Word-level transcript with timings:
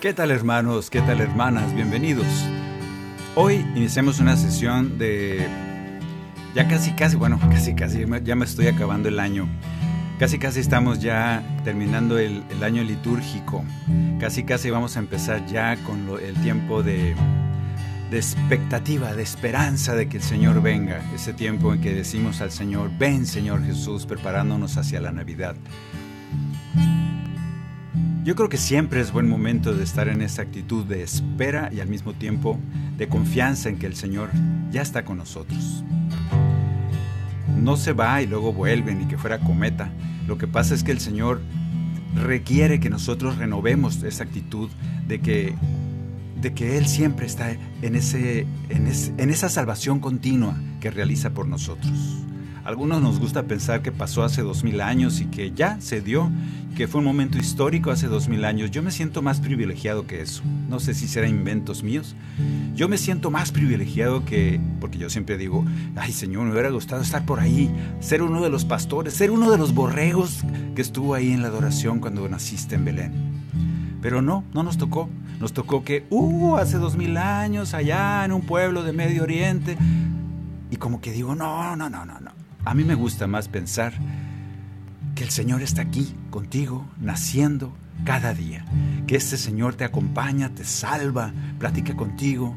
¿Qué 0.00 0.14
tal 0.14 0.30
hermanos? 0.30 0.90
¿Qué 0.90 1.00
tal 1.00 1.20
hermanas? 1.20 1.74
Bienvenidos. 1.74 2.24
Hoy 3.34 3.66
iniciamos 3.74 4.20
una 4.20 4.36
sesión 4.36 4.96
de... 4.96 5.44
Ya 6.54 6.68
casi, 6.68 6.92
casi, 6.92 7.16
bueno, 7.16 7.40
casi, 7.50 7.74
casi, 7.74 8.04
ya 8.22 8.36
me 8.36 8.44
estoy 8.44 8.68
acabando 8.68 9.08
el 9.08 9.18
año. 9.18 9.48
Casi, 10.20 10.38
casi 10.38 10.60
estamos 10.60 11.00
ya 11.00 11.42
terminando 11.64 12.16
el, 12.16 12.44
año 12.62 12.84
litúrgico. 12.84 13.64
Casi, 14.20 14.44
casi 14.44 14.70
vamos 14.70 14.96
a 14.96 15.00
empezar 15.00 15.44
ya 15.46 15.76
con 15.78 16.08
el 16.24 16.34
tiempo 16.42 16.84
de, 16.84 17.16
de 18.08 18.16
expectativa, 18.16 19.14
de 19.14 19.24
esperanza 19.24 19.96
de 19.96 20.08
que 20.08 20.18
el 20.18 20.22
Señor 20.22 20.62
venga. 20.62 21.02
Ese 21.12 21.32
tiempo 21.32 21.74
en 21.74 21.80
que 21.80 21.92
decimos 21.92 22.40
al 22.40 22.52
Señor, 22.52 22.92
ven 22.96 23.26
Señor 23.26 23.64
Jesús, 23.64 24.06
preparándonos 24.06 24.76
hacia 24.76 25.00
la 25.00 25.10
Navidad. 25.10 25.56
Yo 28.28 28.34
creo 28.36 28.50
que 28.50 28.58
siempre 28.58 29.00
es 29.00 29.10
buen 29.10 29.26
momento 29.26 29.72
de 29.74 29.82
estar 29.82 30.06
en 30.06 30.20
esa 30.20 30.42
actitud 30.42 30.84
de 30.84 31.02
espera 31.02 31.70
y 31.72 31.80
al 31.80 31.88
mismo 31.88 32.12
tiempo 32.12 32.58
de 32.98 33.08
confianza 33.08 33.70
en 33.70 33.78
que 33.78 33.86
el 33.86 33.94
Señor 33.96 34.28
ya 34.70 34.82
está 34.82 35.02
con 35.06 35.16
nosotros. 35.16 35.82
No 37.56 37.78
se 37.78 37.94
va 37.94 38.20
y 38.20 38.26
luego 38.26 38.52
vuelve 38.52 38.94
ni 38.94 39.06
que 39.06 39.16
fuera 39.16 39.38
cometa. 39.38 39.90
Lo 40.26 40.36
que 40.36 40.46
pasa 40.46 40.74
es 40.74 40.82
que 40.84 40.92
el 40.92 41.00
Señor 41.00 41.40
requiere 42.14 42.80
que 42.80 42.90
nosotros 42.90 43.38
renovemos 43.38 44.02
esa 44.02 44.24
actitud 44.24 44.68
de 45.06 45.22
que, 45.22 45.54
de 46.38 46.52
que 46.52 46.76
Él 46.76 46.86
siempre 46.86 47.24
está 47.24 47.52
en, 47.80 47.94
ese, 47.94 48.46
en, 48.68 48.88
ese- 48.88 49.14
en 49.16 49.30
esa 49.30 49.48
salvación 49.48 50.00
continua 50.00 50.54
que 50.82 50.90
realiza 50.90 51.30
por 51.30 51.48
nosotros. 51.48 52.26
Algunos 52.68 53.00
nos 53.00 53.18
gusta 53.18 53.44
pensar 53.44 53.80
que 53.80 53.92
pasó 53.92 54.24
hace 54.24 54.42
dos 54.42 54.62
mil 54.62 54.82
años 54.82 55.22
y 55.22 55.24
que 55.24 55.52
ya 55.52 55.80
se 55.80 56.02
dio, 56.02 56.30
que 56.76 56.86
fue 56.86 56.98
un 56.98 57.06
momento 57.06 57.38
histórico 57.38 57.90
hace 57.90 58.08
dos 58.08 58.28
mil 58.28 58.44
años. 58.44 58.70
Yo 58.70 58.82
me 58.82 58.90
siento 58.90 59.22
más 59.22 59.40
privilegiado 59.40 60.06
que 60.06 60.20
eso. 60.20 60.42
No 60.68 60.78
sé 60.78 60.92
si 60.92 61.08
será 61.08 61.26
inventos 61.26 61.82
míos. 61.82 62.14
Yo 62.74 62.86
me 62.86 62.98
siento 62.98 63.30
más 63.30 63.52
privilegiado 63.52 64.26
que, 64.26 64.60
porque 64.80 64.98
yo 64.98 65.08
siempre 65.08 65.38
digo, 65.38 65.64
ay 65.96 66.12
Señor, 66.12 66.44
me 66.44 66.52
hubiera 66.52 66.68
gustado 66.68 67.00
estar 67.00 67.24
por 67.24 67.40
ahí, 67.40 67.74
ser 68.00 68.20
uno 68.20 68.42
de 68.42 68.50
los 68.50 68.66
pastores, 68.66 69.14
ser 69.14 69.30
uno 69.30 69.50
de 69.50 69.56
los 69.56 69.72
borregos 69.72 70.44
que 70.74 70.82
estuvo 70.82 71.14
ahí 71.14 71.32
en 71.32 71.40
la 71.40 71.48
adoración 71.48 72.00
cuando 72.00 72.28
naciste 72.28 72.74
en 72.74 72.84
Belén. 72.84 73.12
Pero 74.02 74.20
no, 74.20 74.44
no 74.52 74.62
nos 74.62 74.76
tocó. 74.76 75.08
Nos 75.40 75.54
tocó 75.54 75.84
que, 75.84 76.04
uh, 76.10 76.56
hace 76.56 76.76
dos 76.76 76.98
mil 76.98 77.16
años, 77.16 77.72
allá 77.72 78.26
en 78.26 78.32
un 78.32 78.42
pueblo 78.42 78.82
de 78.82 78.92
Medio 78.92 79.22
Oriente. 79.22 79.78
Y 80.70 80.76
como 80.76 81.00
que 81.00 81.12
digo, 81.12 81.34
no, 81.34 81.74
no, 81.74 81.88
no, 81.88 82.04
no, 82.04 82.20
no. 82.20 82.47
A 82.68 82.74
mí 82.74 82.84
me 82.84 82.94
gusta 82.94 83.26
más 83.26 83.48
pensar 83.48 83.94
que 85.14 85.24
el 85.24 85.30
Señor 85.30 85.62
está 85.62 85.80
aquí 85.80 86.14
contigo, 86.28 86.86
naciendo 87.00 87.74
cada 88.04 88.34
día. 88.34 88.66
Que 89.06 89.16
este 89.16 89.38
Señor 89.38 89.74
te 89.74 89.84
acompaña, 89.84 90.54
te 90.54 90.66
salva, 90.66 91.32
platica 91.58 91.96
contigo, 91.96 92.54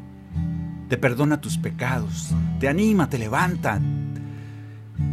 te 0.90 0.98
perdona 0.98 1.40
tus 1.40 1.56
pecados, 1.56 2.28
te 2.60 2.68
anima, 2.68 3.08
te 3.08 3.16
levanta. 3.16 3.80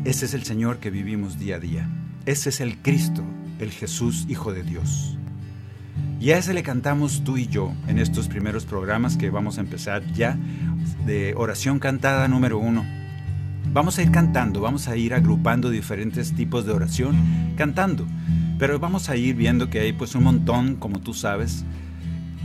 Ese 0.04 0.26
es 0.26 0.34
el 0.34 0.44
Señor 0.44 0.80
que 0.80 0.90
vivimos 0.90 1.40
día 1.40 1.56
a 1.56 1.60
día. 1.60 1.90
Ese 2.26 2.50
es 2.50 2.60
el 2.60 2.80
Cristo, 2.80 3.24
el 3.60 3.72
Jesús, 3.72 4.26
Hijo 4.28 4.52
de 4.52 4.64
Dios. 4.64 5.18
Y 6.20 6.32
a 6.32 6.38
ese 6.38 6.54
le 6.54 6.62
cantamos 6.62 7.24
tú 7.24 7.38
y 7.38 7.48
yo 7.48 7.72
en 7.88 8.00
estos 8.00 8.28
primeros 8.28 8.66
programas 8.66 9.16
que 9.16 9.30
vamos 9.30 9.60
a 9.60 9.62
empezar 9.62 10.04
ya 10.12 10.38
de 11.06 11.36
oración 11.38 11.80
cantada 11.80 12.28
número 12.28 12.60
uno. 12.60 12.99
Vamos 13.72 14.00
a 14.00 14.02
ir 14.02 14.10
cantando, 14.10 14.62
vamos 14.62 14.88
a 14.88 14.98
ir 14.98 15.14
agrupando 15.14 15.70
diferentes 15.70 16.34
tipos 16.34 16.66
de 16.66 16.74
oración 16.74 17.54
cantando, 17.56 18.08
pero 18.58 18.80
vamos 18.80 19.10
a 19.10 19.16
ir 19.16 19.36
viendo 19.36 19.70
que 19.70 19.80
hay 19.80 19.94
pues 19.94 20.16
un 20.16 20.24
montón, 20.24 20.76
como 20.76 21.00
tú 21.00 21.14
sabes, 21.14 21.66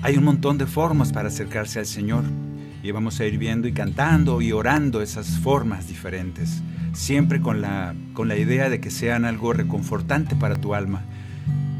hay 0.02 0.18
un 0.18 0.24
montón 0.24 0.58
de 0.58 0.66
formas 0.66 1.12
para 1.12 1.28
acercarse 1.28 1.78
al 1.78 1.86
Señor 1.86 2.24
y 2.82 2.90
vamos 2.90 3.20
a 3.20 3.24
ir 3.24 3.38
viendo 3.38 3.66
y 3.66 3.72
cantando 3.72 4.42
y 4.42 4.52
orando 4.52 5.00
esas 5.00 5.38
formas 5.38 5.88
diferentes, 5.88 6.62
siempre 6.92 7.40
con 7.40 7.62
la, 7.62 7.94
con 8.12 8.28
la 8.28 8.36
idea 8.36 8.68
de 8.68 8.78
que 8.78 8.90
sean 8.90 9.24
algo 9.24 9.54
reconfortante 9.54 10.36
para 10.36 10.56
tu 10.56 10.74
alma, 10.74 11.04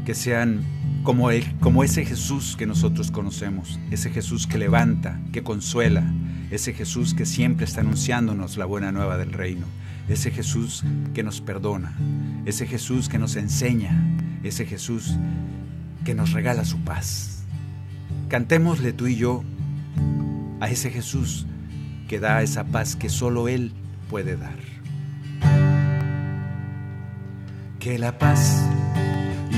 que 0.07 0.15
sean 0.15 0.61
como, 1.05 1.29
el, 1.29 1.45
como 1.59 1.83
ese 1.83 2.03
Jesús 2.03 2.55
que 2.57 2.65
nosotros 2.65 3.11
conocemos, 3.11 3.79
ese 3.91 4.09
Jesús 4.09 4.47
que 4.47 4.57
levanta, 4.57 5.21
que 5.31 5.43
consuela, 5.43 6.03
ese 6.49 6.73
Jesús 6.73 7.13
que 7.13 7.25
siempre 7.25 7.65
está 7.65 7.81
anunciándonos 7.81 8.57
la 8.57 8.65
buena 8.65 8.91
nueva 8.91 9.15
del 9.17 9.31
reino, 9.31 9.67
ese 10.09 10.31
Jesús 10.31 10.83
que 11.13 11.23
nos 11.23 11.41
perdona, 11.41 11.95
ese 12.45 12.65
Jesús 12.65 13.07
que 13.07 13.19
nos 13.19 13.35
enseña, 13.35 14.17
ese 14.43 14.65
Jesús 14.65 15.15
que 16.03 16.15
nos 16.15 16.31
regala 16.31 16.65
su 16.65 16.79
paz. 16.79 17.43
Cantémosle 18.27 18.91
tú 18.91 19.05
y 19.05 19.15
yo 19.15 19.43
a 20.59 20.69
ese 20.69 20.89
Jesús 20.89 21.45
que 22.07 22.19
da 22.19 22.41
esa 22.41 22.65
paz 22.65 22.95
que 22.95 23.09
solo 23.09 23.47
Él 23.47 23.73
puede 24.09 24.37
dar. 24.37 24.57
Que 27.79 27.99
la 27.99 28.17
paz 28.17 28.67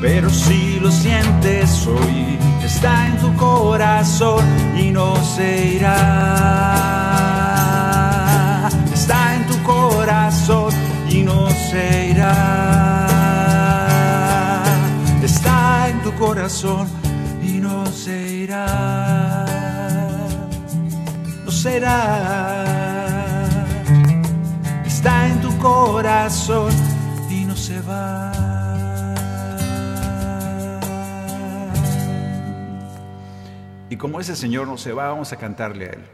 Pero 0.00 0.30
si 0.30 0.78
lo 0.80 0.92
sientes 0.92 1.86
hoy, 1.86 2.38
está 2.64 3.08
en 3.08 3.18
tu 3.18 3.34
corazón 3.34 4.44
y 4.76 4.90
no 4.92 5.16
se 5.16 5.74
irá. 5.74 5.98
Está 8.94 9.34
en 9.34 9.46
tu 9.46 9.60
corazón 9.64 10.72
y 11.10 11.22
no 11.22 11.50
se 11.50 12.10
irá. 12.10 13.06
Está 15.22 15.88
en 15.88 16.00
tu 16.02 16.12
corazón 16.14 16.88
y 17.42 17.58
no 17.58 17.84
se 17.86 18.28
irá. 18.44 19.44
No 21.44 21.50
será. 21.50 22.64
Está 24.86 25.26
en 25.26 25.40
tu 25.40 25.58
corazón 25.58 26.70
Y 33.90 33.96
como 33.96 34.20
ese 34.20 34.36
Señor 34.36 34.66
no 34.66 34.76
se 34.76 34.92
va, 34.92 35.08
vamos 35.08 35.32
a 35.32 35.36
cantarle 35.36 35.86
a 35.86 35.90
Él. 35.90 36.04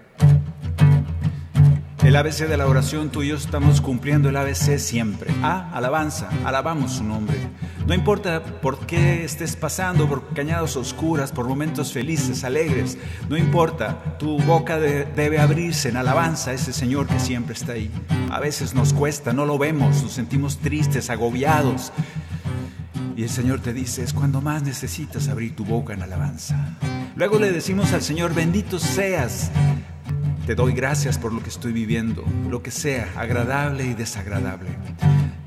El 2.04 2.16
ABC 2.16 2.46
de 2.46 2.58
la 2.58 2.66
oración, 2.66 3.08
tú 3.08 3.22
y 3.22 3.28
yo 3.28 3.36
estamos 3.36 3.80
cumpliendo 3.80 4.28
el 4.28 4.36
ABC 4.36 4.78
siempre. 4.78 5.32
A, 5.42 5.70
alabanza, 5.74 6.28
alabamos 6.44 6.92
su 6.92 7.04
nombre. 7.04 7.36
No 7.86 7.94
importa 7.94 8.44
por 8.44 8.86
qué 8.86 9.24
estés 9.24 9.56
pasando, 9.56 10.06
por 10.06 10.34
cañados 10.34 10.76
oscuras, 10.76 11.32
por 11.32 11.48
momentos 11.48 11.94
felices, 11.94 12.44
alegres, 12.44 12.98
no 13.30 13.38
importa, 13.38 14.18
tu 14.18 14.38
boca 14.40 14.78
debe 14.78 15.38
abrirse 15.38 15.88
en 15.88 15.96
alabanza 15.96 16.50
a 16.50 16.54
ese 16.54 16.74
Señor 16.74 17.06
que 17.06 17.18
siempre 17.18 17.54
está 17.54 17.72
ahí. 17.72 17.90
A 18.30 18.38
veces 18.38 18.74
nos 18.74 18.92
cuesta, 18.92 19.32
no 19.32 19.46
lo 19.46 19.56
vemos, 19.56 20.02
nos 20.02 20.12
sentimos 20.12 20.58
tristes, 20.58 21.08
agobiados. 21.08 21.90
Y 23.16 23.22
el 23.22 23.30
Señor 23.30 23.60
te 23.60 23.72
dice, 23.72 24.02
es 24.02 24.12
cuando 24.12 24.42
más 24.42 24.62
necesitas 24.62 25.28
abrir 25.28 25.56
tu 25.56 25.64
boca 25.64 25.94
en 25.94 26.02
alabanza. 26.02 26.76
Luego 27.16 27.38
le 27.38 27.52
decimos 27.52 27.92
al 27.92 28.02
Señor, 28.02 28.34
bendito 28.34 28.80
seas. 28.80 29.52
Te 30.46 30.56
doy 30.56 30.72
gracias 30.72 31.16
por 31.16 31.32
lo 31.32 31.40
que 31.42 31.48
estoy 31.48 31.72
viviendo, 31.72 32.24
lo 32.50 32.60
que 32.60 32.72
sea, 32.72 33.08
agradable 33.16 33.84
y 33.84 33.94
desagradable. 33.94 34.70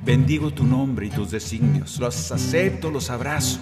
Bendigo 0.06 0.52
tu 0.52 0.64
nombre 0.66 1.08
y 1.08 1.10
tus 1.10 1.30
designios, 1.30 2.00
los 2.00 2.32
acepto, 2.32 2.90
los 2.90 3.10
abrazo. 3.10 3.60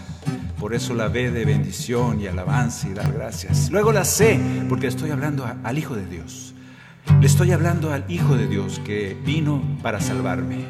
Por 0.60 0.76
eso 0.76 0.94
la 0.94 1.08
ve 1.08 1.32
de 1.32 1.46
bendición 1.46 2.22
y 2.22 2.28
alabanza 2.28 2.88
y 2.88 2.94
dar 2.94 3.12
gracias. 3.12 3.72
Luego 3.72 3.92
la 3.92 4.06
sé, 4.06 4.40
porque 4.70 4.86
estoy 4.86 5.10
hablando 5.10 5.44
al 5.64 5.78
Hijo 5.78 5.96
de 5.96 6.06
Dios. 6.06 6.54
Le 7.20 7.26
estoy 7.26 7.54
hablando 7.54 7.92
al 7.92 8.06
Hijo 8.08 8.38
de 8.38 8.48
Dios 8.48 8.80
que 8.86 9.18
vino 9.26 9.64
para 9.82 10.00
salvarme. 10.00 10.64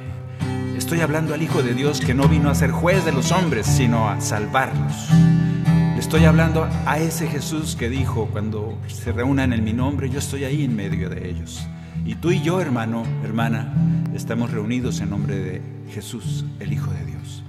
Estoy 0.77 1.01
hablando 1.01 1.33
al 1.33 1.41
Hijo 1.41 1.61
de 1.61 1.73
Dios 1.73 1.99
que 1.99 2.13
no 2.13 2.29
vino 2.29 2.49
a 2.49 2.55
ser 2.55 2.71
juez 2.71 3.03
de 3.03 3.11
los 3.11 3.33
hombres, 3.33 3.65
sino 3.65 4.09
a 4.09 4.21
salvarlos. 4.21 5.09
Estoy 6.05 6.25
hablando 6.25 6.69
a 6.85 6.99
ese 6.99 7.27
Jesús 7.27 7.75
que 7.75 7.89
dijo, 7.89 8.29
cuando 8.31 8.77
se 8.87 9.11
reúnan 9.11 9.53
en 9.53 9.63
mi 9.63 9.73
nombre, 9.73 10.07
yo 10.07 10.19
estoy 10.19 10.43
ahí 10.43 10.63
en 10.63 10.75
medio 10.75 11.09
de 11.09 11.27
ellos. 11.27 11.67
Y 12.05 12.13
tú 12.13 12.29
y 12.29 12.41
yo, 12.43 12.61
hermano, 12.61 13.03
hermana, 13.23 13.73
estamos 14.13 14.51
reunidos 14.51 15.01
en 15.01 15.09
nombre 15.09 15.35
de 15.35 15.61
Jesús, 15.89 16.45
el 16.59 16.73
Hijo 16.73 16.91
de 16.91 17.05
Dios. 17.05 17.43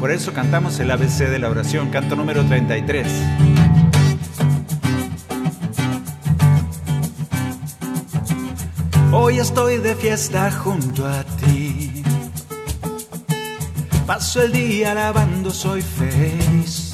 Por 0.00 0.10
eso 0.10 0.32
cantamos 0.32 0.80
el 0.80 0.90
ABC 0.90 1.30
de 1.30 1.38
la 1.38 1.48
oración, 1.48 1.90
canto 1.90 2.16
número 2.16 2.44
33. 2.44 3.06
Hoy 9.12 9.38
estoy 9.38 9.76
de 9.78 9.94
fiesta 9.94 10.50
junto 10.50 11.06
a 11.06 11.22
ti. 11.22 12.02
Paso 14.08 14.42
el 14.42 14.50
día 14.52 14.90
alabando, 14.90 15.52
soy 15.52 15.82
feliz 15.82 16.89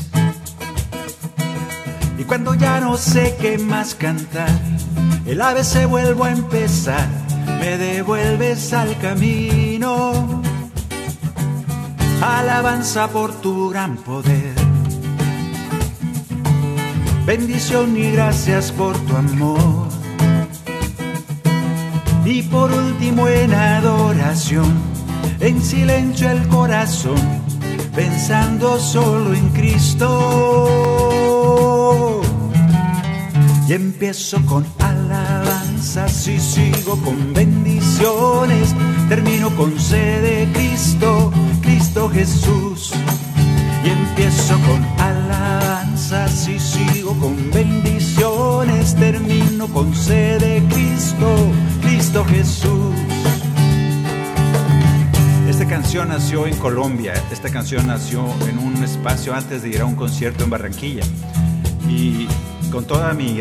cuando 2.26 2.54
ya 2.54 2.80
no 2.80 2.96
sé 2.96 3.36
qué 3.40 3.58
más 3.58 3.94
cantar, 3.94 4.50
el 5.26 5.40
ABC 5.40 5.86
vuelvo 5.88 6.24
a 6.24 6.32
empezar, 6.32 7.06
me 7.60 7.78
devuelves 7.78 8.72
al 8.72 8.98
camino. 8.98 10.42
Alabanza 12.20 13.08
por 13.08 13.32
tu 13.40 13.70
gran 13.70 13.96
poder. 13.96 14.54
Bendición 17.26 17.96
y 17.96 18.12
gracias 18.12 18.72
por 18.72 18.96
tu 18.98 19.16
amor. 19.16 19.88
Y 22.24 22.42
por 22.42 22.72
último 22.72 23.28
en 23.28 23.52
adoración, 23.52 24.74
en 25.40 25.62
silencio 25.62 26.30
el 26.30 26.46
corazón, 26.48 27.20
pensando 27.94 28.78
solo 28.78 29.34
en 29.34 29.48
Cristo. 29.50 31.05
Y 33.68 33.72
empiezo 33.72 34.40
con 34.46 34.64
alabanzas 34.78 36.28
y 36.28 36.38
sigo 36.38 36.96
con 37.02 37.34
bendiciones. 37.34 38.72
Termino 39.08 39.50
con 39.56 39.76
sed 39.80 40.22
de 40.22 40.52
Cristo, 40.52 41.32
Cristo 41.62 42.08
Jesús. 42.08 42.92
Y 43.84 43.88
empiezo 43.88 44.54
con 44.60 44.84
alabanzas 45.00 46.46
y 46.46 46.60
sigo 46.60 47.18
con 47.18 47.50
bendiciones. 47.50 48.94
Termino 48.94 49.66
con 49.66 49.92
sed 49.96 50.40
de 50.40 50.62
Cristo, 50.72 51.36
Cristo 51.82 52.24
Jesús. 52.24 52.94
Esta 55.48 55.66
canción 55.66 56.10
nació 56.10 56.46
en 56.46 56.56
Colombia. 56.58 57.14
Esta 57.32 57.50
canción 57.50 57.88
nació 57.88 58.26
en 58.48 58.58
un 58.58 58.84
espacio 58.84 59.34
antes 59.34 59.62
de 59.62 59.70
ir 59.70 59.80
a 59.80 59.86
un 59.86 59.96
concierto 59.96 60.44
en 60.44 60.50
Barranquilla. 60.50 61.02
Y 61.88 62.28
con 62.70 62.86
toda 62.86 63.12
mi, 63.14 63.40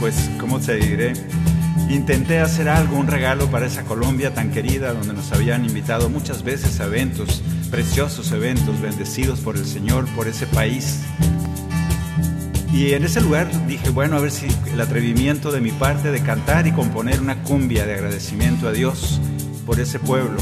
pues, 0.00 0.30
¿cómo 0.38 0.60
te 0.60 0.76
diré? 0.76 1.12
Intenté 1.88 2.40
hacer 2.40 2.68
algo, 2.68 2.96
un 2.96 3.06
regalo 3.06 3.46
para 3.50 3.66
esa 3.66 3.84
Colombia 3.84 4.32
tan 4.32 4.50
querida, 4.50 4.92
donde 4.92 5.12
nos 5.12 5.32
habían 5.32 5.64
invitado 5.64 6.08
muchas 6.08 6.42
veces 6.42 6.80
a 6.80 6.84
eventos, 6.84 7.42
preciosos 7.70 8.32
eventos, 8.32 8.80
bendecidos 8.80 9.40
por 9.40 9.56
el 9.56 9.66
Señor, 9.66 10.06
por 10.14 10.28
ese 10.28 10.46
país. 10.46 11.00
Y 12.72 12.92
en 12.92 13.04
ese 13.04 13.20
lugar 13.20 13.48
dije, 13.66 13.90
bueno, 13.90 14.16
a 14.16 14.20
ver 14.20 14.30
si 14.30 14.46
el 14.72 14.80
atrevimiento 14.80 15.52
de 15.52 15.60
mi 15.60 15.70
parte 15.70 16.10
de 16.10 16.20
cantar 16.20 16.66
y 16.66 16.72
componer 16.72 17.20
una 17.20 17.42
cumbia 17.42 17.86
de 17.86 17.94
agradecimiento 17.94 18.66
a 18.66 18.72
Dios 18.72 19.20
por 19.64 19.78
ese 19.78 19.98
pueblo. 19.98 20.38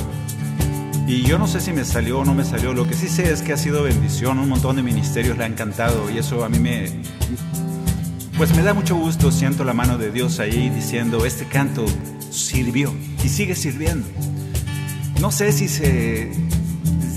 Y 1.07 1.23
yo 1.23 1.39
no 1.39 1.47
sé 1.47 1.61
si 1.61 1.73
me 1.73 1.85
salió 1.85 2.21
o 2.21 2.25
no 2.25 2.33
me 2.33 2.45
salió, 2.45 2.73
lo 2.73 2.87
que 2.87 2.95
sí 2.95 3.09
sé 3.09 3.31
es 3.33 3.43
que 3.43 3.53
ha 3.53 3.57
sido 3.57 3.83
bendición, 3.83 4.39
un 4.39 4.49
montón 4.49 4.77
de 4.77 4.83
ministerios 4.83 5.37
le 5.37 5.45
han 5.45 5.55
cantado 5.55 6.09
y 6.11 6.19
eso 6.19 6.45
a 6.45 6.49
mí 6.49 6.59
me, 6.59 6.87
pues 8.37 8.55
me 8.57 8.63
da 8.63 8.75
mucho 8.75 8.97
gusto, 8.97 9.31
siento 9.31 9.65
la 9.65 9.73
mano 9.73 9.99
de 9.99 10.11
Dios 10.11 10.41
ahí 10.41 10.71
diciendo, 10.71 11.25
este 11.25 11.45
canto 11.45 11.85
sirvió 12.31 12.93
y 13.23 13.29
sigue 13.29 13.55
sirviendo. 13.55 14.09
No 15.21 15.31
sé 15.31 15.53
si 15.53 15.69
se 15.69 16.33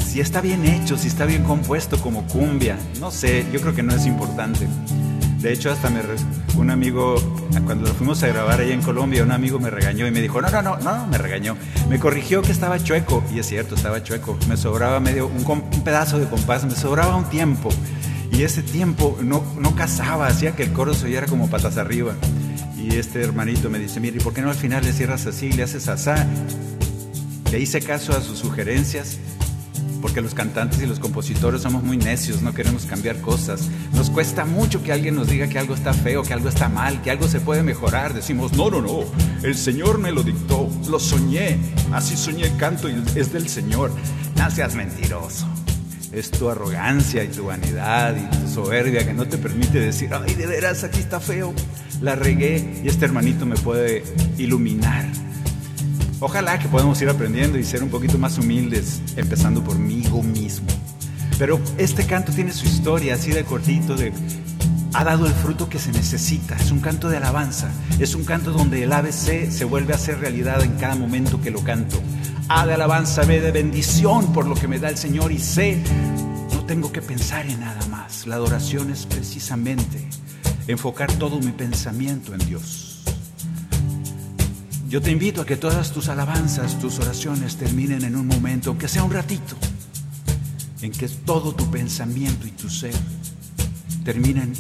si 0.06 0.22
está 0.22 0.40
bien 0.40 0.66
hecho, 0.66 0.98
si 0.98 1.08
está 1.08 1.26
bien 1.26 1.44
compuesto 1.44 2.00
como 2.00 2.26
cumbia, 2.28 2.78
no 3.02 3.12
sé, 3.12 3.46
yo 3.52 3.60
creo 3.60 3.76
que 3.76 3.84
no 3.84 3.94
es 3.94 4.06
importante. 4.06 4.68
De 5.40 5.52
hecho, 5.52 5.72
hasta 5.72 5.90
me 5.90 6.02
un 6.58 6.70
amigo, 6.70 7.16
cuando 7.66 7.88
lo 7.88 7.94
fuimos 7.94 8.24
a 8.24 8.28
grabar 8.28 8.62
ahí 8.62 8.72
en 8.72 8.82
Colombia, 8.82 9.24
un 9.24 9.32
amigo 9.32 9.60
me 9.60 9.70
regañó 9.70 10.08
y 10.08 10.12
me 10.12 10.22
dijo, 10.22 10.42
no, 10.42 10.50
no, 10.50 10.62
no, 10.62 10.78
no, 10.78 11.08
me 11.08 11.18
regañó. 11.18 11.58
Me 11.90 12.00
corrigió 12.00 12.42
que 12.42 12.52
estaba 12.52 12.82
chueco, 12.82 13.24
y 13.34 13.40
es 13.40 13.48
cierto, 13.48 13.76
estaba 13.76 14.02
chueco. 14.04 14.40
Me 14.48 14.56
sobraba 14.56 15.00
medio, 15.00 15.28
un 15.28 15.84
pedazo 15.84 16.18
de 16.18 16.28
compás, 16.28 16.64
me 16.66 16.76
sobraba 16.76 17.16
un 17.16 17.26
tiempo 17.26 17.70
y 18.38 18.44
ese 18.44 18.62
tiempo 18.62 19.18
no, 19.22 19.44
no 19.58 19.76
casaba, 19.76 20.28
hacía 20.28 20.56
que 20.56 20.64
el 20.64 20.74
coro 20.74 20.94
se 20.94 21.06
oyera 21.06 21.26
como 21.26 21.50
patas 21.50 21.78
arriba. 21.78 22.16
Y 22.78 22.96
este 22.96 23.22
hermanito 23.22 23.70
me 23.70 23.80
dice, 23.80 24.02
mire, 24.02 24.18
¿y 24.18 24.20
por 24.20 24.34
qué 24.34 24.42
no 24.42 24.50
al 24.50 24.56
final 24.56 24.84
le 24.84 24.92
cierras 24.92 25.26
así, 25.26 25.52
le 25.54 25.64
haces 25.64 25.88
asá? 25.88 26.28
Le 27.52 27.60
hice 27.60 27.80
caso 27.80 28.12
a 28.12 28.22
sus 28.22 28.38
sugerencias, 28.40 29.20
porque 30.02 30.22
los 30.22 30.34
cantantes 30.34 30.82
y 30.82 30.86
los 30.86 31.00
compositores 31.00 31.62
somos 31.62 31.84
muy 31.84 31.96
necios, 31.96 32.42
no 32.42 32.54
queremos 32.54 32.86
cambiar 32.86 33.22
cosas. 33.22 33.70
Nos 33.94 34.10
cuesta 34.10 34.44
mucho 34.44 34.84
que 34.84 34.92
alguien 34.92 35.16
nos 35.16 35.30
diga 35.30 35.48
que 35.48 35.58
algo 35.58 35.74
está 35.74 35.94
feo, 35.94 36.24
que 36.24 36.34
algo 36.34 36.50
está 36.50 36.68
mal, 36.68 37.02
que 37.02 37.12
algo 37.12 37.30
se 37.30 37.40
puede 37.40 37.64
mejorar. 37.64 38.14
Decimos, 38.14 38.52
no, 38.54 38.70
no, 38.70 38.82
no, 38.82 39.00
el 39.44 39.56
Señor 39.56 39.98
me 39.98 40.12
lo 40.12 40.24
dictó, 40.24 40.70
lo 40.90 41.00
soñé, 41.00 41.58
así 41.94 42.18
soñé 42.18 42.48
el 42.48 42.58
canto 42.58 42.90
y 42.90 43.02
es 43.16 43.32
del 43.32 43.48
Señor. 43.48 43.92
No 44.36 44.52
seas 44.52 44.76
mentiroso 44.76 45.48
es 46.16 46.32
tu 46.32 46.50
arrogancia 46.50 47.24
y 47.24 47.28
tu 47.28 47.46
vanidad 47.46 48.16
y 48.16 48.36
tu 48.36 48.48
soberbia 48.48 49.06
que 49.06 49.14
no 49.14 49.28
te 49.28 49.38
permite 49.38 49.80
decir, 49.80 50.10
ay, 50.14 50.34
de 50.34 50.48
veras, 50.48 50.84
aquí 50.84 51.00
está 51.00 51.20
feo, 51.20 51.54
la 52.02 52.16
regué 52.16 52.82
y 52.84 52.88
este 52.88 53.06
hermanito 53.06 53.46
me 53.46 53.56
puede 53.56 54.04
iluminar. 54.38 55.06
Ojalá 56.22 56.58
que 56.58 56.70
podamos 56.70 57.02
ir 57.02 57.10
aprendiendo 57.10 57.58
y 57.60 57.64
ser 57.64 57.84
un 57.84 57.90
poquito 57.90 58.18
más 58.18 58.38
humildes, 58.38 59.02
empezando 59.18 59.62
por 59.62 59.78
mí 59.78 60.06
mismo. 60.24 60.68
Pero 61.38 61.60
este 61.78 62.06
canto 62.06 62.32
tiene 62.32 62.54
su 62.54 62.66
historia 62.66 63.16
así 63.16 63.32
de 63.32 63.44
cortito, 63.44 63.96
de 63.96 64.14
ha 64.96 65.04
dado 65.04 65.26
el 65.26 65.34
fruto 65.34 65.68
que 65.68 65.78
se 65.78 65.92
necesita. 65.92 66.56
Es 66.56 66.72
un 66.72 66.80
canto 66.80 67.10
de 67.10 67.18
alabanza. 67.18 67.70
Es 68.00 68.16
un 68.16 68.24
canto 68.24 68.54
donde 68.54 68.84
el 68.84 68.94
ABC 68.94 69.52
se 69.52 69.66
vuelve 69.66 69.92
a 69.92 69.98
hacer 69.98 70.20
realidad 70.20 70.64
en 70.64 70.78
cada 70.78 70.96
momento 70.96 71.42
que 71.42 71.52
lo 71.52 71.62
canto. 71.62 72.02
A 72.48 72.66
de 72.66 72.76
alabanza, 72.76 73.24
B 73.26 73.42
de 73.42 73.52
bendición 73.52 74.32
por 74.32 74.48
lo 74.48 74.56
que 74.56 74.70
me 74.70 74.80
da 74.80 74.88
el 74.88 74.98
Señor 74.98 75.34
y 75.34 75.40
sé, 75.40 75.84
no 76.54 76.64
tengo 76.64 76.94
que 76.94 77.02
pensar 77.02 77.46
en 77.46 77.60
nada 77.60 77.86
más. 77.88 78.26
La 78.26 78.36
adoración 78.36 78.90
es 78.90 79.06
precisamente 79.06 80.08
enfocar 80.68 81.12
todo 81.14 81.40
mi 81.40 81.52
pensamiento 81.52 82.34
en 82.34 82.40
Dios. 82.48 83.04
Yo 84.88 85.02
te 85.02 85.12
invito 85.12 85.42
a 85.42 85.46
que 85.46 85.58
todas 85.58 85.92
tus 85.92 86.08
alabanzas, 86.08 86.80
tus 86.80 87.00
oraciones 87.00 87.58
terminen 87.58 88.06
en 88.06 88.16
un 88.16 88.28
momento, 88.28 88.70
aunque 88.70 88.88
sea 88.88 89.04
un 89.04 89.12
ratito, 89.12 89.58
en 90.82 90.94
que 90.94 91.10
todo 91.10 91.54
tu 91.54 91.70
pensamiento 91.70 92.48
y 92.48 92.52
tu 92.52 92.70
ser 92.70 92.94
terminen 94.06 94.54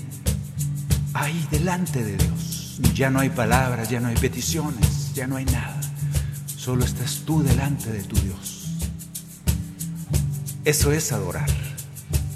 ahí 1.15 1.47
delante 1.49 2.03
de 2.03 2.17
Dios. 2.17 2.79
Ya 2.93 3.09
no 3.09 3.19
hay 3.19 3.29
palabras, 3.29 3.89
ya 3.89 3.99
no 3.99 4.09
hay 4.09 4.15
peticiones, 4.15 5.13
ya 5.13 5.25
no 5.27 5.37
hay 5.37 5.45
nada. 5.45 5.79
Solo 6.57 6.83
estás 6.83 7.23
tú 7.25 7.41
delante 7.41 7.91
de 7.91 8.03
tu 8.03 8.15
Dios. 8.17 8.67
Eso 10.65 10.91
es 10.91 11.11
adorar. 11.11 11.49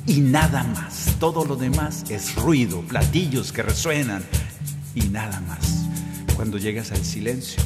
Y 0.06 0.22
nada 0.22 0.64
más. 0.64 1.16
Todo 1.20 1.44
lo 1.44 1.58
demás 1.58 2.06
es 2.10 2.36
ruido, 2.36 2.82
platillos 2.82 3.52
que 3.52 3.62
resuenan 3.62 4.24
y 4.96 5.02
nada 5.02 5.42
más. 5.42 5.86
Cuando 6.36 6.58
llegas 6.58 6.94
al 6.94 7.04
silencio, 7.04 7.62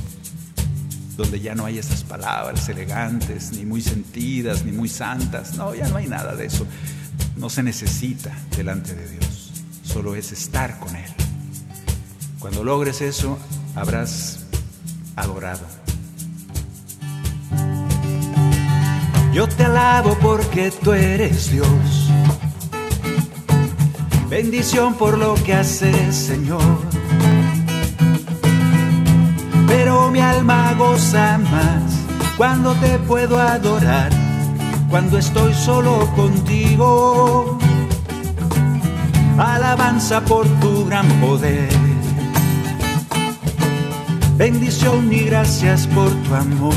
donde 1.15 1.39
ya 1.39 1.53
no 1.53 1.65
hay 1.65 1.77
esas 1.77 2.03
palabras 2.03 2.67
elegantes, 2.70 3.51
ni 3.51 3.63
muy 3.63 3.82
sentidas, 3.82 4.65
ni 4.65 4.72
muy 4.72 4.89
santas. 4.89 5.53
No, 5.55 5.75
ya 5.75 5.88
no 5.89 5.98
hay 5.98 6.08
nada 6.08 6.36
de 6.36 6.48
eso. 6.48 6.65
No 7.38 7.51
se 7.51 7.62
necesita 7.62 8.36
delante 8.58 8.96
de 8.96 9.08
Dios. 9.08 9.52
Solo 9.94 10.16
es 10.16 10.32
estar 10.32 10.80
con 10.80 10.96
Él. 10.96 11.10
Cuando 12.40 12.64
logres 12.64 13.02
eso, 13.02 13.38
habrás 13.76 14.46
adorado. 15.16 15.66
Yo 19.32 19.48
te 19.48 19.64
alabo 19.64 20.18
porque 20.22 20.72
tú 20.72 20.94
eres 20.94 21.52
Dios. 21.52 22.10
Bendición 24.30 24.96
por 24.96 25.18
lo 25.18 25.36
que 25.36 25.54
haces, 25.54 26.16
Señor 26.16 26.62
pero 29.84 30.12
mi 30.12 30.20
alma 30.20 30.74
goza 30.78 31.40
más 31.40 31.84
cuando 32.38 32.74
te 32.76 33.00
puedo 33.00 33.40
adorar, 33.40 34.12
cuando 34.90 35.18
estoy 35.18 35.54
solo 35.54 36.10
contigo. 36.16 37.52
Alabanza 39.38 40.22
por 40.22 40.48
tu 40.60 40.86
gran 40.86 41.08
poder. 41.20 41.70
Bendición 44.38 45.12
y 45.12 45.22
gracias 45.22 45.88
por 45.88 46.10
tu 46.10 46.36
amor. 46.36 46.75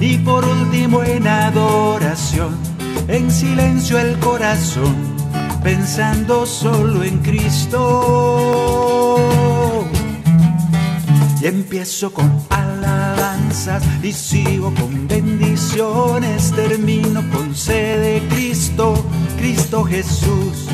Y 0.00 0.16
por 0.18 0.44
último 0.44 1.02
en 1.04 1.26
adoración, 1.26 2.56
en 3.06 3.30
silencio 3.30 3.98
el 3.98 4.18
corazón, 4.18 4.96
pensando 5.62 6.46
solo 6.46 7.04
en 7.04 7.18
Cristo. 7.18 8.58
Y 11.40 11.46
empiezo 11.46 12.12
con 12.12 12.30
alabanzas 12.50 13.82
y 14.02 14.12
sigo 14.12 14.72
con 14.74 15.06
bendiciones, 15.08 16.52
termino 16.52 17.22
con 17.30 17.54
sede 17.54 18.20
de 18.20 18.28
Cristo, 18.28 18.94
Cristo 19.42 19.82
Jesús. 19.82 20.68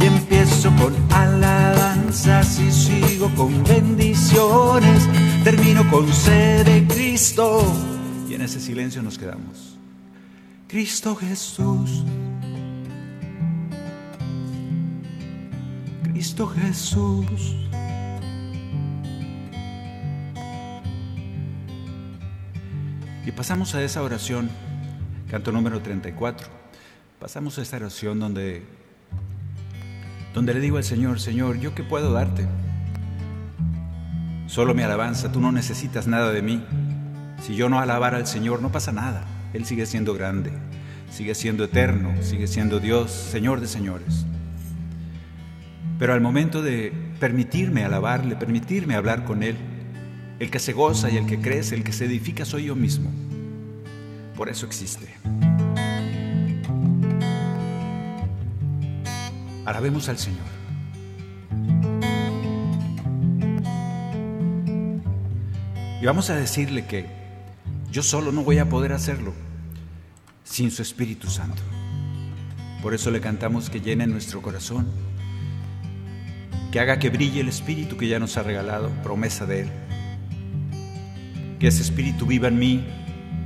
Y 0.00 0.06
empiezo 0.06 0.68
con 0.74 0.92
alabanzas 1.12 2.58
y 2.58 2.72
sigo 2.72 3.32
con 3.36 3.62
bendiciones, 3.62 5.08
termino 5.44 5.88
con 5.88 6.12
sede 6.12 6.64
de 6.64 6.88
Cristo. 6.88 7.62
Y 8.28 8.34
en 8.34 8.42
ese 8.42 8.58
silencio 8.58 9.00
nos 9.00 9.16
quedamos. 9.16 9.78
Cristo 10.66 11.14
Jesús. 11.14 12.02
Cristo 16.02 16.48
Jesús. 16.48 17.54
Y 23.24 23.30
pasamos 23.30 23.72
a 23.76 23.84
esa 23.84 24.02
oración, 24.02 24.50
canto 25.30 25.52
número 25.52 25.80
34. 25.80 26.57
Pasamos 27.20 27.58
a 27.58 27.62
esta 27.62 27.76
oración 27.78 28.20
donde, 28.20 28.62
donde 30.34 30.54
le 30.54 30.60
digo 30.60 30.76
al 30.76 30.84
Señor, 30.84 31.18
Señor, 31.18 31.58
¿yo 31.58 31.74
qué 31.74 31.82
puedo 31.82 32.12
darte? 32.12 32.46
Solo 34.46 34.72
mi 34.72 34.82
alabanza, 34.82 35.32
tú 35.32 35.40
no 35.40 35.50
necesitas 35.50 36.06
nada 36.06 36.30
de 36.30 36.42
mí. 36.42 36.64
Si 37.42 37.56
yo 37.56 37.68
no 37.68 37.80
alabara 37.80 38.18
al 38.18 38.28
Señor, 38.28 38.62
no 38.62 38.70
pasa 38.70 38.92
nada. 38.92 39.26
Él 39.52 39.64
sigue 39.66 39.84
siendo 39.84 40.14
grande, 40.14 40.52
sigue 41.10 41.34
siendo 41.34 41.64
eterno, 41.64 42.14
sigue 42.22 42.46
siendo 42.46 42.78
Dios, 42.78 43.10
Señor 43.10 43.60
de 43.60 43.66
señores. 43.66 44.24
Pero 45.98 46.14
al 46.14 46.20
momento 46.20 46.62
de 46.62 46.92
permitirme 47.18 47.84
alabarle, 47.84 48.36
permitirme 48.36 48.94
hablar 48.94 49.24
con 49.24 49.42
Él, 49.42 49.56
el 50.38 50.52
que 50.52 50.60
se 50.60 50.72
goza 50.72 51.10
y 51.10 51.16
el 51.16 51.26
que 51.26 51.40
crece, 51.40 51.74
el 51.74 51.82
que 51.82 51.92
se 51.92 52.04
edifica 52.04 52.44
soy 52.44 52.66
yo 52.66 52.76
mismo. 52.76 53.10
Por 54.36 54.48
eso 54.48 54.66
existe. 54.66 55.16
Alabemos 59.68 60.08
al 60.08 60.18
Señor. 60.18 60.46
Y 66.00 66.06
vamos 66.06 66.30
a 66.30 66.36
decirle 66.36 66.86
que 66.86 67.06
yo 67.90 68.02
solo 68.02 68.32
no 68.32 68.44
voy 68.44 68.58
a 68.58 68.68
poder 68.68 68.92
hacerlo 68.92 69.34
sin 70.44 70.70
su 70.70 70.82
Espíritu 70.82 71.28
Santo. 71.28 71.62
Por 72.82 72.94
eso 72.94 73.10
le 73.10 73.20
cantamos 73.20 73.68
que 73.68 73.80
llene 73.80 74.06
nuestro 74.06 74.40
corazón, 74.40 74.86
que 76.72 76.80
haga 76.80 76.98
que 76.98 77.10
brille 77.10 77.40
el 77.40 77.48
Espíritu 77.48 77.96
que 77.96 78.08
ya 78.08 78.18
nos 78.18 78.36
ha 78.38 78.42
regalado, 78.42 78.88
promesa 79.02 79.44
de 79.44 79.60
Él 79.60 79.70
que 81.58 81.66
ese 81.66 81.82
espíritu 81.82 82.24
viva 82.24 82.46
en 82.46 82.58
mí 82.58 82.84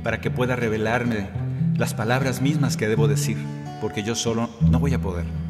para 0.03 0.21
que 0.21 0.29
pueda 0.29 0.55
revelarme 0.55 1.29
las 1.77 1.95
palabras 1.95 2.41
mismas 2.41 2.77
que 2.77 2.87
debo 2.87 3.07
decir, 3.07 3.37
porque 3.81 4.03
yo 4.03 4.13
solo 4.13 4.51
no 4.61 4.79
voy 4.79 4.93
a 4.93 5.01
poder. 5.01 5.42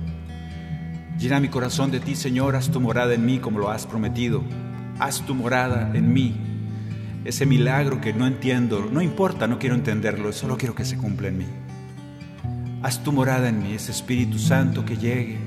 Llena 1.20 1.40
mi 1.40 1.50
corazón 1.50 1.92
de 1.92 2.00
ti, 2.00 2.16
Señor, 2.16 2.56
haz 2.56 2.70
tu 2.70 2.80
morada 2.80 3.14
en 3.14 3.26
mí 3.26 3.40
como 3.40 3.60
lo 3.60 3.70
has 3.70 3.86
prometido. 3.86 4.44
Haz 5.00 5.26
tu 5.26 5.36
morada 5.36 5.92
en 5.94 6.12
mí. 6.12 6.36
Ese 7.26 7.46
milagro 7.46 8.02
que 8.02 8.14
no 8.14 8.28
entiendo, 8.28 8.90
no 8.92 9.02
importa, 9.02 9.48
no 9.48 9.60
quiero 9.60 9.76
entenderlo, 9.76 10.34
solo 10.34 10.58
quiero 10.58 10.76
que 10.76 10.86
se 10.86 10.98
cumpla 10.98 11.30
en 11.30 11.38
mí. 11.38 11.48
Haz 12.82 13.02
tu 13.04 13.14
morada 13.14 13.48
en 13.48 13.64
mí, 13.64 13.74
ese 13.74 13.92
Espíritu 13.92 14.38
Santo 14.38 14.84
que 14.84 14.98
llegue 14.98 15.38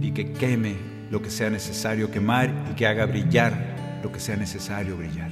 y 0.00 0.12
que 0.12 0.32
queme 0.32 0.76
lo 1.10 1.20
que 1.20 1.30
sea 1.30 1.50
necesario 1.50 2.10
quemar 2.10 2.50
y 2.70 2.74
que 2.74 2.86
haga 2.86 3.04
brillar 3.04 4.00
lo 4.02 4.10
que 4.10 4.20
sea 4.20 4.36
necesario 4.36 4.96
brillar. 4.96 5.30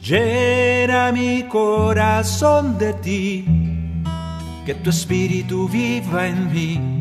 Llena 0.00 1.10
mi 1.10 1.44
corazón 1.44 2.78
de 2.78 2.92
ti, 2.94 3.44
que 4.64 4.74
tu 4.74 4.90
espíritu 4.90 5.68
viva 5.68 6.28
en 6.28 6.52
mí, 6.52 6.95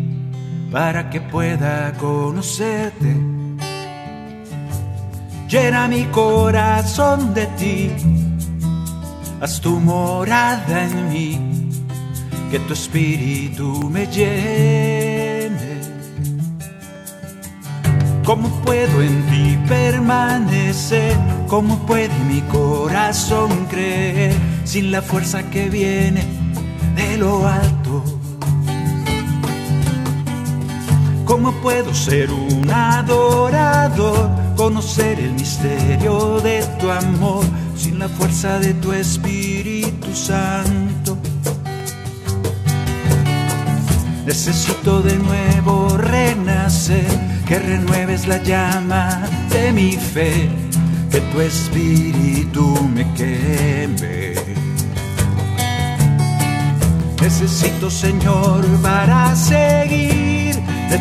para 0.76 1.10
que 1.10 1.22
pueda 1.22 1.94
conocerte. 1.94 3.16
Llena 5.48 5.88
mi 5.88 6.04
corazón 6.08 7.34
de 7.34 7.46
ti, 7.60 7.92
haz 9.40 9.62
tu 9.62 9.80
morada 9.80 10.84
en 10.84 11.10
mí, 11.10 11.70
que 12.52 12.60
tu 12.60 12.74
espíritu 12.74 13.90
me 13.90 14.06
llene. 14.08 15.80
¿Cómo 18.26 18.50
puedo 18.66 19.02
en 19.02 19.26
ti 19.30 19.58
permanecer? 19.70 21.16
¿Cómo 21.48 21.86
puede 21.86 22.20
mi 22.28 22.42
corazón 22.52 23.50
creer 23.70 24.36
sin 24.66 24.92
la 24.92 25.02
fuerza 25.02 25.42
que 25.50 25.70
viene 25.70 26.26
de 26.98 27.18
lo 27.18 27.48
alto? 27.48 28.15
¿Cómo 31.36 31.52
puedo 31.62 31.94
ser 31.94 32.32
un 32.32 32.72
adorador, 32.72 34.30
conocer 34.56 35.20
el 35.20 35.34
misterio 35.34 36.40
de 36.40 36.64
tu 36.80 36.90
amor 36.90 37.44
sin 37.76 38.00
la 38.00 38.08
fuerza 38.08 38.58
de 38.58 38.74
tu 38.76 38.94
Espíritu 38.94 40.16
Santo? 40.16 41.18
Necesito 44.26 45.02
de 45.02 45.18
nuevo 45.18 45.98
renacer, 45.98 47.06
que 47.46 47.60
renueves 47.60 48.28
la 48.28 48.42
llama 48.42 49.28
de 49.50 49.74
mi 49.74 49.92
fe, 49.98 50.48
que 51.12 51.20
tu 51.20 51.42
espíritu 51.42 52.80
me 52.94 53.12
queme. 53.12 54.36
Necesito, 57.22 57.92
Señor, 57.92 58.66
para 58.82 59.36
seguir 59.36 60.25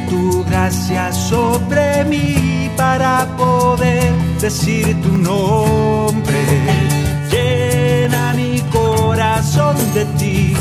tu 0.09 0.45
gracia 0.45 1.13
sobre 1.13 2.05
mí, 2.05 2.71
para 2.77 3.27
poder 3.37 4.13
decir 4.41 5.01
tu 5.03 5.17
nombre. 5.17 6.43
Llena 7.31 8.33
mi 8.35 8.61
corazón 8.73 9.77
de 9.95 10.05
ti 10.19 10.57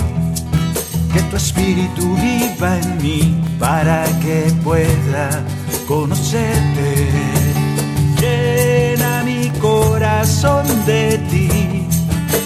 que 1.13 1.21
tu 1.23 1.35
espíritu 1.35 2.15
viva 2.15 2.77
en 2.77 3.01
mí 3.01 3.43
para 3.59 4.03
que 4.21 4.51
pueda 4.63 5.29
conocerte. 5.87 7.07
Llena 8.19 9.23
mi 9.23 9.49
corazón 9.59 10.65
de 10.85 11.17
ti, 11.29 11.49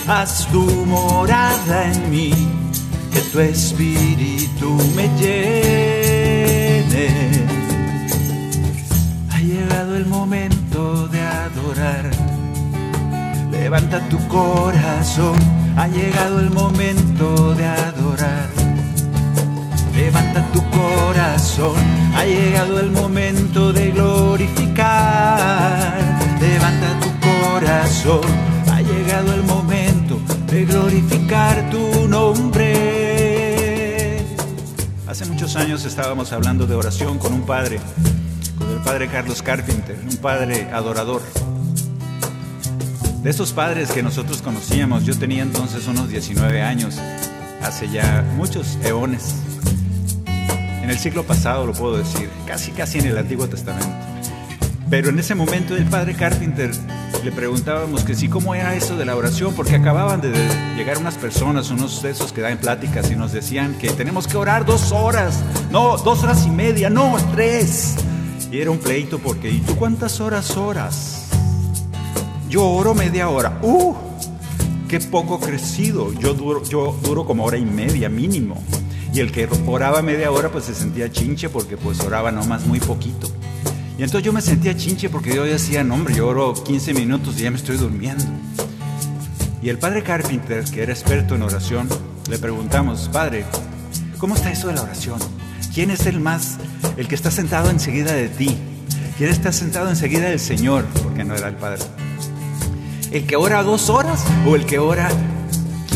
haz 0.08 0.48
tu 0.52 0.64
morada 0.86 1.92
en 1.92 2.10
mí, 2.12 2.34
que 3.14 3.22
tu 3.32 3.40
espíritu 3.40 4.78
me 4.96 5.08
llene. 5.20 5.87
Levanta 13.52 14.00
tu 14.10 14.18
corazón, 14.28 15.38
ha 15.76 15.88
llegado 15.88 16.40
el 16.40 16.50
momento 16.50 17.54
de 17.54 17.66
adorar. 17.68 18.50
Levanta 19.96 20.44
tu 20.52 20.64
corazón, 20.72 21.76
ha 22.16 22.26
llegado 22.26 22.80
el 22.80 22.90
momento 22.90 23.72
de 23.72 23.92
glorificar. 23.92 24.88
Levanta 26.42 27.00
tu 27.00 27.10
corazón, 27.20 28.22
ha 28.72 28.82
llegado 28.82 29.36
el 29.36 29.44
momento 29.44 30.20
de 30.48 30.66
glorificar 30.66 31.70
tu 31.70 32.08
nombre. 32.08 32.66
Hace 35.08 35.28
muchos 35.28 35.56
años 35.56 35.86
estábamos 35.86 36.34
hablando 36.34 36.66
de 36.66 36.74
oración 36.74 37.20
con 37.20 37.34
un 37.34 37.44
padre, 37.44 37.80
con 38.58 38.68
el 38.68 38.80
padre 38.80 39.10
Carlos 39.10 39.44
Carpenter, 39.44 39.96
un 40.10 40.18
padre 40.18 40.72
adorador. 40.74 41.22
De 43.28 43.32
esos 43.32 43.52
padres 43.52 43.92
que 43.92 44.02
nosotros 44.02 44.42
conocíamos, 44.42 45.04
yo 45.04 45.14
tenía 45.20 45.44
entonces 45.44 45.86
unos 45.88 46.08
19 46.08 46.62
años, 46.62 46.96
hace 47.62 47.90
ya 47.90 48.24
muchos 48.38 48.78
eones 48.86 49.36
en 50.82 50.90
el 50.90 50.98
siglo 50.98 51.26
pasado, 51.26 51.66
lo 51.68 51.74
puedo 51.74 51.98
decir, 51.98 52.30
casi 52.46 52.72
casi 52.72 53.00
en 53.00 53.08
el 53.08 53.18
Antiguo 53.18 53.50
Testamento. 53.50 53.92
Pero 54.90 55.10
en 55.10 55.20
ese 55.20 55.36
momento 55.36 55.76
el 55.76 55.84
padre 55.88 56.14
Carpenter 56.14 56.72
le 57.22 57.32
preguntábamos 57.34 58.06
que 58.06 58.16
sí, 58.16 58.30
cómo 58.30 58.56
era 58.56 58.76
eso 58.76 58.96
de 58.96 59.04
la 59.04 59.18
oración, 59.18 59.54
porque 59.56 59.76
acababan 59.76 60.22
de 60.22 60.32
llegar 60.78 60.98
unas 60.98 61.16
personas, 61.16 61.70
unos 61.70 62.02
de 62.02 62.12
esos 62.12 62.32
que 62.32 62.40
dan 62.40 62.58
pláticas 62.60 63.12
y 63.12 63.18
nos 63.18 63.34
decían 63.34 63.78
que 63.78 63.90
tenemos 63.90 64.26
que 64.26 64.38
orar 64.38 64.66
dos 64.66 64.94
horas, 64.94 65.44
no, 65.70 65.98
dos 65.98 66.24
horas 66.24 66.46
y 66.46 66.50
media, 66.50 66.90
no, 66.90 67.18
tres. 67.36 67.96
Y 68.54 68.60
era 68.60 68.72
un 68.72 68.78
pleito 68.78 69.20
porque, 69.20 69.52
¿y 69.52 69.60
tú 69.60 69.76
cuántas 69.76 70.22
horas 70.22 70.56
oras? 70.56 71.27
Yo 72.50 72.66
oro 72.66 72.94
media 72.94 73.28
hora. 73.30 73.60
¡Uh! 73.62 73.94
¡Qué 74.88 75.02
poco 75.02 75.40
crecido! 75.40 76.14
Yo 76.14 76.34
duro, 76.34 76.64
yo 76.64 76.98
duro 77.04 77.26
como 77.26 77.44
hora 77.44 77.58
y 77.58 77.66
media 77.66 78.08
mínimo. 78.08 78.64
Y 79.14 79.20
el 79.20 79.32
que 79.32 79.50
oraba 79.66 80.02
media 80.02 80.32
hora 80.32 80.50
pues 80.50 80.66
se 80.66 80.74
sentía 80.74 81.12
chinche 81.12 81.50
porque 81.50 81.76
pues 81.76 82.00
oraba 82.02 82.32
nomás 82.32 82.66
muy 82.66 82.80
poquito. 82.80 83.28
Y 83.98 84.04
entonces 84.04 84.24
yo 84.24 84.32
me 84.32 84.42
sentía 84.42 84.78
chinche 84.78 85.10
porque 85.10 85.36
yo 85.36 85.44
decía, 85.44 85.84
no 85.84 85.96
hombre, 85.96 86.16
yo 86.16 86.28
oro 86.28 86.54
15 86.54 86.94
minutos 86.94 87.36
y 87.38 87.44
ya 87.44 87.52
me 87.52 87.58
estoy 87.58 87.78
durmiendo. 87.78 88.24
Y 89.62 89.70
el 89.70 89.78
padre 89.78 90.04
Carpenter, 90.04 90.64
que 90.64 90.84
era 90.84 90.94
experto 90.94 91.36
en 91.36 91.42
oración, 91.42 91.90
le 92.30 92.38
preguntamos, 92.38 93.10
padre, 93.12 93.44
¿cómo 94.20 94.36
está 94.36 94.52
eso 94.52 94.68
de 94.68 94.76
la 94.76 94.84
oración? 94.84 95.20
¿Quién 95.74 95.90
es 95.92 96.06
el 96.06 96.22
más, 96.22 96.58
el 96.96 97.08
que 97.08 97.16
está 97.16 97.32
sentado 97.32 97.70
enseguida 97.70 98.14
de 98.14 98.30
ti? 98.30 98.56
¿Quién 99.18 99.32
está 99.32 99.52
sentado 99.52 99.90
enseguida 99.90 100.30
del 100.30 100.40
Señor? 100.40 100.86
Porque 101.04 101.24
no 101.24 101.36
era 101.36 101.48
el 101.50 101.56
padre. 101.56 101.84
¿El 103.12 103.26
que 103.26 103.36
ora 103.36 103.64
dos 103.64 103.90
horas 103.90 104.24
o 104.46 104.56
el 104.56 104.66
que 104.66 104.80
ora 104.80 105.10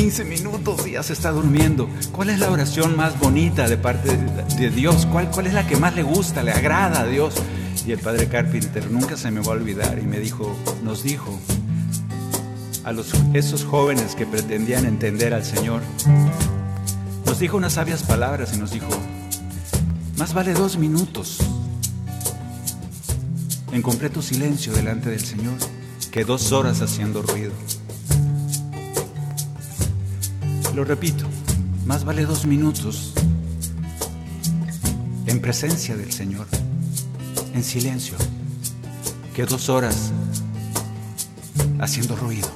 15 0.02 0.26
minutos 0.26 0.88
y 0.88 0.94
ya 0.94 1.04
se 1.04 1.14
está 1.14 1.32
durmiendo. 1.32 1.90
¿Cuál 2.12 2.30
es 2.30 2.40
la 2.40 2.50
oración 2.50 2.96
más 2.96 3.20
bonita 3.20 3.68
de 3.68 3.78
parte 3.78 4.18
de 4.58 4.70
Dios? 4.70 5.06
¿Cuál, 5.06 5.30
¿Cuál 5.30 5.48
es 5.48 5.54
la 5.54 5.68
que 5.68 5.76
más 5.76 5.96
le 5.96 6.04
gusta, 6.04 6.44
le 6.44 6.52
agrada 6.52 7.02
a 7.02 7.06
Dios? 7.06 7.36
Y 7.86 7.92
el 7.92 8.00
padre 8.00 8.28
Carpenter 8.28 8.90
nunca 8.90 9.18
se 9.18 9.32
me 9.32 9.42
va 9.42 9.48
a 9.48 9.56
olvidar 9.58 10.00
y 10.00 10.08
me 10.08 10.20
dijo, 10.20 10.56
nos 10.84 11.04
dijo 11.04 11.38
a 12.84 12.92
los, 12.94 13.12
esos 13.34 13.64
jóvenes 13.66 14.16
que 14.16 14.26
pretendían 14.26 14.86
entender 14.86 15.34
al 15.34 15.46
Señor, 15.46 15.82
nos 17.26 17.40
dijo 17.40 17.58
unas 17.58 17.74
sabias 17.74 18.04
palabras 18.04 18.54
y 18.56 18.58
nos 18.58 18.72
dijo, 18.72 18.90
más 20.18 20.34
vale 20.34 20.54
dos 20.54 20.78
minutos 20.78 21.38
en 23.72 23.82
completo 23.82 24.22
silencio 24.22 24.74
delante 24.74 25.10
del 25.10 25.24
Señor 25.24 25.54
que 26.12 26.26
dos 26.26 26.52
horas 26.52 26.82
haciendo 26.82 27.22
ruido. 27.22 27.54
Lo 30.76 30.84
repito, 30.84 31.26
más 31.86 32.04
vale 32.04 32.26
dos 32.26 32.46
minutos 32.46 33.14
en 35.26 35.40
presencia 35.40 35.96
del 35.96 36.12
Señor, 36.12 36.48
en 37.54 37.64
silencio, 37.64 38.16
que 39.34 39.46
dos 39.46 39.70
horas 39.70 40.12
haciendo 41.80 42.18
ruido. 42.18 42.50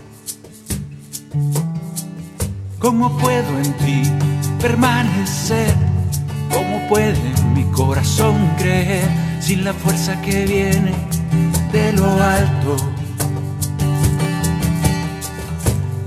¿Cómo 2.79 3.17
puedo 3.17 3.57
en 3.57 3.77
ti 3.77 4.01
permanecer? 4.59 5.73
¿Cómo 6.51 6.85
puede 6.89 7.33
mi 7.53 7.63
corazón 7.71 8.35
creer 8.57 9.09
sin 9.39 9.63
la 9.63 9.73
fuerza 9.73 10.21
que 10.21 10.45
viene 10.45 10.93
de 11.71 11.93
lo 11.93 12.21
alto? 12.21 12.94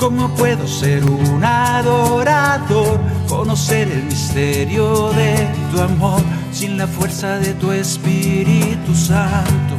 ¿Cómo 0.08 0.34
puedo 0.36 0.66
ser 0.66 1.04
un 1.04 1.44
adorador? 1.44 2.98
Conocer 3.28 3.92
el 3.92 4.04
misterio 4.04 5.10
de 5.10 5.46
tu 5.70 5.82
amor 5.82 6.22
sin 6.50 6.78
la 6.78 6.86
fuerza 6.86 7.38
de 7.38 7.52
tu 7.52 7.70
Espíritu 7.72 8.94
Santo. 8.94 9.74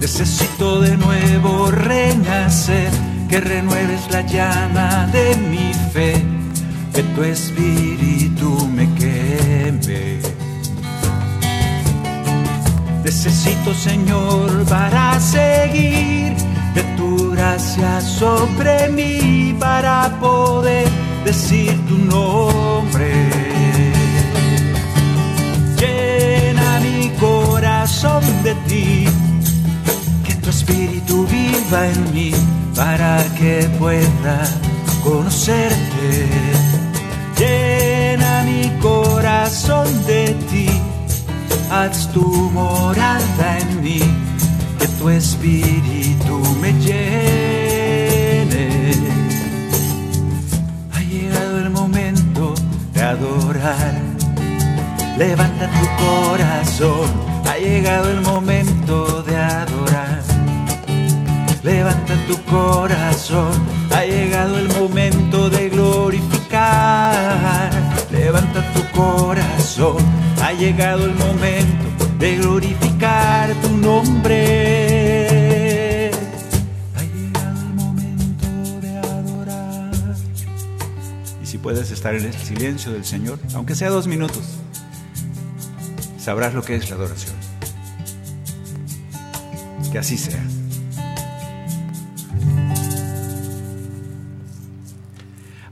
Necesito 0.00 0.82
de 0.82 0.96
nuevo 0.96 1.72
renacer, 1.72 2.90
que 3.28 3.40
renueves 3.40 4.08
la 4.12 4.20
llama 4.20 5.08
de 5.08 5.34
mi 5.34 5.74
fe, 5.92 6.24
que 6.94 7.02
tu 7.02 7.24
Espíritu 7.24 8.68
me 8.68 8.88
queme. 8.94 10.20
Necesito, 13.02 13.74
Señor, 13.74 14.64
para 14.66 15.18
seguir 15.18 16.53
de 16.74 16.82
tu 16.96 17.30
gracia 17.30 18.00
sobre 18.00 18.88
mí 18.88 19.54
para 19.58 20.10
poder 20.20 20.88
decir 21.24 21.72
tu 21.88 21.96
nombre. 21.96 23.12
Llena 25.80 26.80
mi 26.80 27.10
corazón 27.20 28.22
de 28.42 28.54
ti, 28.68 29.04
que 30.26 30.34
tu 30.36 30.50
espíritu 30.50 31.26
viva 31.26 31.86
en 31.86 32.14
mí 32.14 32.32
para 32.74 33.24
que 33.38 33.68
pueda 33.78 34.38
conocerte. 35.02 36.28
Llena 37.38 38.42
mi 38.44 38.70
corazón 38.80 39.86
de 40.06 40.34
ti, 40.50 40.68
haz 41.70 42.10
tu 42.12 42.24
morada 42.52 43.58
en 43.58 43.82
mí 43.82 44.00
que 44.78 44.86
tu 44.98 45.08
espíritu 45.08 46.33
me 46.64 46.72
llene. 46.80 48.64
Ha 50.94 51.00
llegado 51.00 51.58
el 51.58 51.68
momento 51.70 52.54
de 52.94 53.02
adorar. 53.02 53.94
Levanta 55.18 55.68
tu 55.78 55.86
corazón. 56.04 57.08
Ha 57.50 57.58
llegado 57.58 58.10
el 58.10 58.22
momento 58.22 59.22
de 59.22 59.36
adorar. 59.36 60.22
Levanta 61.62 62.14
tu 62.28 62.36
corazón. 62.44 63.52
Ha 63.90 64.04
llegado 64.06 64.58
el 64.58 64.68
momento 64.70 65.50
de 65.50 65.68
glorificar. 65.68 67.70
Levanta 68.10 68.60
tu 68.74 68.82
corazón. 68.98 70.02
Ha 70.42 70.52
llegado 70.52 71.04
el 71.04 71.14
momento 71.14 71.84
de 72.18 72.36
glorificar 72.36 73.50
tu 73.62 73.68
nombre. 73.88 74.53
Puedes 81.64 81.90
estar 81.90 82.14
en 82.14 82.26
el 82.26 82.34
silencio 82.34 82.92
del 82.92 83.06
Señor, 83.06 83.38
aunque 83.54 83.74
sea 83.74 83.88
dos 83.88 84.06
minutos, 84.06 84.58
sabrás 86.18 86.52
lo 86.52 86.62
que 86.62 86.76
es 86.76 86.90
la 86.90 86.96
adoración. 86.96 87.34
Que 89.90 89.96
así 89.96 90.18
sea. 90.18 90.44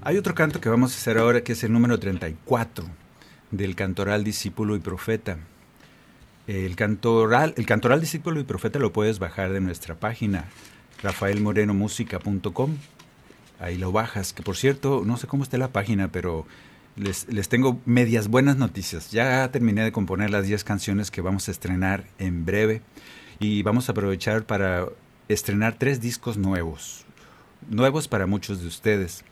Hay 0.01 0.17
otro 0.17 0.35
canto 0.35 0.63
que 0.63 0.71
vamos 0.71 0.95
a 0.95 0.97
hacer 0.97 1.19
ahora 1.19 1.45
que 1.45 1.53
es 1.53 1.63
el 1.63 1.75
número 1.75 2.01
34 2.01 2.87
del 3.51 3.77
cantoral 3.77 4.25
discípulo 4.25 4.77
y 4.77 4.79
profeta. 4.79 5.37
El 6.47 6.75
cantoral, 6.75 7.53
el 7.59 7.67
cantoral 7.67 8.01
discípulo 8.01 8.41
y 8.41 8.45
profeta 8.45 8.79
lo 8.79 8.95
puedes 8.95 9.19
bajar 9.19 9.53
de 9.53 9.61
nuestra 9.61 9.95
página 9.95 10.47
rafaelmorenomusica.com. 11.03 12.79
Ahí 13.63 13.79
lo 13.79 13.93
bajas, 13.93 14.33
que 14.33 14.43
por 14.43 14.57
cierto, 14.57 15.05
no 15.07 15.17
sé 15.17 15.29
cómo 15.29 15.45
está 15.45 15.57
la 15.57 15.69
página, 15.73 16.09
pero 16.09 16.47
les, 16.97 17.29
les 17.33 17.49
tengo 17.49 17.81
medias 17.87 18.27
buenas 18.27 18.57
noticias. 18.57 19.13
Ya 19.13 19.49
terminé 19.53 19.85
de 19.85 19.93
componer 19.93 20.31
las 20.31 20.47
10 20.49 20.65
canciones 20.65 21.13
que 21.13 21.21
vamos 21.21 21.47
a 21.47 21.53
estrenar 21.53 22.05
en 22.19 22.45
breve 22.45 22.83
y 23.39 23.63
vamos 23.63 23.89
a 23.89 23.93
aprovechar 23.93 24.45
para 24.45 24.89
estrenar 25.29 25.77
tres 25.79 26.01
discos 26.01 26.39
nuevos, 26.39 27.05
nuevos 27.71 28.09
para 28.09 28.27
muchos 28.27 28.61
de 28.61 28.67
ustedes. 28.67 29.25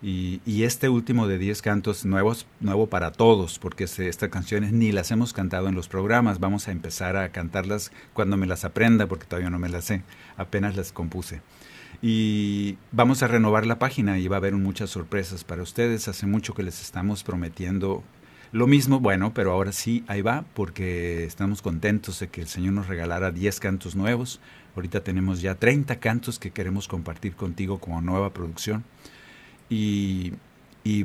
Y, 0.00 0.62
este 0.62 0.88
último 0.88 1.26
de 1.26 1.38
10 1.38 1.60
cantos 1.60 2.04
nuevos, 2.04 2.46
nuevo 2.60 2.86
para 2.88 3.10
todos, 3.10 3.58
porque 3.58 3.84
estas 3.84 4.28
canciones 4.28 4.72
ni 4.72 4.92
las 4.92 5.10
hemos 5.10 5.32
cantado 5.32 5.66
en 5.68 5.74
los 5.74 5.88
programas. 5.88 6.38
Vamos 6.38 6.68
a 6.68 6.72
empezar 6.72 7.16
a 7.16 7.30
cantarlas 7.30 7.90
cuando 8.12 8.36
me 8.36 8.46
las 8.46 8.64
aprenda, 8.64 9.06
porque 9.06 9.26
todavía 9.26 9.50
no 9.50 9.58
me 9.58 9.68
las 9.68 9.86
sé. 9.86 10.02
Apenas 10.36 10.76
las 10.76 10.92
compuse. 10.92 11.40
Y 12.00 12.78
vamos 12.92 13.22
a 13.22 13.28
renovar 13.28 13.66
la 13.66 13.78
página 13.78 14.18
y 14.18 14.28
va 14.28 14.36
a 14.36 14.38
haber 14.38 14.54
muchas 14.54 14.90
sorpresas 14.90 15.44
para 15.44 15.62
ustedes. 15.62 16.08
Hace 16.08 16.26
mucho 16.26 16.54
que 16.54 16.62
les 16.62 16.80
estamos 16.80 17.24
prometiendo 17.24 18.04
lo 18.50 18.66
mismo, 18.66 18.98
bueno, 18.98 19.34
pero 19.34 19.52
ahora 19.52 19.72
sí, 19.72 20.04
ahí 20.06 20.22
va, 20.22 20.44
porque 20.54 21.24
estamos 21.24 21.60
contentos 21.60 22.18
de 22.20 22.28
que 22.28 22.40
el 22.40 22.48
Señor 22.48 22.72
nos 22.72 22.88
regalara 22.88 23.30
10 23.30 23.60
cantos 23.60 23.94
nuevos. 23.94 24.40
Ahorita 24.74 25.02
tenemos 25.02 25.42
ya 25.42 25.54
30 25.54 25.96
cantos 26.00 26.38
que 26.38 26.50
queremos 26.50 26.88
compartir 26.88 27.34
contigo 27.34 27.78
como 27.78 28.00
nueva 28.00 28.32
producción. 28.32 28.84
Y, 29.68 30.32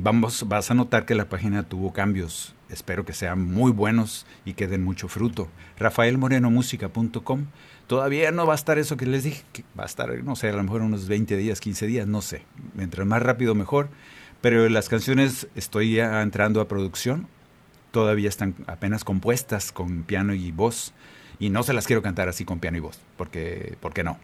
vamos, 0.00 0.48
vas 0.48 0.70
a 0.70 0.74
notar 0.74 1.04
que 1.04 1.14
la 1.14 1.28
página 1.28 1.64
tuvo 1.64 1.92
cambios. 1.92 2.54
Espero 2.70 3.04
que 3.04 3.12
sean 3.12 3.44
muy 3.44 3.72
buenos 3.72 4.24
y 4.46 4.54
que 4.54 4.66
den 4.66 4.82
mucho 4.82 5.08
fruto. 5.08 5.48
RafaelMorenoMúsica.com. 5.78 7.46
Todavía 7.86 8.30
no 8.30 8.46
va 8.46 8.54
a 8.54 8.56
estar 8.56 8.78
eso 8.78 8.96
que 8.96 9.06
les 9.06 9.24
dije, 9.24 9.42
va 9.78 9.82
a 9.84 9.86
estar, 9.86 10.22
no 10.24 10.36
sé, 10.36 10.48
a 10.48 10.52
lo 10.52 10.62
mejor 10.62 10.82
unos 10.82 11.06
20 11.06 11.36
días, 11.36 11.60
15 11.60 11.86
días, 11.86 12.06
no 12.06 12.22
sé. 12.22 12.42
Mientras 12.74 13.06
más 13.06 13.22
rápido 13.22 13.54
mejor. 13.54 13.88
Pero 14.40 14.68
las 14.68 14.88
canciones 14.88 15.48
estoy 15.54 15.94
ya 15.94 16.20
entrando 16.22 16.60
a 16.60 16.68
producción. 16.68 17.28
Todavía 17.92 18.28
están 18.28 18.54
apenas 18.66 19.04
compuestas 19.04 19.72
con 19.72 20.02
piano 20.02 20.34
y 20.34 20.52
voz 20.52 20.92
y 21.38 21.50
no 21.50 21.62
se 21.62 21.72
las 21.72 21.86
quiero 21.86 22.02
cantar 22.02 22.28
así 22.28 22.44
con 22.44 22.60
piano 22.60 22.76
y 22.76 22.80
voz, 22.80 22.98
porque, 23.16 23.76
porque 23.80 24.04
no. 24.04 24.18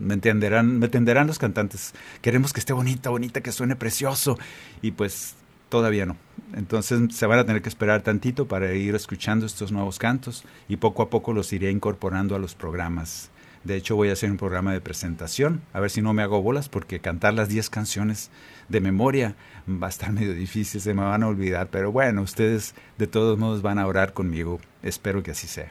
Me 0.00 0.14
entenderán, 0.14 0.78
me 0.78 0.86
entenderán 0.86 1.26
los 1.26 1.38
cantantes. 1.38 1.94
Queremos 2.22 2.52
que 2.52 2.60
esté 2.60 2.72
bonita, 2.72 3.10
bonita, 3.10 3.40
que 3.40 3.52
suene 3.52 3.76
precioso. 3.76 4.38
Y 4.82 4.92
pues 4.92 5.34
todavía 5.76 6.06
no. 6.06 6.16
Entonces 6.54 7.14
se 7.14 7.26
van 7.26 7.38
a 7.38 7.44
tener 7.44 7.60
que 7.60 7.68
esperar 7.68 8.00
tantito 8.00 8.48
para 8.48 8.72
ir 8.72 8.94
escuchando 8.94 9.44
estos 9.44 9.72
nuevos 9.72 9.98
cantos 9.98 10.42
y 10.68 10.76
poco 10.76 11.02
a 11.02 11.10
poco 11.10 11.34
los 11.34 11.52
iré 11.52 11.70
incorporando 11.70 12.34
a 12.34 12.38
los 12.38 12.54
programas. 12.54 13.30
De 13.62 13.76
hecho 13.76 13.94
voy 13.94 14.08
a 14.08 14.14
hacer 14.14 14.30
un 14.30 14.38
programa 14.38 14.72
de 14.72 14.80
presentación, 14.80 15.60
a 15.74 15.80
ver 15.80 15.90
si 15.90 16.00
no 16.00 16.14
me 16.14 16.22
hago 16.22 16.40
bolas, 16.40 16.70
porque 16.70 17.00
cantar 17.00 17.34
las 17.34 17.50
10 17.50 17.68
canciones 17.68 18.30
de 18.70 18.80
memoria 18.80 19.34
va 19.68 19.88
a 19.88 19.90
estar 19.90 20.12
medio 20.18 20.32
difícil, 20.32 20.80
se 20.80 20.94
me 20.94 21.02
van 21.02 21.22
a 21.22 21.28
olvidar, 21.28 21.68
pero 21.70 21.92
bueno, 21.92 22.22
ustedes 22.22 22.74
de 22.96 23.06
todos 23.06 23.38
modos 23.38 23.60
van 23.60 23.78
a 23.78 23.86
orar 23.86 24.14
conmigo, 24.14 24.58
espero 24.82 25.22
que 25.22 25.32
así 25.32 25.48
sea. 25.48 25.70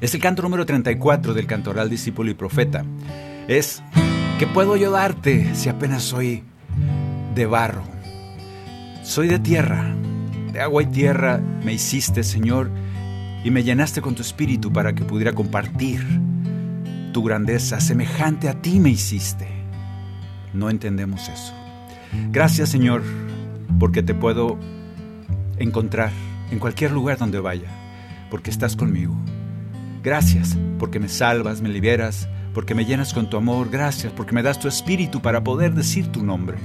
Es 0.00 0.14
el 0.14 0.22
canto 0.22 0.40
número 0.40 0.64
34 0.64 1.34
del 1.34 1.46
cantoral 1.46 1.90
discípulo 1.90 2.30
y 2.30 2.34
profeta. 2.34 2.86
Es, 3.46 3.82
¿qué 4.38 4.46
puedo 4.46 4.76
yo 4.76 4.90
darte 4.90 5.54
si 5.54 5.68
apenas 5.68 6.02
soy 6.02 6.44
de 7.34 7.44
barro? 7.44 7.99
Soy 9.10 9.26
de 9.26 9.40
tierra, 9.40 9.92
de 10.52 10.60
agua 10.60 10.84
y 10.84 10.86
tierra 10.86 11.40
me 11.64 11.72
hiciste, 11.72 12.22
Señor, 12.22 12.70
y 13.42 13.50
me 13.50 13.64
llenaste 13.64 14.00
con 14.00 14.14
tu 14.14 14.22
espíritu 14.22 14.72
para 14.72 14.94
que 14.94 15.04
pudiera 15.04 15.32
compartir 15.32 16.00
tu 17.12 17.24
grandeza. 17.24 17.80
Semejante 17.80 18.48
a 18.48 18.62
ti 18.62 18.78
me 18.78 18.90
hiciste. 18.90 19.48
No 20.54 20.70
entendemos 20.70 21.28
eso. 21.28 21.52
Gracias, 22.30 22.68
Señor, 22.68 23.02
porque 23.80 24.04
te 24.04 24.14
puedo 24.14 24.60
encontrar 25.56 26.12
en 26.52 26.60
cualquier 26.60 26.92
lugar 26.92 27.18
donde 27.18 27.40
vaya, 27.40 27.68
porque 28.30 28.50
estás 28.50 28.76
conmigo. 28.76 29.16
Gracias 30.04 30.56
porque 30.78 31.00
me 31.00 31.08
salvas, 31.08 31.62
me 31.62 31.68
liberas, 31.68 32.28
porque 32.54 32.76
me 32.76 32.84
llenas 32.84 33.12
con 33.12 33.28
tu 33.28 33.36
amor. 33.36 33.70
Gracias 33.70 34.12
porque 34.12 34.34
me 34.34 34.44
das 34.44 34.60
tu 34.60 34.68
espíritu 34.68 35.20
para 35.20 35.42
poder 35.42 35.74
decir 35.74 36.06
tu 36.12 36.22
nombre. 36.22 36.58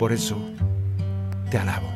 Por 0.00 0.10
eso 0.10 0.44
te 1.50 1.58
alabo. 1.58 1.88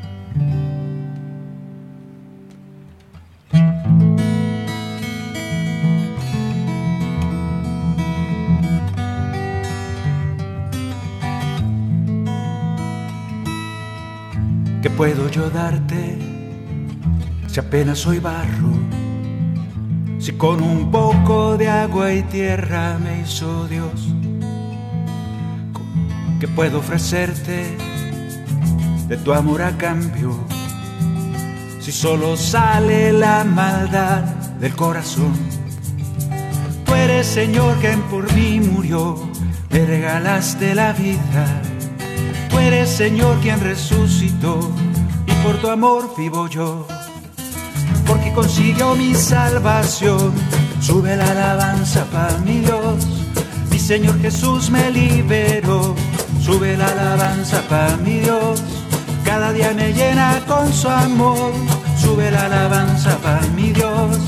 ¿Qué 14.82 14.90
puedo 14.90 15.28
yo 15.28 15.48
darte 15.50 16.18
si 17.46 17.60
apenas 17.60 17.98
soy 17.98 18.18
barro? 18.18 18.72
Si 20.18 20.32
con 20.32 20.62
un 20.62 20.90
poco 20.90 21.56
de 21.56 21.68
agua 21.68 22.12
y 22.12 22.22
tierra 22.22 22.98
me 22.98 23.20
hizo 23.20 23.68
Dios, 23.68 24.08
¿qué 26.40 26.48
puedo 26.48 26.78
ofrecerte 26.78 27.91
de 29.12 29.18
tu 29.18 29.34
amor 29.34 29.60
a 29.60 29.76
cambio? 29.76 30.32
Si 31.80 31.92
solo 31.92 32.34
sale 32.34 33.12
la 33.12 33.44
maldad 33.44 34.22
del 34.58 34.74
corazón, 34.74 35.34
tú 36.86 36.94
eres 36.94 37.26
Señor 37.26 37.76
quien 37.76 38.00
por 38.04 38.32
mí 38.32 38.58
murió, 38.60 39.16
me 39.68 39.84
regalaste 39.84 40.74
la 40.74 40.94
vida. 40.94 41.44
Tú 42.48 42.58
eres 42.58 42.88
Señor 42.88 43.38
quien 43.40 43.60
resucitó 43.60 44.72
y 45.26 45.32
por 45.44 45.56
tu 45.58 45.68
amor 45.68 46.14
vivo 46.16 46.48
yo 46.48 46.86
porque 48.06 48.32
consiguió 48.32 48.94
mi 48.94 49.14
salvación. 49.14 50.32
Sube 50.80 51.16
la 51.16 51.30
alabanza 51.32 52.06
para 52.06 52.38
mi 52.38 52.60
Dios, 52.60 53.06
mi 53.70 53.78
Señor 53.78 54.18
Jesús 54.22 54.70
me 54.70 54.90
liberó. 54.90 55.94
Sube 56.40 56.78
la 56.78 56.86
alabanza 56.86 57.60
para 57.68 57.96
mi 57.98 58.20
Dios, 58.20 58.62
cada 59.32 59.50
día 59.54 59.72
me 59.72 59.94
llena 59.94 60.42
con 60.46 60.70
su 60.70 60.86
amor. 60.90 61.52
Sube 61.96 62.30
la 62.30 62.44
alabanza 62.44 63.16
para 63.22 63.40
mi 63.56 63.72
Dios, 63.72 64.18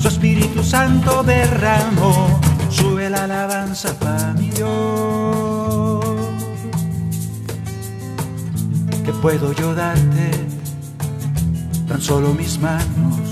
su 0.00 0.08
Espíritu 0.08 0.64
Santo 0.64 1.22
derramó. 1.22 2.40
Sube 2.68 3.08
la 3.08 3.22
alabanza 3.22 3.96
para 4.00 4.32
mi 4.32 4.50
Dios. 4.50 6.04
¿Qué 9.04 9.12
puedo 9.22 9.52
yo 9.52 9.74
darte? 9.76 10.28
tan 11.86 12.02
solo 12.02 12.34
mis 12.34 12.58
manos. 12.58 13.26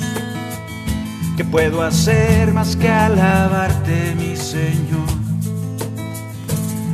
¿Qué 1.36 1.44
puedo 1.44 1.82
hacer 1.82 2.54
más 2.54 2.76
que 2.76 2.88
alabarte, 2.88 4.14
mi 4.14 4.36
Señor? 4.36 5.10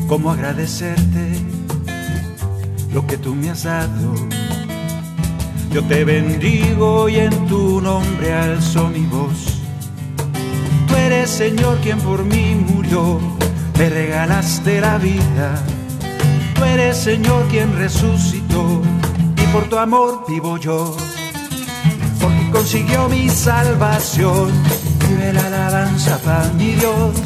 ¿Cómo 0.09 0.31
agradecerte 0.31 1.42
lo 2.93 3.07
que 3.07 3.17
tú 3.17 3.35
me 3.35 3.51
has 3.51 3.65
dado? 3.65 4.15
Yo 5.73 5.83
te 5.85 6.05
bendigo 6.05 7.09
y 7.09 7.17
en 7.17 7.47
tu 7.47 7.81
nombre 7.81 8.33
alzo 8.33 8.89
mi 8.89 9.07
voz. 9.07 9.61
Tú 10.87 10.95
eres 10.97 11.31
Señor 11.31 11.79
quien 11.79 11.99
por 11.99 12.25
mí 12.25 12.55
murió, 12.55 13.19
me 13.79 13.89
regalaste 13.89 14.81
la 14.81 14.99
vida. 14.99 15.63
Tú 16.55 16.65
eres 16.65 16.97
Señor 16.97 17.47
quien 17.49 17.75
resucitó 17.77 18.83
y 19.37 19.47
por 19.53 19.65
tu 19.69 19.79
amor 19.79 20.25
vivo 20.29 20.59
yo 20.59 20.97
consiguió 22.53 23.09
mi 23.09 23.29
salvación. 23.29 24.53
Vive 25.09 25.33
la 25.33 25.47
alabanza 25.47 26.19
para 26.19 26.49
mi 26.53 26.73
Dios, 26.75 27.17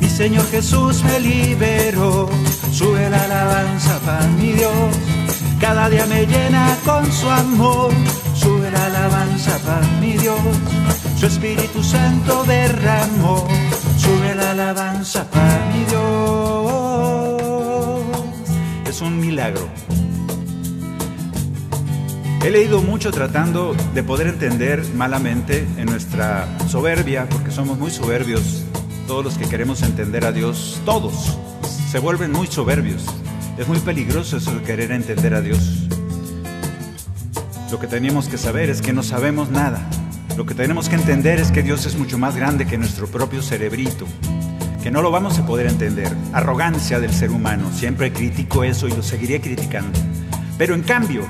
mi 0.00 0.08
Señor 0.08 0.46
Jesús 0.50 1.02
me 1.04 1.20
liberó. 1.20 2.30
Sube 2.72 3.10
la 3.10 3.24
alabanza 3.24 3.98
para 4.00 4.26
mi 4.28 4.52
Dios, 4.52 4.96
cada 5.60 5.88
día 5.90 6.06
me 6.06 6.26
llena 6.26 6.76
con 6.84 7.10
su 7.12 7.28
amor. 7.28 7.92
Sube 8.34 8.70
la 8.70 8.86
alabanza 8.86 9.58
para 9.58 9.86
mi 10.00 10.12
Dios, 10.12 10.38
su 11.18 11.26
Espíritu 11.26 11.82
Santo 11.82 12.44
derramó. 12.44 13.46
Sube 13.98 14.34
la 14.34 14.52
alabanza 14.52 15.28
para 15.30 15.66
mi 15.72 15.84
Dios. 15.84 16.00
Es 18.88 19.00
un 19.00 19.20
milagro 19.20 19.68
He 22.42 22.48
leído 22.48 22.80
mucho 22.80 23.10
tratando 23.10 23.76
de 23.94 24.02
poder 24.02 24.28
entender 24.28 24.82
malamente 24.94 25.66
en 25.76 25.84
nuestra 25.84 26.48
soberbia, 26.68 27.28
porque 27.28 27.50
somos 27.50 27.78
muy 27.78 27.90
soberbios, 27.90 28.64
todos 29.06 29.22
los 29.22 29.36
que 29.36 29.46
queremos 29.46 29.82
entender 29.82 30.24
a 30.24 30.32
Dios, 30.32 30.80
todos 30.86 31.36
se 31.90 31.98
vuelven 31.98 32.30
muy 32.30 32.46
soberbios. 32.46 33.04
Es 33.58 33.66
muy 33.66 33.80
peligroso 33.80 34.36
eso 34.36 34.54
de 34.54 34.62
querer 34.62 34.92
entender 34.92 35.34
a 35.34 35.40
Dios. 35.40 35.88
Lo 37.72 37.80
que 37.80 37.88
tenemos 37.88 38.28
que 38.28 38.38
saber 38.38 38.70
es 38.70 38.80
que 38.80 38.92
no 38.92 39.02
sabemos 39.02 39.50
nada. 39.50 39.90
Lo 40.36 40.46
que 40.46 40.54
tenemos 40.54 40.88
que 40.88 40.94
entender 40.94 41.40
es 41.40 41.50
que 41.50 41.64
Dios 41.64 41.86
es 41.86 41.96
mucho 41.96 42.16
más 42.16 42.36
grande 42.36 42.64
que 42.64 42.78
nuestro 42.78 43.08
propio 43.08 43.42
cerebrito, 43.42 44.06
que 44.84 44.92
no 44.92 45.02
lo 45.02 45.10
vamos 45.10 45.40
a 45.40 45.46
poder 45.46 45.66
entender. 45.66 46.14
Arrogancia 46.32 47.00
del 47.00 47.12
ser 47.12 47.32
humano, 47.32 47.68
siempre 47.74 48.12
critico 48.12 48.62
eso 48.62 48.86
y 48.86 48.92
lo 48.92 49.02
seguiré 49.02 49.40
criticando. 49.40 49.98
Pero 50.58 50.76
en 50.76 50.82
cambio, 50.82 51.26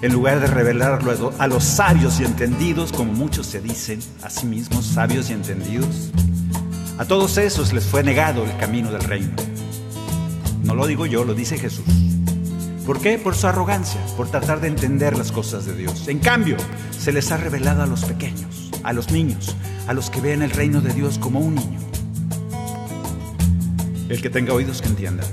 en 0.00 0.14
lugar 0.14 0.40
de 0.40 0.46
revelarlo 0.46 1.34
a 1.38 1.46
los 1.46 1.62
sabios 1.62 2.20
y 2.20 2.24
entendidos, 2.24 2.90
como 2.90 3.12
muchos 3.12 3.48
se 3.48 3.60
dicen 3.60 4.00
a 4.22 4.30
sí 4.30 4.46
mismos, 4.46 4.86
sabios 4.86 5.28
y 5.28 5.34
entendidos, 5.34 6.10
a 7.02 7.04
todos 7.04 7.36
esos 7.36 7.72
les 7.72 7.84
fue 7.84 8.04
negado 8.04 8.44
el 8.44 8.56
camino 8.58 8.92
del 8.92 9.02
reino. 9.02 9.34
No 10.62 10.76
lo 10.76 10.86
digo 10.86 11.04
yo, 11.04 11.24
lo 11.24 11.34
dice 11.34 11.58
Jesús. 11.58 11.84
¿Por 12.86 13.00
qué? 13.00 13.18
Por 13.18 13.34
su 13.34 13.48
arrogancia, 13.48 14.00
por 14.16 14.30
tratar 14.30 14.60
de 14.60 14.68
entender 14.68 15.18
las 15.18 15.32
cosas 15.32 15.66
de 15.66 15.74
Dios. 15.74 16.06
En 16.06 16.20
cambio, 16.20 16.56
se 16.96 17.10
les 17.10 17.32
ha 17.32 17.38
revelado 17.38 17.82
a 17.82 17.86
los 17.86 18.04
pequeños, 18.04 18.70
a 18.84 18.92
los 18.92 19.10
niños, 19.10 19.56
a 19.88 19.94
los 19.94 20.10
que 20.10 20.20
ven 20.20 20.42
el 20.42 20.52
reino 20.52 20.80
de 20.80 20.92
Dios 20.92 21.18
como 21.18 21.40
un 21.40 21.56
niño. 21.56 21.80
El 24.08 24.22
que 24.22 24.30
tenga 24.30 24.54
oídos 24.54 24.80
que 24.80 24.86
entienda. 24.86 25.24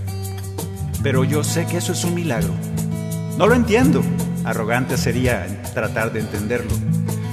Pero 1.04 1.24
yo 1.24 1.44
sé 1.44 1.68
que 1.68 1.78
eso 1.78 1.92
es 1.92 2.04
un 2.04 2.16
milagro. 2.16 2.54
No 3.38 3.46
lo 3.46 3.54
entiendo. 3.54 4.02
Arrogante 4.44 4.98
sería 4.98 5.46
tratar 5.76 6.14
de 6.14 6.22
entenderlo. 6.22 6.72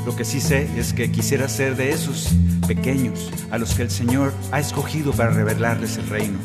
Lo 0.04 0.14
que 0.14 0.26
sí 0.26 0.42
sé 0.42 0.68
es 0.76 0.92
que 0.92 1.10
quisiera 1.10 1.48
ser 1.48 1.74
de 1.74 1.92
esos 1.92 2.34
pequeños 2.66 3.30
a 3.50 3.58
los 3.58 3.74
que 3.74 3.82
el 3.82 3.90
Señor 3.90 4.32
ha 4.52 4.60
escogido 4.60 5.12
para 5.12 5.30
revelarles 5.30 5.96
el 5.96 6.08
reino. 6.08 6.38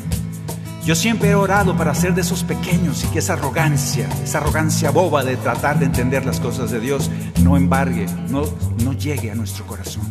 Yo 0.84 0.96
siempre 0.96 1.30
he 1.30 1.34
orado 1.34 1.76
para 1.76 1.94
ser 1.94 2.14
de 2.14 2.22
esos 2.22 2.42
pequeños 2.42 3.04
y 3.04 3.06
que 3.08 3.20
esa 3.20 3.34
arrogancia, 3.34 4.08
esa 4.24 4.38
arrogancia 4.38 4.90
boba 4.90 5.22
de 5.22 5.36
tratar 5.36 5.78
de 5.78 5.86
entender 5.86 6.26
las 6.26 6.40
cosas 6.40 6.70
de 6.70 6.80
Dios 6.80 7.10
no 7.40 7.56
embargue, 7.56 8.06
no, 8.28 8.42
no 8.82 8.92
llegue 8.92 9.30
a 9.30 9.34
nuestro 9.34 9.64
corazón. 9.66 10.02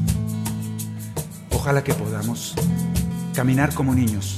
Ojalá 1.51 1.83
que 1.83 1.93
podamos 1.93 2.55
caminar 3.33 3.73
como 3.73 3.93
niños 3.93 4.37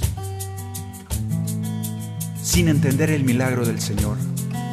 sin 2.41 2.67
entender 2.67 3.09
el 3.09 3.23
milagro 3.23 3.65
del 3.65 3.79
Señor. 3.79 4.17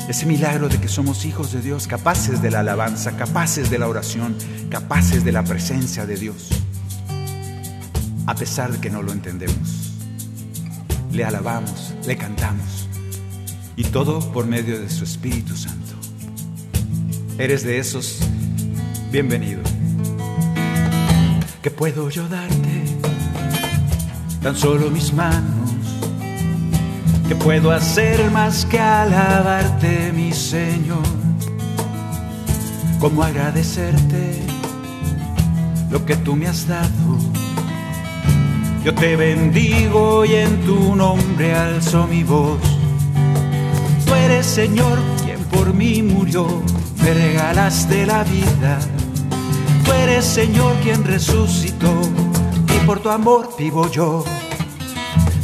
Ese 0.09 0.27
milagro 0.27 0.69
de 0.69 0.79
que 0.79 0.89
somos 0.89 1.25
hijos 1.25 1.53
de 1.53 1.63
Dios, 1.63 1.87
capaces 1.87 2.43
de 2.43 2.51
la 2.51 2.61
alabanza, 2.61 3.17
capaces 3.17 3.71
de 3.71 3.79
la 3.79 3.87
oración, 3.87 4.37
capaces 4.71 5.25
de 5.25 5.33
la 5.33 5.45
presencia 5.45 6.05
de 6.05 6.17
Dios, 6.17 6.51
a 8.31 8.35
pesar 8.37 8.71
de 8.71 8.81
que 8.81 8.91
no 8.91 9.03
lo 9.03 9.11
entendemos 9.11 9.91
le 11.13 11.25
alabamos, 11.25 11.93
le 12.07 12.17
cantamos. 12.17 12.89
Y 13.77 13.85
todo 13.85 14.21
por 14.33 14.47
medio 14.47 14.81
de 14.81 14.89
su 14.89 15.05
Espíritu 15.05 15.57
Santo. 15.57 15.95
¿Eres 17.39 17.65
de 17.65 17.79
esos? 17.79 18.21
Bienvenido. 19.11 19.63
¿Qué 21.63 21.71
puedo 21.71 22.11
yo 22.11 22.29
darte? 22.29 22.85
Tan 24.43 24.57
solo 24.57 24.91
mis 24.91 25.13
manos. 25.13 25.71
¿Qué 27.29 27.35
puedo 27.35 27.71
hacer 27.71 28.31
más 28.31 28.65
que 28.67 28.79
alabarte, 28.79 30.13
mi 30.13 30.33
Señor? 30.33 31.03
¿Cómo 32.99 33.23
agradecerte 33.23 34.43
lo 35.91 36.05
que 36.05 36.17
tú 36.17 36.37
me 36.37 36.49
has 36.49 36.67
dado? 36.67 37.10
Yo 38.83 38.95
te 38.95 39.15
bendigo 39.15 40.25
y 40.25 40.37
en 40.37 40.65
tu 40.65 40.97
nombre 40.97 41.55
alzo 41.55 42.07
mi 42.07 42.25
voz. 42.25 42.59
Tú 44.07 44.15
eres 44.15 44.47
Señor 44.47 44.99
quien 45.23 45.39
por 45.45 45.75
mí 45.75 46.03
murió, 46.03 46.47
me 47.03 47.13
regalaste 47.13 48.07
la 48.07 48.25
vida. 48.25 48.79
Tú 49.85 49.93
eres 49.93 50.25
Señor 50.25 50.75
quien 50.83 51.05
resucitó 51.05 51.93
y 52.75 52.87
por 52.87 53.01
tu 53.01 53.11
amor 53.11 53.51
vivo 53.59 53.91
yo. 53.91 54.25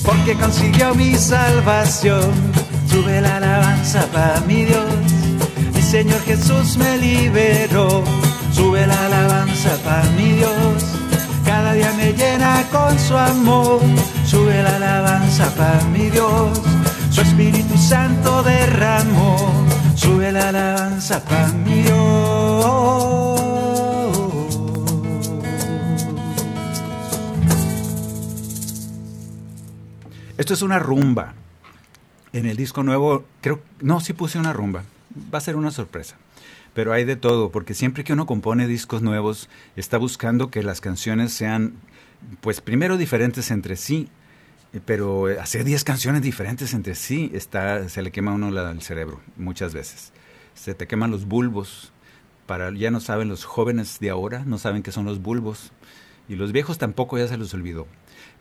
Porque 0.03 0.35
consiguió 0.35 0.95
mi 0.95 1.15
salvación, 1.17 2.33
sube 2.89 3.21
la 3.21 3.37
alabanza 3.37 4.07
para 4.15 4.41
mi 4.41 4.65
Dios. 4.65 4.95
Mi 5.75 5.83
Señor 5.83 6.23
Jesús 6.23 6.79
me 6.79 6.97
liberó, 6.97 8.03
sube 8.51 8.87
la 8.87 9.05
alabanza 9.05 9.77
para 9.85 10.05
mi 10.13 10.33
Dios 10.33 10.96
cada 11.47 11.73
día 11.75 11.93
me 11.93 12.13
llena 12.13 12.65
con 12.71 12.99
su 12.99 13.17
amor, 13.17 13.81
sube 14.27 14.63
la 14.63 14.77
alabanza 14.77 15.55
para 15.55 15.81
mi 15.85 16.11
Dios, 16.11 16.61
su 17.11 17.21
Espíritu 17.21 17.79
Santo 17.79 18.43
derramó, 18.43 19.37
sube 19.95 20.33
la 20.33 20.49
alabanza 20.49 21.25
para 21.25 21.49
mi 21.53 21.83
Dios. 21.83 21.97
Esto 30.37 30.53
es 30.53 30.63
una 30.63 30.79
rumba. 30.79 31.33
En 32.33 32.45
el 32.45 32.57
disco 32.57 32.83
nuevo, 32.83 33.25
creo, 33.41 33.61
no, 33.81 34.01
sí 34.01 34.13
puse 34.13 34.39
una 34.39 34.53
rumba. 34.53 34.83
Va 35.33 35.39
a 35.39 35.41
ser 35.41 35.57
una 35.57 35.71
sorpresa 35.71 36.17
pero 36.77 36.93
hay 36.93 37.07
de 37.07 37.17
todo, 37.17 37.51
porque 37.51 37.73
siempre 37.73 38.05
que 38.05 38.13
uno 38.13 38.27
compone 38.27 38.69
discos 38.69 39.01
nuevos, 39.01 39.49
está 39.77 39.97
buscando 39.97 40.51
que 40.51 40.63
las 40.63 40.83
canciones 40.83 41.33
sean, 41.33 41.73
pues 42.43 42.61
primero 42.61 42.99
diferentes 42.99 43.51
entre 43.51 43.77
sí, 43.77 44.11
eh, 44.75 44.81
pero 44.85 45.25
hacer 45.41 45.65
10 45.65 45.85
canciones 45.85 46.21
diferentes 46.21 46.75
entre 46.75 46.95
sí, 46.95 47.31
está, 47.33 47.89
se 47.89 48.03
le 48.03 48.13
quema 48.13 48.33
a 48.33 48.35
uno 48.35 48.51
el 48.51 48.83
cerebro 48.83 49.23
muchas 49.39 49.73
veces. 49.73 50.13
Se 50.53 50.75
te 50.75 50.87
queman 50.87 51.11
los 51.11 51.25
bulbos, 51.25 51.95
para, 52.45 52.71
ya 52.73 52.91
no 52.91 53.01
saben 53.01 53.29
los 53.29 53.47
jóvenes 53.47 53.99
de 53.99 54.11
ahora, 54.11 54.45
no 54.45 54.59
saben 54.59 54.83
qué 54.83 54.93
son 54.93 55.07
los 55.07 55.23
bulbos, 55.23 55.73
y 56.29 56.35
los 56.35 56.53
viejos 56.53 56.77
tampoco 56.77 57.17
ya 57.17 57.27
se 57.27 57.39
los 57.39 57.55
olvidó. 57.55 57.87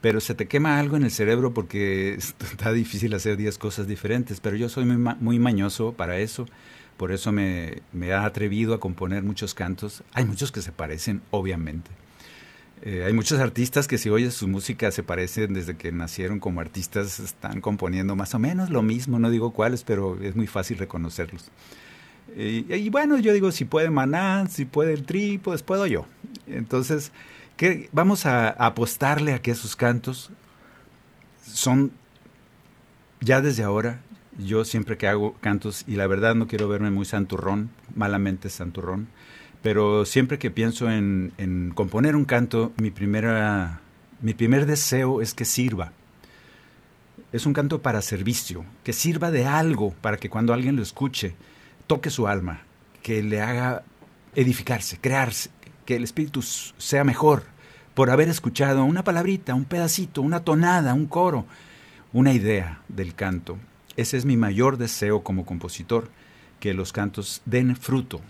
Pero 0.02 0.20
se 0.20 0.36
te 0.36 0.50
quema 0.50 0.78
algo 0.78 0.98
en 0.98 1.06
el 1.06 1.12
cerebro 1.12 1.54
porque 1.54 2.16
está 2.52 2.74
difícil 2.74 3.14
hacer 3.14 3.38
10 3.38 3.58
cosas 3.58 3.88
diferentes, 3.88 4.42
pero 4.42 4.58
yo 4.58 4.68
soy 4.68 4.84
muy 4.84 5.40
mañoso 5.40 5.94
para 5.94 6.18
eso 6.18 6.48
por 6.98 7.12
eso 7.12 7.32
me, 7.32 7.82
me 7.92 8.14
ha 8.14 8.26
atrevido 8.26 8.74
a 8.74 8.80
componer 8.80 9.24
muchos 9.24 9.54
cantos. 9.54 10.04
Hay 10.14 10.26
muchos 10.26 10.52
que 10.52 10.62
se 10.62 10.72
parecen, 10.72 11.22
obviamente. 11.32 11.92
Eh, 12.82 13.04
hay 13.06 13.14
muchos 13.14 13.40
artistas 13.40 13.88
que 13.88 13.98
si 13.98 14.10
oyes 14.10 14.34
su 14.34 14.48
música 14.48 14.92
se 14.92 15.02
parecen 15.02 15.54
desde 15.54 15.76
que 15.76 15.92
nacieron 15.92 16.40
como 16.40 16.62
artistas, 16.62 17.20
están 17.20 17.62
componiendo 17.62 18.16
más 18.16 18.36
o 18.36 18.40
menos 18.40 18.70
lo 18.70 18.82
mismo, 18.82 19.18
no 19.18 19.30
digo 19.30 19.52
cuáles, 19.52 19.84
pero 19.84 20.22
es 20.22 20.36
muy 20.36 20.48
fácil 20.48 20.78
reconocerlos. 20.78 21.52
y 22.36 22.90
bueno, 22.90 23.18
yo 23.18 23.34
digo, 23.34 23.52
si 23.52 23.66
puede 23.66 23.90
Maná, 23.90 24.46
si 24.48 24.66
puede 24.66 24.94
el 24.94 25.06
Tri, 25.06 25.38
pues 25.38 25.64
puedo 25.64 25.88
yo. 25.88 26.06
Entonces, 26.48 27.12
¿qué? 27.56 27.90
vamos 27.92 28.26
a 28.26 28.50
apostarle 28.50 29.34
a 29.34 29.42
que 29.42 29.52
esos 29.52 29.76
cantos 29.76 30.32
son 31.42 31.92
ya 33.22 33.42
desde 33.42 33.64
ahora 33.64 34.02
yo 34.38 34.66
siempre 34.66 34.98
que 34.98 35.08
hago 35.08 35.34
cantos, 35.42 35.84
y 35.88 35.96
la 35.96 36.08
verdad 36.08 36.36
no 36.36 36.48
quiero 36.48 36.68
verme 36.68 36.92
muy 36.92 37.06
santurrón, 37.06 37.70
malamente 37.96 38.50
santurrón, 38.50 39.08
pero 39.62 40.06
siempre 40.06 40.38
que 40.38 40.52
pienso 40.52 40.90
en, 40.92 41.72
componer 41.74 42.16
un 42.16 42.26
canto, 42.26 42.72
mi, 42.78 42.92
primera, 42.92 43.82
mi 44.22 44.34
primer 44.34 44.66
deseo 44.66 45.22
es 45.22 45.34
que 45.34 45.46
sirva. 45.46 45.92
Es 47.32 47.46
un 47.46 47.54
canto 47.54 47.82
para 47.82 48.02
servicio, 48.02 48.64
que 48.84 48.94
sirva 48.94 49.32
de 49.32 49.46
algo 49.46 49.94
para 50.02 50.18
que 50.18 50.30
cuando 50.30 50.54
alguien 50.54 50.76
lo 50.76 50.84
escuche, 50.84 51.36
toque 51.88 52.10
su 52.10 52.28
alma, 52.28 52.62
que 53.02 53.24
le 53.24 53.42
haga 53.42 53.84
edificarse, 54.36 55.00
crearse, 55.00 55.50
que 55.86 55.96
el 55.96 56.04
espíritu 56.04 56.42
sea 56.42 57.04
mejor 57.04 57.44
por 57.96 58.10
haber 58.10 58.30
escuchado 58.30 58.84
una 58.84 59.04
palabrita, 59.04 59.56
un 59.56 59.66
pedacito, 59.66 60.22
una 60.22 60.42
tonada, 60.42 60.94
un 60.94 61.08
coro, 61.08 61.46
una 62.14 62.34
idea 62.34 62.82
del 62.88 63.16
canto. 63.16 63.58
Ese 63.98 64.18
es 64.18 64.26
mi 64.26 64.36
mayor 64.36 64.78
deseo 64.78 65.24
como 65.24 65.46
compositor, 65.46 66.10
que 66.60 66.74
los 66.74 66.92
cantos 66.92 67.42
den 67.46 67.76
fruto 67.76 68.22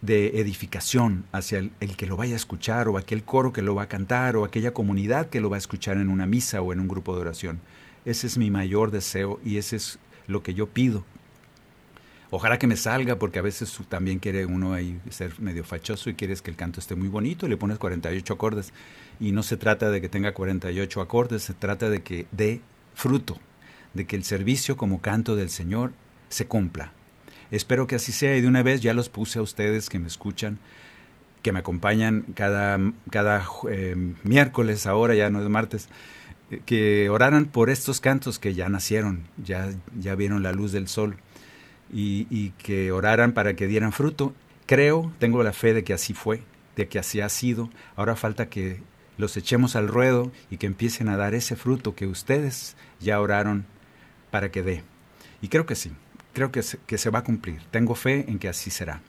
de 0.00 0.40
edificación 0.40 1.24
hacia 1.32 1.58
el, 1.58 1.70
que 1.96 2.06
lo 2.06 2.16
vaya 2.16 2.34
a 2.34 2.36
escuchar 2.36 2.88
o 2.88 2.98
aquel 2.98 3.24
coro 3.24 3.52
que 3.52 3.62
lo 3.62 3.74
va 3.74 3.84
a 3.84 3.88
cantar 3.88 4.36
o 4.36 4.44
aquella 4.44 4.72
comunidad 4.72 5.28
que 5.28 5.40
lo 5.40 5.50
va 5.50 5.56
a 5.56 5.58
escuchar 5.58 5.96
en 5.96 6.08
una 6.08 6.26
misa 6.26 6.60
o 6.62 6.72
en 6.72 6.80
un 6.80 6.88
grupo 6.88 7.14
de 7.14 7.22
oración. 7.22 7.60
Ese 8.04 8.26
es 8.26 8.38
mi 8.38 8.50
mayor 8.50 8.90
deseo 8.90 9.40
y 9.44 9.56
ese 9.56 9.76
es 9.76 9.98
lo 10.26 10.42
que 10.42 10.54
yo 10.54 10.68
pido. 10.68 11.04
Ojalá 12.30 12.58
que 12.58 12.66
me 12.66 12.76
salga 12.76 13.18
porque 13.18 13.38
a 13.38 13.42
veces 13.42 13.78
también 13.88 14.18
quiere 14.18 14.46
uno 14.46 14.74
ahí 14.74 15.00
ser 15.10 15.38
medio 15.40 15.62
fachoso 15.64 16.10
y 16.10 16.14
quieres 16.14 16.42
que 16.42 16.50
el 16.50 16.56
canto 16.56 16.80
esté 16.80 16.96
muy 16.96 17.08
bonito 17.08 17.46
y 17.46 17.48
le 17.48 17.56
pones 17.56 17.78
48 17.78 18.34
acordes 18.34 18.72
y 19.20 19.30
no 19.30 19.42
se 19.42 19.56
trata 19.56 19.90
de 19.90 20.00
que 20.00 20.08
tenga 20.08 20.34
48 20.34 21.00
acordes, 21.00 21.44
se 21.44 21.54
trata 21.54 21.88
de 21.88 22.02
que 22.02 22.26
dé 22.32 22.60
fruto, 22.94 23.38
de 23.96 24.06
que 24.06 24.16
el 24.16 24.24
servicio 24.24 24.76
como 24.76 25.00
canto 25.00 25.34
del 25.34 25.50
Señor 25.50 25.92
se 26.28 26.46
cumpla. 26.46 26.92
Espero 27.50 27.86
que 27.86 27.96
así 27.96 28.12
sea 28.12 28.36
y 28.36 28.40
de 28.40 28.48
una 28.48 28.62
vez 28.62 28.80
ya 28.80 28.94
los 28.94 29.08
puse 29.08 29.38
a 29.38 29.42
ustedes 29.42 29.88
que 29.88 29.98
me 29.98 30.08
escuchan, 30.08 30.58
que 31.42 31.52
me 31.52 31.60
acompañan 31.60 32.24
cada, 32.34 32.78
cada 33.10 33.46
eh, 33.70 33.94
miércoles, 34.24 34.86
ahora 34.86 35.14
ya 35.14 35.30
no 35.30 35.40
es 35.40 35.48
martes, 35.48 35.88
eh, 36.50 36.60
que 36.66 37.08
oraran 37.08 37.46
por 37.46 37.70
estos 37.70 38.00
cantos 38.00 38.38
que 38.38 38.54
ya 38.54 38.68
nacieron, 38.68 39.24
ya, 39.42 39.70
ya 39.98 40.14
vieron 40.14 40.42
la 40.42 40.52
luz 40.52 40.72
del 40.72 40.88
sol 40.88 41.16
y, 41.92 42.26
y 42.30 42.50
que 42.50 42.90
oraran 42.90 43.32
para 43.32 43.54
que 43.54 43.66
dieran 43.66 43.92
fruto. 43.92 44.34
Creo, 44.66 45.12
tengo 45.20 45.42
la 45.44 45.52
fe 45.52 45.72
de 45.72 45.84
que 45.84 45.94
así 45.94 46.12
fue, 46.14 46.42
de 46.74 46.88
que 46.88 46.98
así 46.98 47.20
ha 47.20 47.28
sido. 47.28 47.70
Ahora 47.94 48.16
falta 48.16 48.48
que 48.48 48.80
los 49.18 49.36
echemos 49.36 49.76
al 49.76 49.88
ruedo 49.88 50.32
y 50.50 50.56
que 50.56 50.66
empiecen 50.66 51.08
a 51.08 51.16
dar 51.16 51.34
ese 51.34 51.54
fruto 51.54 51.94
que 51.94 52.06
ustedes 52.06 52.76
ya 53.00 53.20
oraron 53.20 53.66
para 54.36 54.50
que 54.50 54.62
dé. 54.62 54.82
Y 55.40 55.48
creo 55.48 55.64
que 55.64 55.74
sí, 55.74 55.92
creo 56.34 56.52
que 56.52 56.62
se, 56.62 56.76
que 56.86 56.98
se 56.98 57.08
va 57.08 57.20
a 57.20 57.24
cumplir. 57.24 57.62
Tengo 57.70 57.94
fe 57.94 58.26
en 58.28 58.38
que 58.38 58.50
así 58.50 58.68
será. 58.68 59.00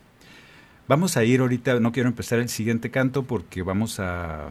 Vamos 0.88 1.18
a 1.18 1.24
ir 1.24 1.40
ahorita, 1.40 1.80
no 1.80 1.92
quiero 1.92 2.08
empezar 2.08 2.38
el 2.38 2.48
siguiente 2.48 2.90
canto 2.90 3.24
porque 3.24 3.60
vamos 3.60 4.00
a 4.00 4.48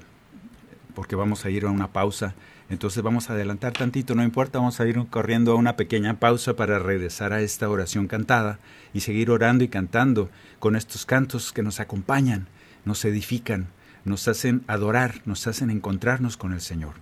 porque 0.94 1.16
vamos 1.16 1.46
a 1.46 1.50
ir 1.50 1.66
a 1.66 1.72
una 1.72 1.92
pausa. 1.94 2.36
Entonces 2.70 3.02
vamos 3.02 3.28
a 3.28 3.34
adelantar 3.34 3.74
tantito, 3.74 4.14
no 4.14 4.22
importa, 4.22 4.60
vamos 4.60 4.80
a 4.80 4.86
ir 4.86 5.04
corriendo 5.10 5.54
a 5.54 5.56
una 5.56 5.78
pequeña 5.78 6.20
pausa 6.20 6.56
para 6.56 6.78
regresar 6.78 7.34
a 7.34 7.42
esta 7.42 7.68
oración 7.68 8.08
cantada 8.08 8.60
y 8.94 9.00
seguir 9.00 9.32
orando 9.32 9.64
y 9.64 9.70
cantando 9.70 10.30
con 10.60 10.76
estos 10.76 11.08
cantos 11.08 11.54
que 11.54 11.64
nos 11.64 11.80
acompañan, 11.80 12.50
nos 12.86 13.04
edifican, 13.04 13.66
nos 14.06 14.28
hacen 14.28 14.64
adorar, 14.68 15.24
nos 15.26 15.48
hacen 15.48 15.72
encontrarnos 15.72 16.38
con 16.38 16.54
el 16.54 16.62
Señor. 16.62 16.94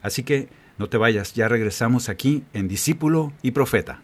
Así 0.00 0.22
que 0.22 0.48
no 0.78 0.88
te 0.88 0.96
vayas, 0.96 1.34
ya 1.34 1.48
regresamos 1.48 2.08
aquí 2.08 2.44
en 2.52 2.68
Discípulo 2.68 3.32
y 3.42 3.50
Profeta. 3.50 4.00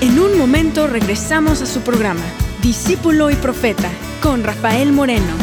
En 0.00 0.18
un 0.18 0.38
momento 0.38 0.86
regresamos 0.86 1.60
a 1.60 1.66
su 1.66 1.82
programa, 1.82 2.24
Discípulo 2.62 3.30
y 3.30 3.34
Profeta, 3.34 3.90
con 4.22 4.42
Rafael 4.42 4.92
Moreno. 4.92 5.34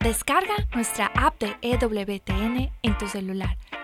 Descarga 0.01 0.55
nuestra 0.75 1.07
app 1.15 1.39
de 1.39 1.55
EWTN 1.61 2.71
en 2.83 2.99
tu 2.99 3.07
celular 3.07 3.57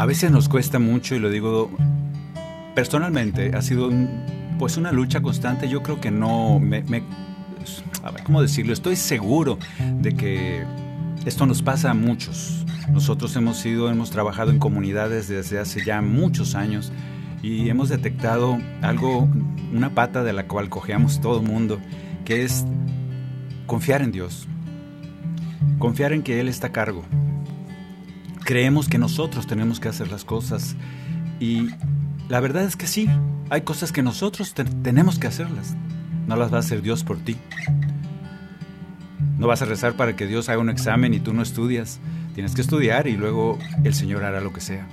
A 0.00 0.06
veces 0.06 0.30
nos 0.30 0.48
cuesta 0.48 0.78
mucho 0.78 1.14
y 1.14 1.18
lo 1.18 1.28
digo 1.28 1.70
personalmente, 2.74 3.54
ha 3.54 3.60
sido 3.60 3.90
pues 4.58 4.78
una 4.78 4.92
lucha 4.92 5.20
constante. 5.20 5.68
Yo 5.68 5.82
creo 5.82 6.00
que 6.00 6.10
no 6.10 6.58
me, 6.58 6.80
me- 6.84 7.02
¿cómo 8.24 8.40
decirlo? 8.40 8.72
Estoy 8.72 8.96
seguro 8.96 9.58
de 10.00 10.14
que 10.14 10.64
esto 11.26 11.44
nos 11.44 11.60
pasa 11.60 11.90
a 11.90 11.94
muchos. 11.94 12.64
Nosotros 12.90 13.36
hemos 13.36 13.58
sido, 13.58 13.90
hemos 13.90 14.10
trabajado 14.10 14.50
en 14.50 14.58
comunidades 14.58 15.28
desde 15.28 15.58
hace 15.58 15.84
ya 15.84 16.00
muchos 16.00 16.54
años 16.54 16.90
y 17.42 17.68
hemos 17.68 17.90
detectado 17.90 18.56
algo, 18.80 19.28
una 19.74 19.90
pata 19.90 20.24
de 20.24 20.32
la 20.32 20.46
cual 20.46 20.70
cojeamos 20.70 21.20
todo 21.20 21.42
el 21.42 21.46
mundo, 21.46 21.78
que 22.24 22.42
es 22.44 22.64
confiar 23.66 24.00
en 24.00 24.12
Dios, 24.12 24.48
confiar 25.78 26.14
en 26.14 26.22
que 26.22 26.40
Él 26.40 26.48
está 26.48 26.68
a 26.68 26.72
cargo. 26.72 27.04
Creemos 28.50 28.88
que 28.88 28.98
nosotros 28.98 29.46
tenemos 29.46 29.78
que 29.78 29.86
hacer 29.86 30.10
las 30.10 30.24
cosas 30.24 30.74
y 31.38 31.68
la 32.28 32.40
verdad 32.40 32.64
es 32.64 32.74
que 32.74 32.88
sí, 32.88 33.08
hay 33.48 33.60
cosas 33.60 33.92
que 33.92 34.02
nosotros 34.02 34.54
te- 34.54 34.64
tenemos 34.64 35.20
que 35.20 35.28
hacerlas, 35.28 35.76
no 36.26 36.34
las 36.34 36.52
va 36.52 36.56
a 36.56 36.58
hacer 36.58 36.82
Dios 36.82 37.04
por 37.04 37.18
ti. 37.18 37.36
No 39.38 39.46
vas 39.46 39.62
a 39.62 39.66
rezar 39.66 39.92
para 39.94 40.16
que 40.16 40.26
Dios 40.26 40.48
haga 40.48 40.58
un 40.58 40.68
examen 40.68 41.14
y 41.14 41.20
tú 41.20 41.32
no 41.32 41.42
estudias. 41.42 42.00
Tienes 42.34 42.56
que 42.56 42.60
estudiar 42.62 43.06
y 43.06 43.16
luego 43.16 43.56
el 43.84 43.94
Señor 43.94 44.24
hará 44.24 44.40
lo 44.40 44.52
que 44.52 44.60
sea. 44.60 44.84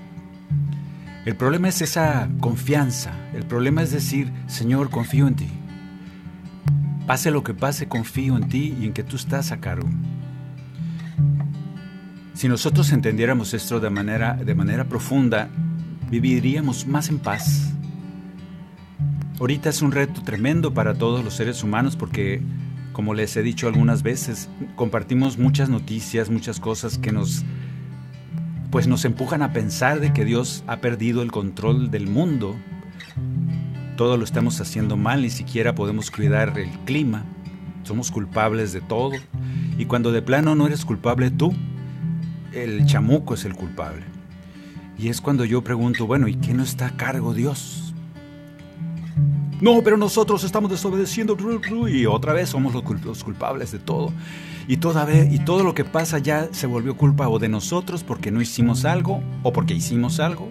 El 1.25 1.35
problema 1.35 1.67
es 1.69 1.81
esa 1.81 2.29
confianza. 2.39 3.11
El 3.33 3.43
problema 3.47 3.81
es 3.81 3.89
decir, 3.91 4.31
Señor, 4.45 4.91
confío 4.91 5.27
en 5.27 5.35
ti. 5.35 5.47
Pase 7.07 7.31
lo 7.31 7.43
que 7.43 7.55
pase, 7.55 7.87
confío 7.87 8.37
en 8.37 8.49
ti 8.49 8.77
y 8.79 8.85
en 8.85 8.93
que 8.93 9.03
tú 9.03 9.15
estás 9.15 9.51
a 9.51 9.57
cargo. 9.57 9.89
Si 12.37 12.47
nosotros 12.47 12.91
entendiéramos 12.91 13.55
esto 13.55 13.79
de 13.79 13.89
manera, 13.89 14.35
de 14.35 14.53
manera 14.53 14.87
profunda, 14.87 15.49
viviríamos 16.11 16.85
más 16.85 17.09
en 17.09 17.17
paz. 17.17 17.73
Ahorita 19.39 19.71
es 19.71 19.81
un 19.81 19.91
reto 19.91 20.21
tremendo 20.21 20.71
para 20.71 20.93
todos 20.93 21.25
los 21.25 21.33
seres 21.33 21.63
humanos 21.63 21.95
porque, 21.95 22.43
como 22.93 23.15
les 23.15 23.35
he 23.37 23.41
dicho 23.41 23.67
algunas 23.67 24.03
veces, 24.03 24.51
compartimos 24.75 25.39
muchas 25.39 25.69
noticias, 25.69 26.29
muchas 26.29 26.59
cosas 26.59 26.99
que 26.99 27.11
nos 27.11 27.43
pues 28.69 28.85
nos 28.85 29.03
empujan 29.05 29.41
a 29.41 29.51
pensar 29.51 29.99
de 29.99 30.13
que 30.13 30.23
Dios 30.23 30.63
ha 30.67 30.77
perdido 30.77 31.23
el 31.23 31.31
control 31.31 31.89
del 31.89 32.05
mundo. 32.05 32.55
Todo 33.95 34.15
lo 34.15 34.23
estamos 34.23 34.61
haciendo 34.61 34.95
mal, 34.95 35.23
ni 35.23 35.31
siquiera 35.31 35.73
podemos 35.73 36.11
cuidar 36.11 36.59
el 36.59 36.69
clima. 36.85 37.25
Somos 37.81 38.11
culpables 38.11 38.73
de 38.73 38.81
todo. 38.81 39.13
Y 39.79 39.85
cuando 39.85 40.11
de 40.11 40.21
plano 40.21 40.53
no 40.53 40.67
eres 40.67 40.85
culpable 40.85 41.31
tú, 41.31 41.55
el 42.53 42.85
chamuco 42.85 43.33
es 43.33 43.45
el 43.45 43.55
culpable. 43.55 44.03
Y 44.97 45.09
es 45.09 45.21
cuando 45.21 45.45
yo 45.45 45.63
pregunto, 45.63 46.07
bueno, 46.07 46.27
¿y 46.27 46.35
qué 46.35 46.53
no 46.53 46.63
está 46.63 46.87
a 46.87 46.97
cargo 46.97 47.33
Dios? 47.33 47.93
No, 49.59 49.81
pero 49.83 49.97
nosotros 49.97 50.43
estamos 50.43 50.69
desobedeciendo 50.69 51.35
y 51.87 52.05
otra 52.05 52.33
vez 52.33 52.49
somos 52.49 52.73
los 52.73 53.23
culpables 53.23 53.71
de 53.71 53.79
todo. 53.79 54.13
Y, 54.67 54.77
toda 54.77 55.05
vez, 55.05 55.33
y 55.33 55.39
todo 55.39 55.63
lo 55.63 55.73
que 55.73 55.85
pasa 55.85 56.19
ya 56.19 56.49
se 56.51 56.67
volvió 56.67 56.97
culpa 56.97 57.29
o 57.29 57.39
de 57.39 57.49
nosotros 57.49 58.03
porque 58.03 58.31
no 58.31 58.41
hicimos 58.41 58.85
algo 58.85 59.23
o 59.43 59.53
porque 59.53 59.73
hicimos 59.73 60.19
algo 60.19 60.49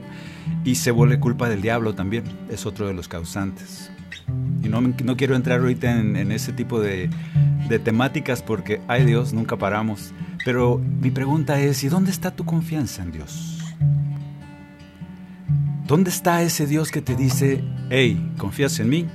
y 0.65 0.77
se 0.77 0.91
vuelve 0.91 1.21
culpa 1.21 1.49
del 1.49 1.63
diablo 1.63 1.95
también. 1.95 2.25
Es 2.49 2.67
otro 2.67 2.89
de 2.89 2.95
los 2.95 3.09
causantes. 3.09 3.91
Y 4.63 4.69
no, 4.69 5.17
quiero 5.17 5.37
entrar 5.37 5.61
ahorita 5.61 6.01
en, 6.01 6.17
en 6.17 6.33
ese 6.33 6.53
tipo 6.53 6.81
de, 6.81 7.09
de 7.69 7.79
temáticas 7.79 8.43
porque, 8.43 8.81
ay 8.89 9.05
Dios, 9.05 9.33
nunca 9.33 9.57
paramos. 9.57 10.13
Pero 10.45 10.79
mi 10.79 11.11
pregunta 11.11 11.61
es, 11.61 11.83
¿y 11.85 11.89
dónde 11.89 12.11
está 12.11 12.35
tu 12.35 12.45
confianza 12.45 13.03
en 13.03 13.13
Dios? 13.13 13.75
¿Dónde 15.87 16.11
está 16.11 16.43
ese 16.43 16.67
Dios 16.67 16.91
que 16.91 17.01
te 17.01 17.15
dice, 17.15 17.63
hey, 17.91 18.33
¿confías 18.39 18.81
en 18.81 18.89
mí? 18.89 19.07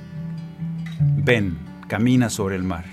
Ven, 1.18 1.58
camina 1.86 2.30
sobre 2.30 2.56
el 2.56 2.62
mar. 2.62 2.84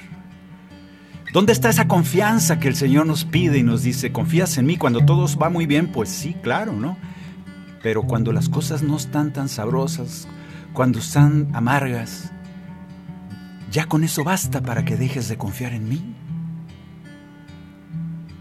¿Dónde 1.32 1.53
está 1.53 1.70
esa 1.70 1.88
confianza 1.88 2.59
que 2.59 2.67
el 2.67 2.76
Señor 2.76 3.05
nos 3.05 3.24
pide 3.24 3.59
y 3.59 3.63
nos 3.63 3.84
dice, 3.84 4.11
confías 4.11 4.57
en 4.57 4.65
mí 4.65 4.78
cuando 4.78 5.05
todo 5.05 5.28
va 5.38 5.49
muy 5.49 5.65
bien? 5.65 5.88
Pues 5.91 6.09
sí, 6.09 6.36
claro, 6.41 6.74
¿no? 6.74 6.97
Pero 7.82 8.03
cuando 8.03 8.34
las 8.34 8.49
cosas 8.49 8.84
no 8.84 8.97
están 8.97 9.32
tan 9.32 9.47
sabrosas, 9.47 10.28
cuando 10.74 10.99
están 10.99 11.49
amargas, 11.53 12.32
ya 13.72 13.86
con 13.86 14.03
eso 14.03 14.24
basta 14.24 14.61
para 14.61 14.86
que 14.86 14.97
dejes 14.97 15.28
de 15.28 15.38
confiar 15.38 15.74
en 15.74 15.88
mí. 15.88 16.15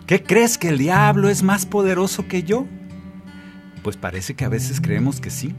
¿Qué 0.06 0.22
crees 0.22 0.56
que 0.56 0.68
el 0.68 0.78
diablo 0.78 1.28
es 1.28 1.42
más 1.42 1.66
poderoso 1.66 2.26
que 2.28 2.42
yo? 2.42 2.66
Pues 3.82 3.96
parece 3.96 4.34
que 4.34 4.44
a 4.44 4.48
veces 4.48 4.80
creemos 4.80 5.20
que 5.20 5.30
sí 5.30 5.54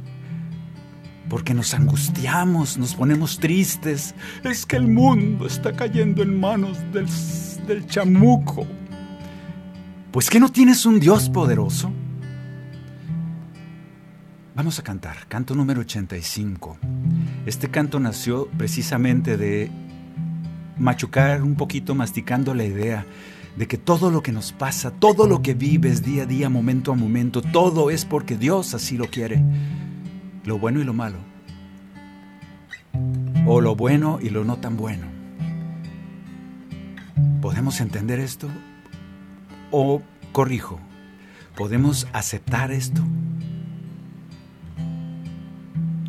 porque 1.30 1.53
nos 1.53 1.74
angustiamos, 1.74 2.78
nos 2.78 2.95
ponemos 2.95 3.39
tristes. 3.39 4.15
Es 4.43 4.65
que 4.65 4.76
el 4.76 4.88
mundo 4.88 5.45
está 5.45 5.74
cayendo 5.74 6.24
en 6.24 6.39
manos 6.39 6.78
del, 6.91 7.05
del 7.67 7.86
chamuco. 7.86 8.65
Pues 10.11 10.30
que 10.30 10.39
no 10.39 10.49
tienes 10.49 10.86
un 10.86 10.99
Dios 10.99 11.30
poderoso. 11.30 11.91
Vamos 14.60 14.78
a 14.78 14.84
cantar, 14.84 15.26
canto 15.30 15.55
número 15.55 15.80
85. 15.80 16.80
Este 17.45 17.70
canto 17.70 17.97
nació 17.97 18.49
precisamente 18.57 19.38
de 19.38 19.72
machucar 20.78 21.43
un 21.43 21.55
poquito, 21.55 21.95
masticando 21.95 22.53
la 22.53 22.66
idea 22.66 23.05
de 23.55 23.70
que 23.70 23.78
todo 23.78 24.12
lo 24.12 24.22
que 24.22 24.34
nos 24.34 24.51
pasa, 24.51 24.91
todo 24.91 25.28
lo 25.28 25.41
que 25.41 25.53
vives 25.53 26.03
día 26.03 26.24
a 26.24 26.26
día, 26.26 26.49
momento 26.49 26.91
a 26.91 26.95
momento, 26.95 27.41
todo 27.41 27.89
es 27.89 28.03
porque 28.03 28.36
Dios 28.36 28.74
así 28.74 28.97
lo 28.97 29.05
quiere 29.05 29.41
lo 30.43 30.60
bueno 30.60 30.82
y 30.82 30.84
lo 30.84 30.93
malo, 30.93 31.20
o 33.45 33.62
lo 33.62 33.78
bueno 33.78 34.20
y 34.22 34.30
lo 34.30 34.43
no 34.43 34.57
tan 34.57 34.76
bueno. 34.76 35.07
¿Podemos 37.41 37.80
entender 37.80 38.20
esto? 38.20 38.49
O 39.72 40.01
corrijo, 40.34 40.82
¿podemos 41.55 42.10
aceptar 42.12 42.74
esto? 42.74 43.01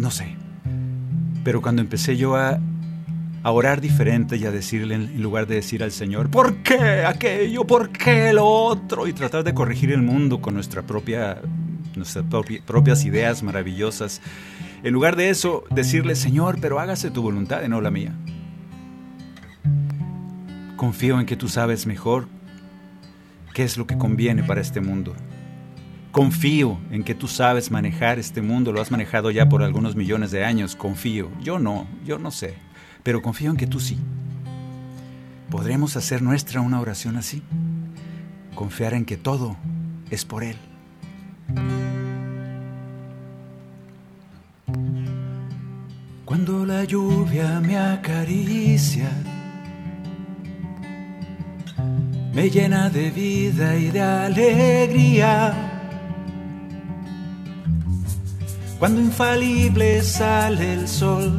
No 0.01 0.11
sé. 0.11 0.35
Pero 1.45 1.61
cuando 1.61 1.83
empecé 1.83 2.17
yo 2.17 2.35
a, 2.35 2.59
orar 3.45 3.83
diferente 3.83 4.39
y 4.39 4.47
a 4.47 4.51
decirle 4.51 4.95
en 4.95 5.23
lugar 5.23 5.47
de 5.47 5.57
decir 5.57 5.83
al 5.83 5.93
Señor, 5.93 6.31
¿por 6.31 6.63
qué 6.63 7.05
aquello? 7.05 7.67
¿Por 7.67 7.91
qué 7.91 8.33
lo 8.33 8.47
otro? 8.47 9.07
Y 9.07 9.13
tratar 9.13 9.45
de 9.45 9.53
corregir 9.53 9.93
el 9.93 10.01
mundo 10.01 10.41
con 10.41 10.55
nuestras 10.55 10.87
propias 10.87 11.45
ideas 13.05 13.43
maravillosas. 13.43 14.23
En 14.83 14.95
lugar 14.95 15.17
de 15.17 15.29
eso, 15.29 15.65
decirle, 15.71 16.17
Señor, 16.17 16.57
pero 16.63 16.81
hágase 16.81 17.11
tu 17.11 17.21
voluntad 17.21 17.63
y 17.63 17.69
no 17.69 17.83
la 17.83 17.91
mía. 17.91 18.15
Confío 20.77 21.21
en 21.21 21.27
que 21.27 21.37
tú 21.37 21.49
sabes 21.49 21.87
mejor 21.87 22.27
qué 23.53 23.65
es 23.65 23.77
lo 23.77 23.87
que 23.87 23.99
conviene 23.99 24.45
para 24.45 24.63
este 24.63 24.81
mundo. 24.81 25.15
Confío 26.13 26.77
en 26.91 27.05
que 27.05 27.15
tú 27.15 27.29
sabes 27.29 27.71
manejar 27.71 28.19
este 28.19 28.43
mundo, 28.43 28.73
lo 28.73 28.81
has 28.81 28.91
manejado 28.91 29.31
ya 29.31 29.49
por 29.49 29.63
algunos 29.63 29.95
millones 29.95 30.33
de 30.33 30.45
años, 30.45 30.75
confío. 30.75 31.31
Yo 31.41 31.61
no, 31.61 31.87
yo 32.05 32.19
no 32.19 32.33
sé, 32.33 32.55
pero 33.05 33.23
confío 33.23 33.53
en 33.53 33.57
que 33.57 33.69
tú 33.69 33.79
sí. 33.79 33.97
¿Podremos 35.51 35.97
hacer 35.97 36.21
nuestra 36.21 36.61
una 36.61 36.81
oración 36.81 37.17
así? 37.17 37.43
Confiar 38.57 38.95
en 38.95 39.05
que 39.05 39.17
todo 39.17 39.57
es 40.11 40.25
por 40.25 40.43
Él. 40.43 40.57
Cuando 46.25 46.67
la 46.67 46.83
lluvia 46.85 47.61
me 47.61 47.77
acaricia, 47.79 49.11
me 52.33 52.51
llena 52.51 52.91
de 52.91 53.11
vida 53.11 53.77
y 53.77 53.91
de 53.91 54.01
alegría. 54.01 55.70
Cuando 58.81 59.03
infalible 59.03 60.03
sale 60.03 60.73
el 60.73 60.89
sol, 60.89 61.39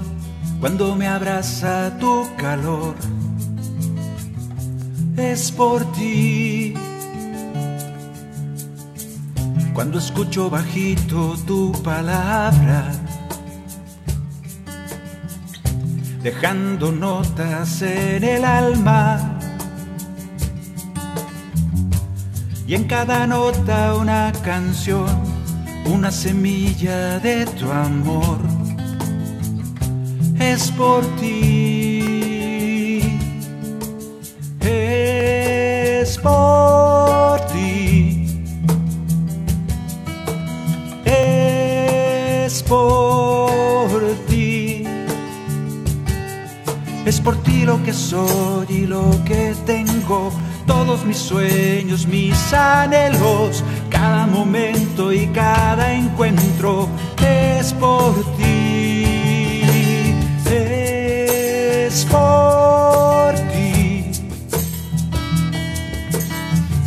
cuando 0.59 0.95
me 0.95 1.07
abraza 1.07 1.91
tu 1.99 2.27
calor, 2.37 2.93
es 5.17 5.51
por 5.51 5.91
ti. 5.93 6.75
Cuando 9.73 9.97
escucho 9.97 10.51
bajito 10.51 11.35
tu 11.47 11.71
palabra, 11.81 12.91
dejando 16.21 16.91
notas 16.91 17.81
en 17.81 18.23
el 18.23 18.45
alma. 18.45 19.39
Y 22.67 22.75
en 22.75 22.83
cada 22.83 23.25
nota 23.25 23.95
una 23.95 24.31
canción, 24.43 25.30
una 25.86 26.11
semilla 26.11 27.19
de 27.19 27.45
tu 27.45 27.71
amor. 27.71 28.39
Es 30.39 30.71
por 30.71 31.05
ti, 31.17 33.01
es 34.59 36.17
por 36.17 37.39
ti, 37.47 38.43
es 41.05 42.63
por 42.63 44.01
ti. 44.27 44.86
Es 47.05 47.19
por 47.19 47.36
ti 47.43 47.65
lo 47.65 47.84
que 47.84 47.93
soy 47.93 48.67
y 48.69 48.86
lo 48.86 49.09
que 49.25 49.55
tengo, 49.65 50.32
todos 50.67 51.03
mis 51.03 51.17
sueños, 51.17 52.05
mis 52.07 52.53
anhelos, 52.53 53.63
cada 53.91 54.25
momento 54.25 55.13
y 55.13 55.27
cada 55.27 55.93
encuentro. 55.93 56.87
Es 57.23 57.73
por 57.73 58.13
ti, 58.37 59.03
es 60.49 62.05
por 62.05 63.35
ti, 63.51 64.11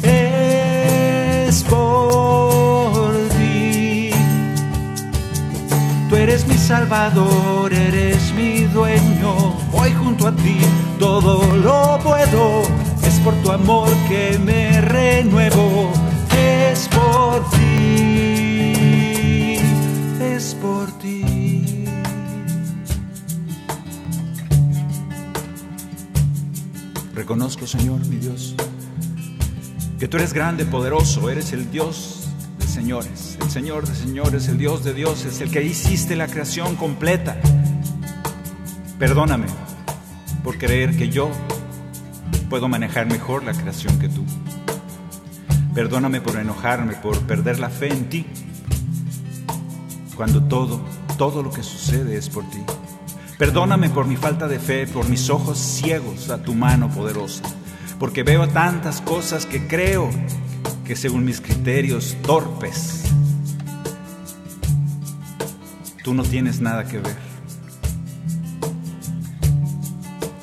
es 0.02 1.62
por 1.64 3.12
ti. 3.36 4.10
Tú 6.08 6.16
eres 6.16 6.46
mi 6.48 6.56
salvador, 6.56 7.72
eres 7.72 8.32
mi 8.32 8.64
dueño. 8.64 9.54
Voy 9.70 9.92
junto 9.92 10.26
a 10.28 10.32
ti, 10.32 10.58
todo 10.98 11.54
lo 11.56 11.98
puedo. 12.02 12.62
Es 13.06 13.20
por 13.20 13.34
tu 13.42 13.52
amor 13.52 13.88
que 14.08 14.38
me 14.38 14.80
renuevo. 14.80 16.03
Reconozco, 27.24 27.66
Señor, 27.66 28.06
mi 28.06 28.16
Dios, 28.16 28.54
que 29.98 30.08
tú 30.08 30.18
eres 30.18 30.34
grande, 30.34 30.66
poderoso, 30.66 31.30
eres 31.30 31.54
el 31.54 31.70
Dios 31.70 32.28
de 32.58 32.66
señores, 32.66 33.38
el 33.40 33.50
Señor 33.50 33.88
de 33.88 33.94
señores, 33.94 34.46
el 34.48 34.58
Dios 34.58 34.84
de 34.84 34.92
dioses, 34.92 35.40
el 35.40 35.50
que 35.50 35.62
hiciste 35.62 36.16
la 36.16 36.26
creación 36.26 36.76
completa. 36.76 37.40
Perdóname 38.98 39.46
por 40.42 40.58
creer 40.58 40.98
que 40.98 41.08
yo 41.08 41.30
puedo 42.50 42.68
manejar 42.68 43.06
mejor 43.06 43.42
la 43.42 43.54
creación 43.54 43.98
que 43.98 44.10
tú. 44.10 44.22
Perdóname 45.74 46.20
por 46.20 46.36
enojarme, 46.36 46.92
por 46.92 47.18
perder 47.22 47.58
la 47.58 47.70
fe 47.70 47.90
en 47.90 48.10
ti, 48.10 48.26
cuando 50.14 50.42
todo, 50.44 50.82
todo 51.16 51.42
lo 51.42 51.50
que 51.50 51.62
sucede 51.62 52.18
es 52.18 52.28
por 52.28 52.44
ti. 52.50 52.60
Perdóname 53.44 53.90
por 53.90 54.06
mi 54.06 54.16
falta 54.16 54.48
de 54.48 54.58
fe, 54.58 54.86
por 54.86 55.06
mis 55.06 55.28
ojos 55.28 55.58
ciegos 55.58 56.30
a 56.30 56.38
tu 56.38 56.54
mano 56.54 56.88
poderosa, 56.88 57.42
porque 57.98 58.22
veo 58.22 58.48
tantas 58.48 59.02
cosas 59.02 59.44
que 59.44 59.68
creo 59.68 60.08
que 60.86 60.96
según 60.96 61.26
mis 61.26 61.42
criterios 61.42 62.16
torpes, 62.22 63.02
tú 66.02 66.14
no 66.14 66.22
tienes 66.22 66.62
nada 66.62 66.86
que 66.86 67.00
ver. 67.00 67.16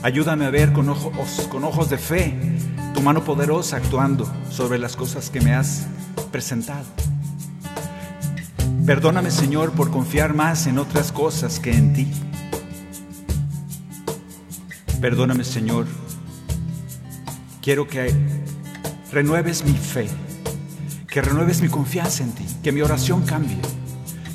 Ayúdame 0.03 0.45
a 0.45 0.51
ver 0.51 0.71
con 0.71 0.87
ojos, 0.87 1.47
con 1.49 1.63
ojos 1.63 1.89
de 1.89 1.97
fe 1.97 2.35
tu 2.93 3.01
mano 3.01 3.23
poderosa 3.23 3.77
actuando 3.77 4.31
sobre 4.51 4.77
las 4.77 4.95
cosas 4.95 5.31
que 5.31 5.41
me 5.41 5.55
has 5.55 5.87
presentado. 6.31 6.85
Perdóname, 8.85 9.31
Señor, 9.31 9.71
por 9.71 9.89
confiar 9.89 10.35
más 10.35 10.67
en 10.67 10.77
otras 10.77 11.11
cosas 11.11 11.59
que 11.59 11.73
en 11.73 11.93
ti. 11.93 12.30
Perdóname, 15.01 15.43
Señor. 15.43 15.87
Quiero 17.59 17.87
que 17.87 18.13
renueves 19.11 19.65
mi 19.65 19.73
fe, 19.73 20.07
que 21.07 21.23
renueves 21.23 21.61
mi 21.61 21.69
confianza 21.69 22.23
en 22.23 22.33
ti, 22.33 22.45
que 22.63 22.71
mi 22.71 22.81
oración 22.81 23.23
cambie. 23.23 23.57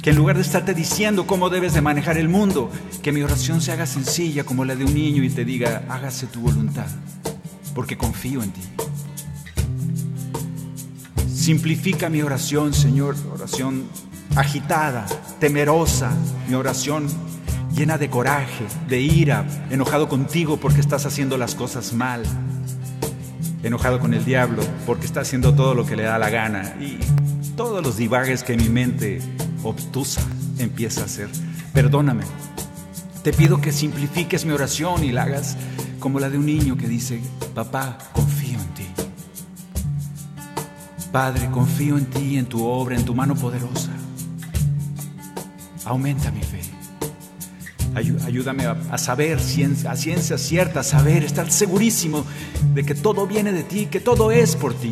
Que 0.03 0.11
en 0.11 0.17
lugar 0.17 0.35
de 0.37 0.43
estarte 0.43 0.75
diciendo 0.75 1.25
cómo 1.27 1.51
debes 1.51 1.73
de 1.73 1.83
manejar 1.83 2.19
el 2.19 2.29
mundo, 2.29 2.71
que 3.01 3.13
mi 3.13 3.23
oración 3.23 3.61
se 3.61 3.71
haga 3.71 3.87
sencilla 3.87 4.43
como 4.43 4.65
la 4.65 4.75
de 4.75 4.85
un 4.85 4.93
niño 4.93 5.23
y 5.23 5.31
te 5.31 5.45
diga, 5.45 5.85
hágase 5.89 6.27
tu 6.27 6.41
voluntad. 6.41 6.89
porque 7.73 7.99
confío 7.99 8.43
en 8.43 8.51
ti. 8.53 8.63
Simplifica 11.33 12.09
mi 12.09 12.23
oración, 12.23 12.73
Señor, 12.73 13.15
oración 13.33 13.85
agitada, 14.35 15.07
temerosa, 15.39 16.11
mi 16.49 16.55
oración 16.55 17.07
llena 17.77 17.99
de 17.99 18.09
coraje, 18.09 18.65
de 18.89 19.01
ira, 19.01 19.47
enojado 19.71 20.09
contigo 20.09 20.57
porque 20.57 20.81
estás 20.81 21.05
haciendo 21.05 21.37
las 21.37 21.55
cosas 21.55 21.93
mal, 21.93 22.23
enojado 23.63 24.01
con 24.01 24.15
el 24.15 24.25
diablo 24.25 24.63
porque 24.87 25.05
está 25.05 25.21
haciendo 25.21 25.55
todo 25.55 25.75
lo 25.75 25.85
que 25.85 25.95
le 25.95 26.05
da 26.05 26.19
la 26.19 26.31
gana 26.31 26.75
y 26.81 26.99
todos 27.55 27.85
los 27.85 27.99
divagues 27.99 28.43
que 28.43 28.57
mi 28.57 28.71
mente 28.71 29.21
obtusa 29.63 30.23
empieza 30.59 31.03
a 31.03 31.05
hacer. 31.05 31.29
Perdóname. 31.75 32.25
Te 33.23 33.35
pido 33.35 33.61
que 33.61 33.73
simplifiques 33.73 34.47
mi 34.47 34.53
oración 34.53 35.05
y 35.05 35.13
la 35.13 35.25
hagas 35.25 35.59
como 35.99 36.19
la 36.19 36.31
de 36.31 36.39
un 36.39 36.47
niño 36.47 36.79
que 36.79 36.89
dice, 36.89 37.21
papá, 37.55 37.99
confío 38.15 38.59
en 38.59 38.75
ti. 38.75 38.87
Padre, 41.13 41.51
confío 41.51 41.99
en 41.99 42.07
ti, 42.07 42.39
en 42.39 42.47
tu 42.47 42.65
obra, 42.65 42.97
en 42.97 43.05
tu 43.05 43.15
mano 43.15 43.35
poderosa. 43.35 43.91
Aumenta 45.85 46.31
mi 46.31 46.43
fe. 46.43 46.66
Ayúdame 47.97 48.67
a, 48.67 48.99
saber 48.99 49.39
a 49.39 49.97
ciencia 49.97 50.37
cierta, 50.37 50.83
saber, 50.83 51.25
estar 51.25 51.51
segurísimo 51.51 52.27
de 52.75 52.85
que 52.85 52.95
todo 52.95 53.27
viene 53.27 53.53
de 53.53 53.63
ti, 53.63 53.87
que 53.87 54.01
todo 54.01 54.31
es 54.31 54.55
por 54.55 54.75
ti. 54.75 54.91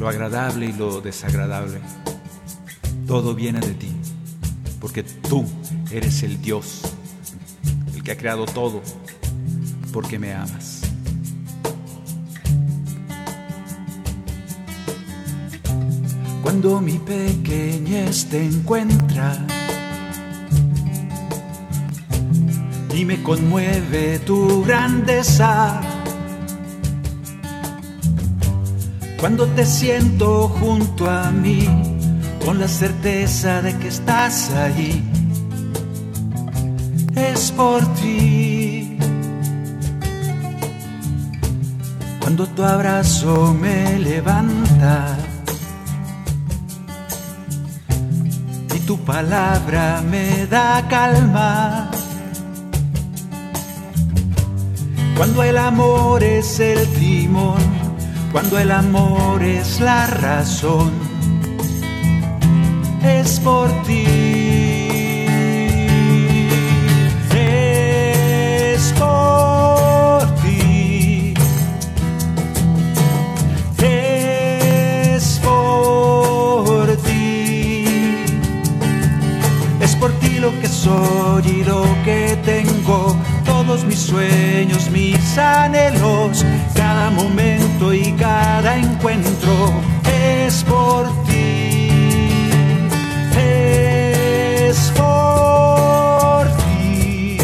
Lo 0.00 0.08
agradable 0.08 0.66
y 0.66 0.72
lo 0.72 1.00
desagradable, 1.00 1.78
todo 3.06 3.36
viene 3.36 3.60
de 3.60 3.74
ti, 3.74 3.92
porque 4.80 5.04
tú 5.04 5.44
eres 5.92 6.24
el 6.24 6.42
Dios, 6.42 6.80
el 7.94 8.02
que 8.02 8.10
ha 8.10 8.16
creado 8.16 8.44
todo, 8.44 8.82
porque 9.92 10.18
me 10.18 10.34
amas. 10.34 10.80
Cuando 16.42 16.80
mi 16.80 16.98
pequeñez 16.98 18.26
te 18.26 18.44
encuentra, 18.44 19.46
y 22.96 23.04
me 23.04 23.22
conmueve 23.22 24.20
tu 24.20 24.64
grandeza. 24.64 25.80
Cuando 29.18 29.46
te 29.48 29.66
siento 29.66 30.48
junto 30.48 31.10
a 31.10 31.30
mí, 31.30 31.66
con 32.44 32.60
la 32.60 32.68
certeza 32.68 33.62
de 33.62 33.76
que 33.78 33.88
estás 33.88 34.50
allí, 34.52 35.02
es 37.16 37.50
por 37.52 37.82
ti. 37.94 38.96
Cuando 42.20 42.46
tu 42.46 42.62
abrazo 42.62 43.56
me 43.60 43.98
levanta 43.98 45.16
y 48.74 48.78
tu 48.80 48.98
palabra 48.98 50.02
me 50.08 50.46
da 50.46 50.86
calma. 50.88 51.93
Cuando 55.16 55.44
el 55.44 55.56
amor 55.56 56.24
es 56.24 56.58
el 56.58 56.88
timón, 56.94 57.62
cuando 58.32 58.58
el 58.58 58.72
amor 58.72 59.42
es 59.44 59.80
la 59.80 60.08
razón, 60.08 60.92
es 63.00 63.38
por 63.38 63.70
ti. 63.84 64.04
Es 67.30 68.92
por 68.98 70.34
ti. 70.42 71.34
Es 73.82 75.40
por 75.44 76.96
ti. 76.96 77.84
Es 79.80 79.96
por 79.96 80.10
ti 80.18 80.40
lo 80.40 80.50
que 80.60 80.66
soy 80.66 81.46
y 81.46 81.64
lo 81.64 81.84
que 82.04 82.36
tengo 82.44 82.63
mis 83.86 83.98
sueños, 83.98 84.90
mis 84.90 85.38
anhelos, 85.38 86.44
cada 86.74 87.10
momento 87.10 87.92
y 87.92 88.12
cada 88.12 88.76
encuentro 88.76 89.72
es 90.04 90.64
por 90.64 91.06
ti. 91.24 91.88
Es 93.36 94.92
por 94.96 96.46
ti. 96.46 97.38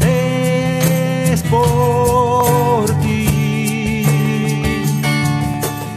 Es 0.00 1.42
por 1.44 2.86
ti. 3.00 4.04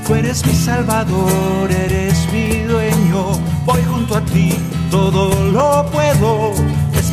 Tú 0.06 0.16
eres 0.16 0.46
mi 0.46 0.54
salvador, 0.54 1.72
eres 1.72 2.28
mi 2.32 2.64
dueño. 2.64 3.40
Voy 3.66 3.84
junto 3.84 4.18
a 4.18 4.22
ti, 4.22 4.54
todo 4.90 5.52
lo 5.52 5.86
puedo 5.92 6.54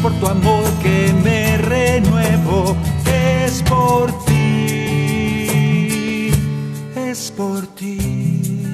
por 0.05 0.13
tu 0.21 0.27
amor 0.27 0.65
que 0.83 1.15
me 1.25 1.57
renuevo, 1.57 2.77
es 3.07 3.63
por 3.63 4.13
ti, 4.27 5.49
es 6.95 7.31
por 7.31 7.67
ti. 7.69 8.69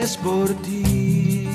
Es 0.00 0.16
por 0.16 0.48
ti. 0.54 1.48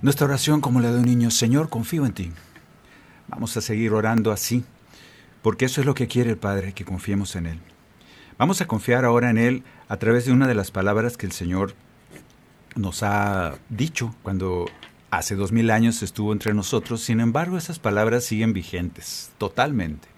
Nuestra 0.00 0.24
oración 0.24 0.62
como 0.62 0.80
la 0.80 0.90
de 0.92 1.00
un 1.00 1.04
niño, 1.04 1.30
Señor, 1.30 1.68
confío 1.68 2.06
en 2.06 2.12
ti. 2.14 2.32
Vamos 3.28 3.54
a 3.58 3.60
seguir 3.60 3.92
orando 3.92 4.32
así 4.32 4.64
porque 5.46 5.66
eso 5.66 5.80
es 5.80 5.86
lo 5.86 5.94
que 5.94 6.08
quiere 6.08 6.30
el 6.30 6.38
Padre, 6.38 6.72
que 6.72 6.84
confiemos 6.84 7.36
en 7.36 7.46
Él. 7.46 7.60
Vamos 8.36 8.60
a 8.62 8.66
confiar 8.66 9.04
ahora 9.04 9.30
en 9.30 9.38
Él 9.38 9.62
a 9.86 9.96
través 9.96 10.24
de 10.24 10.32
una 10.32 10.48
de 10.48 10.56
las 10.56 10.72
palabras 10.72 11.16
que 11.16 11.24
el 11.24 11.30
Señor 11.30 11.76
nos 12.74 13.04
ha 13.04 13.54
dicho 13.68 14.12
cuando 14.24 14.68
hace 15.12 15.36
dos 15.36 15.52
mil 15.52 15.70
años 15.70 16.02
estuvo 16.02 16.32
entre 16.32 16.52
nosotros. 16.52 17.00
Sin 17.00 17.20
embargo, 17.20 17.56
esas 17.58 17.78
palabras 17.78 18.24
siguen 18.24 18.54
vigentes, 18.54 19.30
totalmente. 19.38 20.08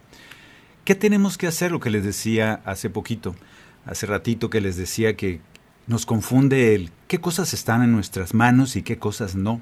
¿Qué 0.86 0.94
tenemos 0.94 1.36
que 1.36 1.46
hacer? 1.46 1.72
Lo 1.72 1.80
que 1.80 1.90
les 1.90 2.04
decía 2.04 2.62
hace 2.64 2.88
poquito, 2.88 3.36
hace 3.84 4.06
ratito 4.06 4.48
que 4.48 4.62
les 4.62 4.78
decía 4.78 5.14
que 5.14 5.42
nos 5.86 6.06
confunde 6.06 6.74
el 6.74 6.90
qué 7.06 7.20
cosas 7.20 7.52
están 7.52 7.82
en 7.82 7.92
nuestras 7.92 8.32
manos 8.32 8.76
y 8.76 8.82
qué 8.82 8.96
cosas 8.96 9.34
no. 9.34 9.60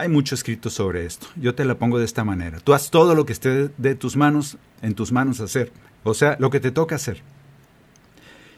Hay 0.00 0.08
mucho 0.08 0.34
escrito 0.34 0.70
sobre 0.70 1.04
esto. 1.04 1.26
Yo 1.36 1.54
te 1.54 1.66
la 1.66 1.78
pongo 1.78 1.98
de 1.98 2.06
esta 2.06 2.24
manera. 2.24 2.58
Tú 2.60 2.72
haz 2.72 2.90
todo 2.90 3.14
lo 3.14 3.26
que 3.26 3.34
esté 3.34 3.68
de 3.76 3.94
tus 3.94 4.16
manos, 4.16 4.56
en 4.80 4.94
tus 4.94 5.12
manos 5.12 5.40
hacer. 5.40 5.72
O 6.04 6.14
sea, 6.14 6.38
lo 6.40 6.48
que 6.48 6.58
te 6.58 6.70
toca 6.70 6.94
hacer. 6.94 7.20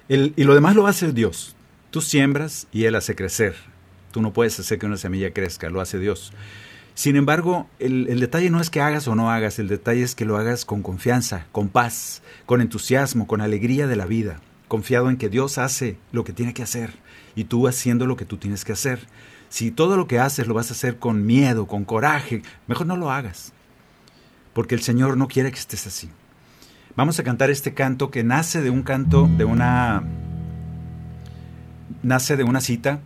y 0.08 0.44
lo 0.44 0.54
demás 0.54 0.76
lo 0.76 0.86
hacer 0.86 1.14
Dios. 1.14 1.56
Tú 1.90 2.00
siembras 2.00 2.68
y 2.70 2.84
Él 2.84 2.94
hace 2.94 3.16
crecer. 3.16 3.56
Tú 4.12 4.22
no 4.22 4.32
puedes 4.32 4.60
hacer 4.60 4.78
que 4.78 4.86
una 4.86 4.96
semilla 4.96 5.32
crezca, 5.32 5.68
lo 5.68 5.80
hace 5.80 5.98
Dios. 5.98 6.32
Sin 6.94 7.16
embargo, 7.16 7.68
el, 7.80 8.06
el, 8.08 8.20
detalle 8.20 8.48
no 8.48 8.60
es 8.60 8.70
que 8.70 8.80
hagas 8.80 9.08
o 9.08 9.16
no 9.16 9.28
hagas, 9.28 9.58
el 9.58 9.66
detalle 9.66 10.04
es 10.04 10.14
que 10.14 10.24
lo 10.24 10.36
hagas 10.36 10.64
con 10.64 10.80
confianza, 10.80 11.48
con 11.50 11.70
paz, 11.70 12.22
con 12.46 12.60
entusiasmo, 12.60 13.26
con 13.26 13.40
alegría 13.40 13.88
de 13.88 13.96
la 13.96 14.06
vida, 14.06 14.40
confiado 14.68 15.10
en 15.10 15.16
que 15.16 15.28
Dios 15.28 15.58
hace 15.58 15.96
lo 16.12 16.22
que 16.22 16.32
tiene 16.32 16.54
que 16.54 16.62
hacer 16.62 16.92
y 17.34 17.44
tú 17.44 17.66
haciendo 17.66 18.06
lo 18.06 18.16
que 18.16 18.26
tú 18.26 18.36
tienes 18.36 18.64
que 18.64 18.74
hacer. 18.74 19.08
Si 19.52 19.70
todo 19.70 19.98
lo 19.98 20.06
que 20.06 20.18
haces 20.18 20.46
lo 20.46 20.54
vas 20.54 20.70
a 20.70 20.72
hacer 20.72 20.98
con 20.98 21.26
miedo, 21.26 21.66
con 21.66 21.84
coraje, 21.84 22.40
mejor 22.68 22.86
no 22.86 22.96
lo 22.96 23.10
hagas. 23.10 23.52
Porque 24.54 24.74
el 24.74 24.80
Señor 24.80 25.18
no 25.18 25.28
quiere 25.28 25.52
que 25.52 25.58
estés 25.58 25.86
así. 25.86 26.08
Vamos 26.96 27.18
a 27.18 27.22
cantar 27.22 27.50
este 27.50 27.74
canto 27.74 28.10
que 28.10 28.24
nace 28.24 28.62
de 28.62 28.70
un 28.70 28.82
canto, 28.82 29.28
de 29.36 29.44
una. 29.44 30.04
nace 32.02 32.38
de 32.38 32.44
una 32.44 32.62
cita, 32.62 33.00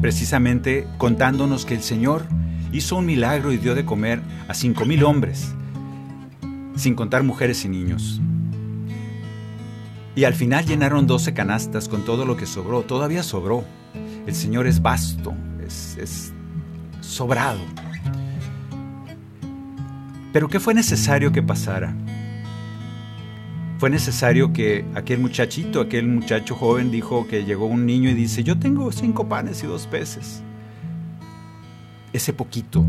precisamente 0.00 0.86
contándonos 0.96 1.66
que 1.66 1.74
el 1.74 1.82
Señor 1.82 2.26
hizo 2.70 2.94
un 2.94 3.06
milagro 3.06 3.50
y 3.52 3.56
dio 3.56 3.74
de 3.74 3.84
comer 3.84 4.20
a 4.46 4.54
cinco 4.54 4.84
mil 4.84 5.02
hombres, 5.02 5.56
sin 6.76 6.94
contar 6.94 7.24
mujeres 7.24 7.64
y 7.64 7.68
niños. 7.68 8.20
Y 10.14 10.22
al 10.22 10.34
final 10.34 10.64
llenaron 10.66 11.08
doce 11.08 11.34
canastas 11.34 11.88
con 11.88 12.04
todo 12.04 12.24
lo 12.24 12.36
que 12.36 12.46
sobró. 12.46 12.82
Todavía 12.82 13.24
sobró. 13.24 13.64
El 14.28 14.34
Señor 14.36 14.66
es 14.66 14.82
vasto, 14.82 15.34
es, 15.68 16.32
sobrado. 17.00 17.60
Pero 20.32 20.48
¿qué 20.48 20.60
fue 20.60 20.74
necesario 20.74 21.32
que 21.32 21.42
pasara? 21.42 21.94
Fue 23.78 23.90
necesario 23.90 24.52
que 24.52 24.84
aquel 24.94 25.20
muchachito, 25.20 25.80
aquel 25.80 26.08
muchacho 26.08 26.54
joven 26.54 26.90
dijo 26.90 27.28
que 27.28 27.44
llegó 27.44 27.66
un 27.66 27.86
niño 27.86 28.10
y 28.10 28.14
dice, 28.14 28.42
yo 28.42 28.58
tengo 28.58 28.90
cinco 28.90 29.28
panes 29.28 29.62
y 29.62 29.66
dos 29.66 29.86
peces. 29.86 30.42
Ese 32.12 32.32
poquito 32.32 32.84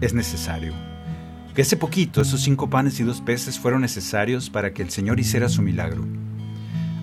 es 0.00 0.14
necesario. 0.14 0.72
que 1.54 1.62
ese 1.62 1.76
poquito, 1.76 2.22
esos 2.22 2.40
cinco 2.40 2.70
panes 2.70 2.98
y 2.98 3.02
dos 3.02 3.20
peces 3.20 3.58
fueron 3.58 3.82
necesarios 3.82 4.48
para 4.48 4.72
que 4.72 4.82
el 4.82 4.88
Señor 4.88 5.20
hiciera 5.20 5.50
su 5.50 5.60
milagro. 5.60 6.06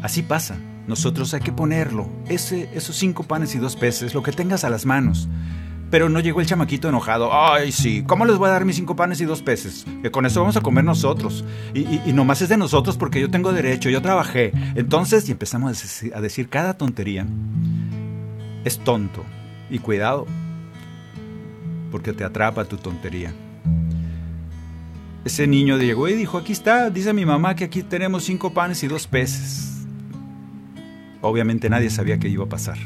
Así 0.01 0.23
pasa, 0.23 0.57
nosotros 0.89 1.35
hay 1.35 1.41
que 1.41 1.51
ponerlo, 1.51 2.09
ese, 2.27 2.67
esos 2.73 2.95
cinco 2.95 3.21
panes 3.21 3.53
y 3.53 3.59
dos 3.59 3.75
peces, 3.75 4.15
lo 4.15 4.23
que 4.23 4.31
tengas 4.31 4.63
a 4.63 4.71
las 4.71 4.87
manos. 4.87 5.29
Pero 5.91 6.09
no 6.09 6.19
llegó 6.19 6.41
el 6.41 6.47
chamaquito 6.47 6.89
enojado. 6.89 7.29
Ay, 7.31 7.71
sí, 7.71 8.03
¿cómo 8.05 8.25
les 8.25 8.37
voy 8.37 8.49
a 8.49 8.53
dar 8.53 8.65
mis 8.65 8.75
cinco 8.75 8.95
panes 8.95 9.21
y 9.21 9.25
dos 9.25 9.43
peces? 9.43 9.85
Que 10.01 10.09
con 10.09 10.25
eso 10.25 10.39
vamos 10.39 10.57
a 10.57 10.61
comer 10.61 10.83
nosotros. 10.83 11.45
Y, 11.75 12.11
nomás 12.11 12.41
es 12.41 12.49
de 12.49 12.57
nosotros 12.57 12.97
porque 12.97 13.21
yo 13.21 13.29
tengo 13.29 13.53
derecho, 13.53 13.89
yo 13.89 14.01
trabajé. 14.01 14.51
Entonces, 14.75 15.29
y 15.29 15.31
empezamos 15.31 15.67
a 15.67 15.71
decir, 15.71 16.15
a 16.15 16.21
decir 16.21 16.49
cada 16.49 16.75
tontería. 16.75 17.27
Es 18.65 18.79
tonto. 18.79 19.23
Y 19.69 19.77
cuidado, 19.77 20.25
porque 21.91 22.13
te 22.13 22.23
atrapa 22.23 22.65
tu 22.65 22.77
tontería. 22.77 23.31
Ese 25.23 25.45
niño 25.45 25.77
llegó 25.77 26.07
y 26.07 26.13
dijo, 26.13 26.39
aquí 26.39 26.51
está, 26.51 26.89
dice 26.89 27.13
mi 27.13 27.25
mamá 27.25 27.55
que 27.55 27.65
aquí 27.65 27.83
tenemos 27.83 28.23
cinco 28.23 28.51
panes 28.53 28.83
y 28.83 28.87
dos 28.87 29.05
peces. 29.05 29.68
Obviamente 31.21 31.69
nadie 31.69 31.89
sabía 31.89 32.19
qué 32.19 32.29
iba 32.29 32.45
a 32.45 32.49
pasar. 32.49 32.77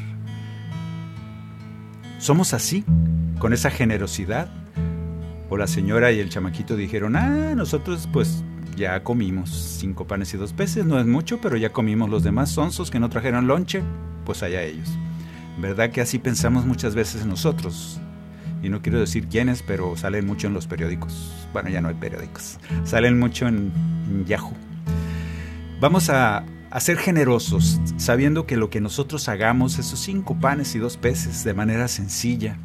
Somos 2.18 2.54
así, 2.54 2.84
con 3.38 3.52
esa 3.52 3.70
generosidad. 3.70 4.48
O 5.50 5.56
la 5.56 5.66
señora 5.66 6.10
y 6.10 6.20
el 6.20 6.30
chamaquito 6.30 6.74
dijeron, 6.74 7.16
ah, 7.16 7.54
nosotros 7.54 8.08
pues 8.12 8.42
ya 8.76 9.02
comimos 9.04 9.50
cinco 9.50 10.06
panes 10.06 10.32
y 10.34 10.36
dos 10.36 10.52
peces, 10.52 10.84
no 10.84 10.98
es 10.98 11.06
mucho, 11.06 11.40
pero 11.40 11.56
ya 11.56 11.70
comimos 11.70 12.10
los 12.10 12.24
demás 12.24 12.50
sonsos 12.50 12.90
que 12.90 12.98
no 12.98 13.08
trajeron 13.08 13.46
lonche, 13.46 13.82
pues 14.24 14.42
allá 14.42 14.62
ellos. 14.62 14.88
¿Verdad 15.60 15.90
que 15.90 16.00
así 16.00 16.18
pensamos 16.18 16.64
muchas 16.64 16.94
veces 16.94 17.26
nosotros? 17.26 18.00
Y 18.62 18.70
no 18.70 18.80
quiero 18.80 18.98
decir 18.98 19.28
quiénes, 19.28 19.62
pero 19.62 19.96
salen 19.96 20.26
mucho 20.26 20.46
en 20.46 20.54
los 20.54 20.66
periódicos. 20.66 21.46
Bueno, 21.52 21.68
ya 21.68 21.80
no 21.80 21.88
hay 21.88 21.94
periódicos. 21.94 22.58
Salen 22.84 23.18
mucho 23.18 23.46
en 23.46 23.70
Yahoo. 24.26 24.54
Vamos 25.80 26.08
a, 26.08 26.44
a 26.74 26.80
ser 26.80 26.98
generosos, 26.98 27.80
sabiendo 27.98 28.46
que 28.46 28.56
lo 28.56 28.68
que 28.68 28.80
nosotros 28.80 29.28
hagamos, 29.28 29.78
esos 29.78 30.00
cinco 30.00 30.36
panes 30.40 30.74
y 30.74 30.80
dos 30.80 30.96
peces, 30.96 31.44
de 31.44 31.54
manera 31.54 31.86
sencilla, 31.86 32.58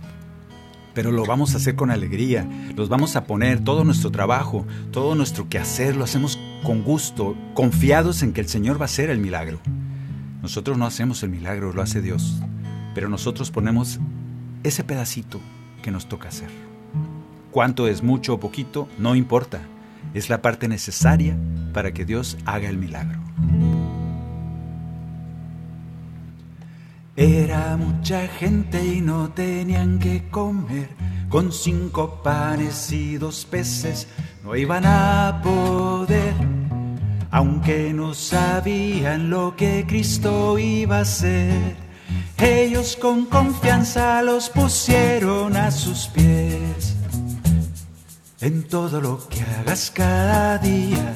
pero 0.95 1.11
lo 1.11 1.27
vamos 1.27 1.53
a 1.53 1.57
hacer 1.57 1.75
con 1.75 1.91
alegría, 1.91 2.49
los 2.75 2.89
vamos 2.89 3.15
a 3.15 3.25
poner 3.25 3.63
todo 3.63 3.83
nuestro 3.83 4.09
trabajo, 4.09 4.65
todo 4.89 5.13
nuestro 5.13 5.47
quehacer, 5.47 5.95
lo 5.95 6.05
hacemos 6.05 6.39
con 6.63 6.81
gusto, 6.81 7.37
confiados 7.53 8.23
en 8.23 8.33
que 8.33 8.41
el 8.41 8.49
Señor 8.49 8.77
va 8.77 8.85
a 8.85 8.85
hacer 8.85 9.11
el 9.11 9.19
milagro. 9.19 9.59
Nosotros 10.41 10.75
no 10.75 10.87
hacemos 10.87 11.21
el 11.21 11.29
milagro, 11.29 11.71
lo 11.71 11.83
hace 11.83 12.01
Dios, 12.01 12.41
pero 12.95 13.09
nosotros 13.09 13.51
ponemos 13.51 13.99
ese 14.63 14.83
pedacito 14.83 15.39
que 15.83 15.91
nos 15.91 16.09
toca 16.09 16.29
hacer. 16.29 16.49
Cuánto 17.51 17.87
es 17.87 18.01
mucho 18.01 18.33
o 18.33 18.39
poquito, 18.39 18.89
no 18.97 19.13
importa, 19.13 19.61
es 20.15 20.29
la 20.29 20.41
parte 20.41 20.67
necesaria 20.67 21.37
para 21.73 21.93
que 21.93 22.05
Dios 22.05 22.39
haga 22.45 22.69
el 22.69 22.79
milagro. 22.79 23.28
Era 27.19 27.75
mucha 27.75 28.29
gente 28.29 28.81
y 28.81 29.01
no 29.01 29.29
tenían 29.33 29.99
que 29.99 30.29
comer. 30.29 30.87
Con 31.27 31.51
cinco 31.51 32.23
panes 32.23 32.93
y 32.93 33.17
dos 33.17 33.43
peces 33.43 34.07
no 34.41 34.55
iban 34.55 34.85
a 34.85 35.41
poder. 35.43 36.33
Aunque 37.29 37.91
no 37.93 38.13
sabían 38.13 39.29
lo 39.29 39.53
que 39.57 39.85
Cristo 39.85 40.57
iba 40.57 40.99
a 40.99 41.01
hacer, 41.01 41.75
ellos 42.37 42.95
con 42.95 43.25
confianza 43.25 44.21
los 44.21 44.49
pusieron 44.49 45.57
a 45.57 45.71
sus 45.71 46.07
pies. 46.07 46.95
En 48.39 48.63
todo 48.63 49.01
lo 49.01 49.27
que 49.27 49.41
hagas 49.41 49.91
cada 49.93 50.57
día, 50.57 51.15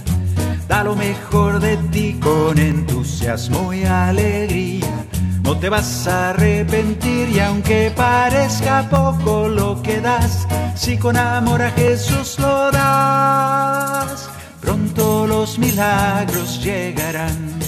da 0.68 0.84
lo 0.84 0.98
mejor 0.98 1.62
de 1.62 1.78
ti 1.78 2.20
con 2.22 2.58
entusiasmo 2.58 3.74
y 3.74 3.86
alegría. 3.86 5.13
No 5.44 5.58
te 5.58 5.68
vas 5.68 6.08
a 6.08 6.30
arrepentir 6.30 7.30
y 7.30 7.40
aunque 7.40 7.92
parezca 7.94 8.90
poco 8.90 9.50
lo 9.50 9.82
que 9.82 10.00
das, 10.00 10.48
si 10.74 10.98
con 10.98 11.18
amor 11.18 11.62
a 11.62 11.72
Jesús 11.72 12.40
lo 12.40 12.72
das, 12.72 14.30
pronto 14.62 15.28
los 15.28 15.60
milagros 15.60 16.64
llegarán. 16.64 17.60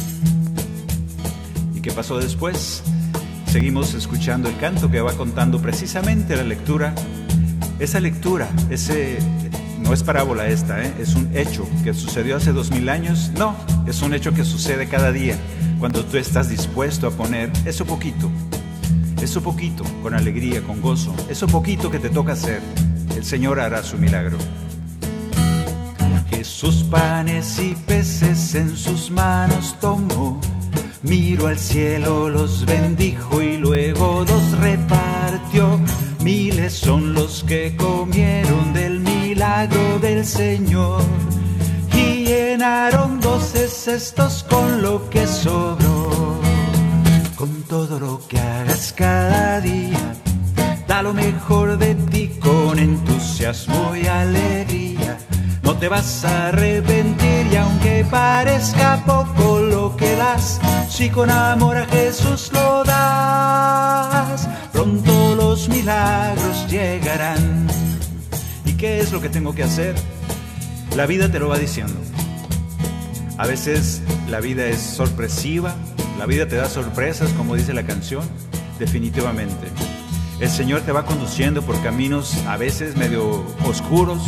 ¿Y 1.76 1.82
qué 1.82 1.92
pasó 1.92 2.18
después? 2.18 2.82
Seguimos 3.48 3.94
escuchando 3.94 4.48
el 4.48 4.58
canto 4.58 4.90
que 4.90 5.02
va 5.02 5.12
contando 5.12 5.60
precisamente 5.62 6.38
la 6.38 6.44
lectura. 6.44 6.96
Esa 7.80 8.00
lectura, 8.00 8.48
ese 8.70 9.20
no 9.80 9.94
es 9.94 10.02
parábola 10.02 10.48
esta, 10.48 10.82
¿eh? 10.82 10.94
es 10.98 11.14
un 11.16 11.30
hecho 11.36 11.68
que 11.84 11.94
sucedió 11.94 12.38
hace 12.38 12.54
dos 12.54 12.72
mil 12.72 12.88
años. 12.88 13.32
No, 13.38 13.54
es 13.86 14.02
un 14.02 14.14
hecho 14.14 14.34
que 14.34 14.46
sucede 14.46 14.88
cada 14.88 15.12
día 15.12 15.38
cuando 15.80 16.04
tú 16.04 16.18
estás 16.18 16.50
dispuesto 16.50 17.08
a 17.08 17.12
poner 17.12 17.52
eso 17.66 17.86
poquito, 17.86 18.30
eso 19.22 19.42
poquito, 19.42 19.84
con 20.02 20.14
alegría, 20.14 20.62
con 20.62 20.82
gozo, 20.82 21.14
eso 21.30 21.48
poquito 21.48 21.90
que 21.92 22.00
te 22.00 22.10
toca 22.10 22.34
hacer, 22.34 22.62
el 23.16 23.24
Señor 23.24 23.60
hará 23.60 23.84
su 23.84 23.98
milagro. 23.98 24.38
Jesús 26.30 26.86
panes 26.90 27.60
y 27.60 27.76
peces 27.88 28.56
en 28.56 28.76
sus 28.76 29.10
manos 29.12 29.76
tomó, 29.80 30.40
miró 31.04 31.48
al 31.48 31.58
cielo, 31.58 32.30
los 32.30 32.66
bendijo 32.66 33.42
y 33.42 33.58
luego 33.58 34.26
los 34.28 34.52
repartió. 34.60 35.80
Miles 36.24 36.74
son 36.74 37.14
los 37.14 37.44
que 37.44 37.76
comieron 37.76 38.74
del 38.74 39.00
milagro 39.00 40.00
del 40.00 40.26
Señor 40.26 41.04
llenaron 42.26 43.20
doce 43.20 43.68
cestos 43.68 44.44
con 44.50 44.82
lo 44.82 45.10
que 45.10 45.28
sobró. 45.28 46.40
Con 47.36 47.64
todo 47.64 48.00
lo 48.00 48.28
que 48.28 48.40
hagas 48.40 48.94
cada 48.94 49.62
día, 49.62 50.16
da 50.88 51.04
lo 51.04 51.14
mejor 51.14 51.78
de 51.78 51.94
ti 51.96 52.32
con 52.40 52.80
entusiasmo 52.80 53.96
y 53.96 54.08
alegría. 54.08 55.18
No 55.62 55.76
te 55.78 55.88
vas 55.88 56.26
a 56.26 56.48
arrepentir 56.48 57.48
y 57.52 57.56
aunque 57.56 58.06
parezca 58.10 59.04
poco 59.06 59.60
lo 59.60 59.96
que 59.96 60.16
das, 60.16 60.60
si 60.90 61.10
con 61.10 61.30
amor 61.30 61.78
a 61.78 61.86
Jesús 61.86 62.50
lo 62.54 62.84
das, 62.84 64.48
pronto 64.72 65.36
los 65.36 65.70
milagros 65.70 66.68
llegarán. 66.70 67.68
¿Y 68.66 68.74
qué 68.74 69.00
es 69.00 69.12
lo 69.12 69.22
que 69.22 69.30
tengo 69.30 69.54
que 69.54 69.64
hacer? 69.64 69.96
La 70.96 71.06
vida 71.06 71.30
te 71.30 71.40
lo 71.40 71.50
va 71.50 71.58
diciendo. 71.58 72.14
A 73.38 73.48
veces 73.48 74.02
la 74.30 74.40
vida 74.40 74.66
es 74.66 74.80
sorpresiva, 74.80 75.76
la 76.18 76.26
vida 76.26 76.48
te 76.48 76.56
da 76.56 76.70
sorpresas, 76.70 77.30
como 77.32 77.56
dice 77.56 77.74
la 77.74 77.84
canción, 77.84 78.24
definitivamente. 78.80 79.68
El 80.40 80.50
Señor 80.50 80.82
te 80.82 80.94
va 80.94 81.06
conduciendo 81.06 81.62
por 81.62 81.82
caminos 81.84 82.36
a 82.48 82.56
veces 82.56 82.96
medio 82.96 83.46
oscuros, 83.66 84.22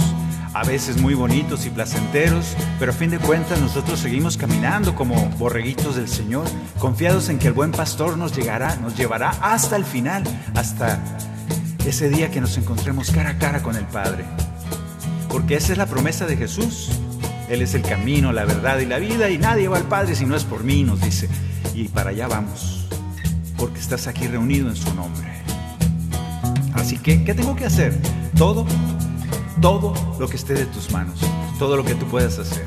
a 0.54 0.64
veces 0.64 0.98
muy 0.98 1.14
bonitos 1.14 1.66
y 1.66 1.70
placenteros, 1.70 2.56
pero 2.80 2.92
a 2.92 2.96
fin 2.96 3.10
de 3.10 3.20
cuentas 3.20 3.62
nosotros 3.62 4.00
seguimos 4.00 4.36
caminando 4.36 4.96
como 4.96 5.30
borreguitos 5.38 5.96
del 5.96 6.10
Señor, 6.10 6.46
confiados 6.80 7.30
en 7.30 7.40
que 7.40 7.48
el 7.48 7.54
buen 7.54 7.72
pastor 7.72 8.18
nos 8.18 8.36
llegará, 8.36 8.76
nos 8.78 8.98
llevará 8.98 9.30
hasta 9.42 9.78
el 9.78 9.86
final, 9.86 10.24
hasta 10.56 11.00
ese 11.86 12.10
día 12.10 12.30
que 12.30 12.42
nos 12.42 12.58
encontremos 12.58 13.12
cara 13.12 13.32
a 13.32 13.38
cara 13.38 13.64
con 13.64 13.76
el 13.78 13.86
Padre. 13.86 14.26
Porque 15.30 15.56
esa 15.56 15.72
es 15.72 15.78
la 15.78 15.86
promesa 15.86 16.26
de 16.26 16.36
Jesús. 16.36 16.90
Él 17.50 17.62
es 17.62 17.74
el 17.74 17.82
camino, 17.82 18.34
la 18.34 18.44
verdad 18.44 18.80
y 18.80 18.86
la 18.86 19.00
vida 19.00 19.30
y 19.30 19.38
nadie 19.38 19.68
va 19.68 19.78
al 19.78 19.88
Padre 19.88 20.16
si 20.16 20.26
no 20.26 20.36
es 20.36 20.44
por 20.44 20.64
mí, 20.64 20.84
nos 20.84 21.02
dice. 21.02 21.30
Y 21.74 21.88
para 21.88 22.10
allá 22.10 22.28
vamos, 22.28 22.86
porque 23.58 23.80
estás 23.80 24.08
aquí 24.08 24.28
reunido 24.28 24.70
en 24.70 24.76
su 24.76 24.94
nombre. 24.94 25.28
Así 26.74 26.98
que, 26.98 27.24
¿qué 27.24 27.34
tengo 27.34 27.56
que 27.56 27.66
hacer? 27.66 27.98
Todo, 28.38 28.66
todo 29.62 29.94
lo 30.20 30.28
que 30.28 30.36
esté 30.36 30.54
de 30.54 30.66
tus 30.66 30.92
manos, 30.92 31.20
todo 31.58 31.78
lo 31.78 31.84
que 31.84 31.96
tú 31.96 32.06
puedas 32.06 32.38
hacer. 32.38 32.66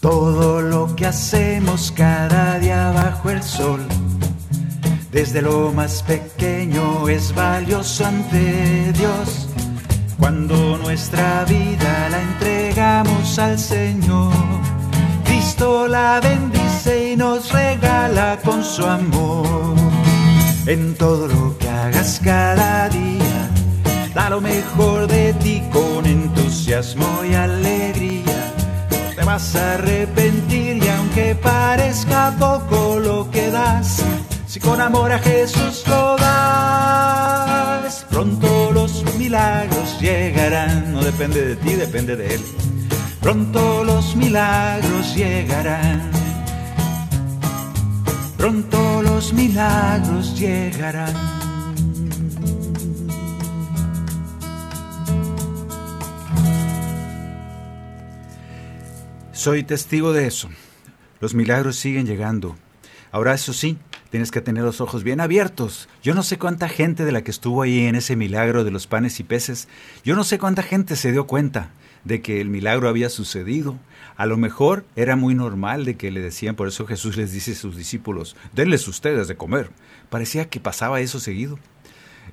Todo 0.00 0.62
lo 0.62 0.94
que 0.94 1.06
hacemos 1.06 1.92
cada 1.96 2.60
día 2.60 2.92
bajo 2.92 3.30
el 3.30 3.42
sol, 3.42 3.80
desde 5.10 5.42
lo 5.42 5.72
más 5.72 6.04
pequeño 6.04 7.08
es 7.08 7.34
valioso 7.34 8.06
ante 8.06 8.92
Dios. 8.92 9.48
Cuando 10.18 10.78
nuestra 10.78 11.44
vida 11.44 12.08
la 12.10 12.22
entregamos 12.88 13.38
al 13.38 13.58
Señor, 13.58 14.32
Cristo 15.24 15.86
la 15.88 16.20
bendice 16.20 17.12
y 17.12 17.16
nos 17.16 17.52
regala 17.52 18.38
con 18.42 18.64
su 18.64 18.84
amor. 18.86 19.76
En 20.66 20.94
todo 20.94 21.28
lo 21.28 21.58
que 21.58 21.68
hagas 21.68 22.18
cada 22.22 22.88
día, 22.88 23.50
da 24.14 24.30
lo 24.30 24.40
mejor 24.40 25.06
de 25.06 25.34
ti 25.34 25.62
con 25.70 26.06
entusiasmo 26.06 27.06
y 27.30 27.34
alegría. 27.34 28.54
No 28.90 29.14
te 29.16 29.24
vas 29.24 29.54
a 29.54 29.74
arrepentir 29.74 30.82
y 30.82 30.88
aunque 30.88 31.34
parezca 31.34 32.34
poco 32.38 32.98
lo 33.00 33.30
que 33.30 33.50
das, 33.50 34.02
si 34.46 34.60
con 34.60 34.80
amor 34.80 35.12
a 35.12 35.18
Jesús 35.18 35.84
lo 35.86 36.16
das, 36.16 38.06
pronto 38.08 38.70
los 38.72 39.04
milagros 39.18 40.00
llegarán. 40.00 40.94
No 40.94 41.02
depende 41.02 41.44
de 41.44 41.56
ti, 41.56 41.74
depende 41.74 42.16
de 42.16 42.34
Él. 42.34 42.40
Pronto 43.28 43.84
los 43.84 44.16
milagros 44.16 45.14
llegarán. 45.14 46.10
Pronto 48.38 49.02
los 49.02 49.34
milagros 49.34 50.40
llegarán. 50.40 51.14
Soy 59.32 59.62
testigo 59.62 60.14
de 60.14 60.26
eso. 60.26 60.48
Los 61.20 61.34
milagros 61.34 61.76
siguen 61.76 62.06
llegando. 62.06 62.56
Ahora 63.12 63.34
eso 63.34 63.52
sí, 63.52 63.76
tienes 64.08 64.30
que 64.30 64.40
tener 64.40 64.64
los 64.64 64.80
ojos 64.80 65.04
bien 65.04 65.20
abiertos. 65.20 65.90
Yo 66.02 66.14
no 66.14 66.22
sé 66.22 66.38
cuánta 66.38 66.70
gente 66.70 67.04
de 67.04 67.12
la 67.12 67.20
que 67.20 67.30
estuvo 67.30 67.60
ahí 67.60 67.84
en 67.84 67.94
ese 67.94 68.16
milagro 68.16 68.64
de 68.64 68.70
los 68.70 68.86
panes 68.86 69.20
y 69.20 69.22
peces, 69.22 69.68
yo 70.02 70.16
no 70.16 70.24
sé 70.24 70.38
cuánta 70.38 70.62
gente 70.62 70.96
se 70.96 71.12
dio 71.12 71.26
cuenta 71.26 71.72
de 72.04 72.20
que 72.20 72.40
el 72.40 72.48
milagro 72.48 72.88
había 72.88 73.08
sucedido. 73.08 73.78
A 74.16 74.26
lo 74.26 74.36
mejor 74.36 74.84
era 74.96 75.16
muy 75.16 75.34
normal 75.34 75.84
de 75.84 75.96
que 75.96 76.10
le 76.10 76.20
decían, 76.20 76.54
por 76.54 76.68
eso 76.68 76.86
Jesús 76.86 77.16
les 77.16 77.32
dice 77.32 77.52
a 77.52 77.56
sus 77.56 77.76
discípulos, 77.76 78.36
denles 78.52 78.86
ustedes 78.88 79.28
de 79.28 79.36
comer. 79.36 79.70
Parecía 80.10 80.48
que 80.48 80.60
pasaba 80.60 81.00
eso 81.00 81.20
seguido. 81.20 81.58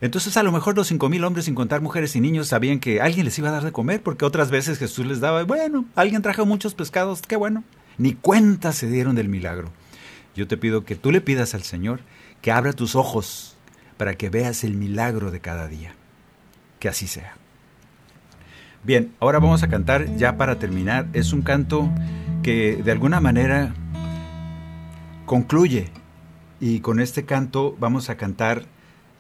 Entonces 0.01 0.35
a 0.37 0.43
lo 0.43 0.51
mejor 0.51 0.75
los 0.75 0.87
cinco 0.87 1.09
mil 1.09 1.23
hombres, 1.23 1.45
sin 1.45 1.55
contar 1.55 1.81
mujeres 1.81 2.15
y 2.15 2.21
niños, 2.21 2.47
sabían 2.47 2.79
que 2.79 3.01
alguien 3.01 3.25
les 3.25 3.37
iba 3.39 3.49
a 3.49 3.53
dar 3.53 3.63
de 3.63 3.71
comer, 3.71 4.01
porque 4.01 4.25
otras 4.25 4.51
veces 4.51 4.77
Jesús 4.77 5.05
les 5.05 5.19
daba, 5.19 5.43
bueno, 5.43 5.85
alguien 5.95 6.21
trajo 6.21 6.45
muchos 6.45 6.73
pescados, 6.73 7.21
qué 7.21 7.35
bueno. 7.35 7.63
Ni 7.97 8.13
cuenta 8.13 8.73
se 8.73 8.89
dieron 8.89 9.15
del 9.15 9.29
milagro. 9.29 9.71
Yo 10.35 10.47
te 10.47 10.57
pido 10.57 10.83
que 10.83 10.95
tú 10.95 11.11
le 11.11 11.21
pidas 11.21 11.55
al 11.55 11.63
Señor 11.63 12.01
que 12.41 12.51
abra 12.51 12.73
tus 12.73 12.95
ojos 12.95 13.55
para 13.97 14.15
que 14.15 14.29
veas 14.29 14.63
el 14.63 14.75
milagro 14.75 15.31
de 15.31 15.39
cada 15.39 15.67
día. 15.67 15.95
Que 16.79 16.89
así 16.89 17.07
sea. 17.07 17.37
Bien, 18.85 19.15
ahora 19.19 19.39
vamos 19.39 19.63
a 19.63 19.67
cantar 19.67 20.15
ya 20.15 20.37
para 20.37 20.59
terminar. 20.59 21.07
Es 21.13 21.33
un 21.33 21.41
canto 21.41 21.89
que 22.43 22.75
de 22.83 22.91
alguna 22.91 23.19
manera 23.19 23.73
concluye 25.25 25.89
y 26.59 26.81
con 26.81 26.99
este 26.99 27.25
canto 27.25 27.75
vamos 27.79 28.11
a 28.11 28.15
cantar, 28.15 28.65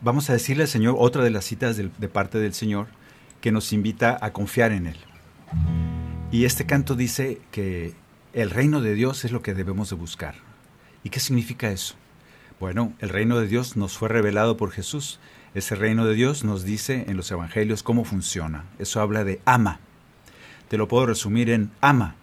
vamos 0.03 0.29
a 0.29 0.33
decirle 0.33 0.63
al 0.63 0.69
Señor 0.69 0.97
otra 0.99 1.23
de 1.23 1.31
las 1.31 1.45
citas 1.45 1.77
de, 1.77 2.07
parte 2.07 2.37
del 2.37 2.53
Señor 2.53 2.85
que 3.41 3.51
nos 3.51 3.73
invita 3.73 4.19
a 4.21 4.33
confiar 4.33 4.71
en 4.71 4.85
Él. 4.85 4.97
Y 6.31 6.45
este 6.45 6.67
canto 6.67 6.93
dice 6.93 7.41
que 7.49 7.95
el 8.33 8.51
reino 8.51 8.81
de 8.81 8.93
Dios 8.93 9.25
es 9.25 9.31
lo 9.31 9.41
que 9.41 9.55
debemos 9.55 9.89
de 9.89 9.95
buscar. 9.95 10.35
¿Y 11.03 11.09
qué 11.09 11.19
significa 11.19 11.71
eso? 11.71 11.95
Bueno, 12.59 12.93
el 12.99 13.09
reino 13.09 13.39
de 13.39 13.47
Dios 13.47 13.75
nos 13.77 13.97
fue 13.97 14.09
revelado 14.09 14.57
por 14.57 14.69
Jesús. 14.69 15.19
Ese 15.55 15.75
reino 15.75 16.05
de 16.05 16.13
Dios 16.13 16.43
nos 16.43 16.63
dice 16.63 17.05
en 17.07 17.15
los 17.15 17.31
evangelios 17.31 17.81
cómo 17.81 18.03
funciona. 18.03 18.65
Eso 18.77 18.99
habla 18.99 19.23
de 19.23 19.41
ama. 19.45 19.79
Te 20.67 20.77
lo 20.77 20.89
puedo 20.89 21.05
resumir 21.05 21.49
en 21.49 21.71
ama. 21.79 22.15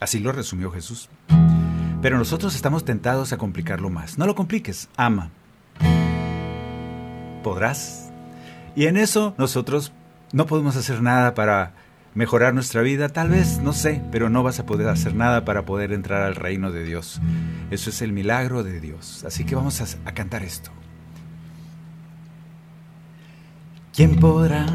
Así 0.00 0.18
lo 0.18 0.32
resumió 0.32 0.72
Jesús. 0.72 1.08
Pero 2.02 2.18
nosotros 2.18 2.56
estamos 2.56 2.84
tentados 2.84 3.32
a 3.32 3.38
complicarlo 3.38 3.90
más. 3.90 4.18
No 4.18 4.26
lo 4.26 4.34
compliques, 4.34 4.88
ama. 4.96 5.30
¿Podrás? 7.42 8.10
Y 8.74 8.86
en 8.86 8.96
eso 8.96 9.34
nosotros 9.38 9.92
no 10.32 10.46
podemos 10.46 10.74
hacer 10.74 11.00
nada 11.00 11.34
para 11.34 11.74
mejorar 12.14 12.54
nuestra 12.54 12.82
vida, 12.82 13.08
tal 13.08 13.28
vez, 13.28 13.58
no 13.58 13.72
sé, 13.72 14.02
pero 14.10 14.30
no 14.30 14.42
vas 14.42 14.58
a 14.58 14.66
poder 14.66 14.88
hacer 14.88 15.14
nada 15.14 15.44
para 15.44 15.64
poder 15.64 15.92
entrar 15.92 16.22
al 16.22 16.34
reino 16.34 16.72
de 16.72 16.84
Dios. 16.84 17.20
Eso 17.70 17.90
es 17.90 18.02
el 18.02 18.12
milagro 18.12 18.64
de 18.64 18.80
Dios. 18.80 19.24
Así 19.24 19.44
que 19.44 19.54
vamos 19.54 19.80
a, 19.80 20.12
cantar 20.12 20.42
esto. 20.42 20.72
¿Quién 23.94 24.18
podrá? 24.18 24.66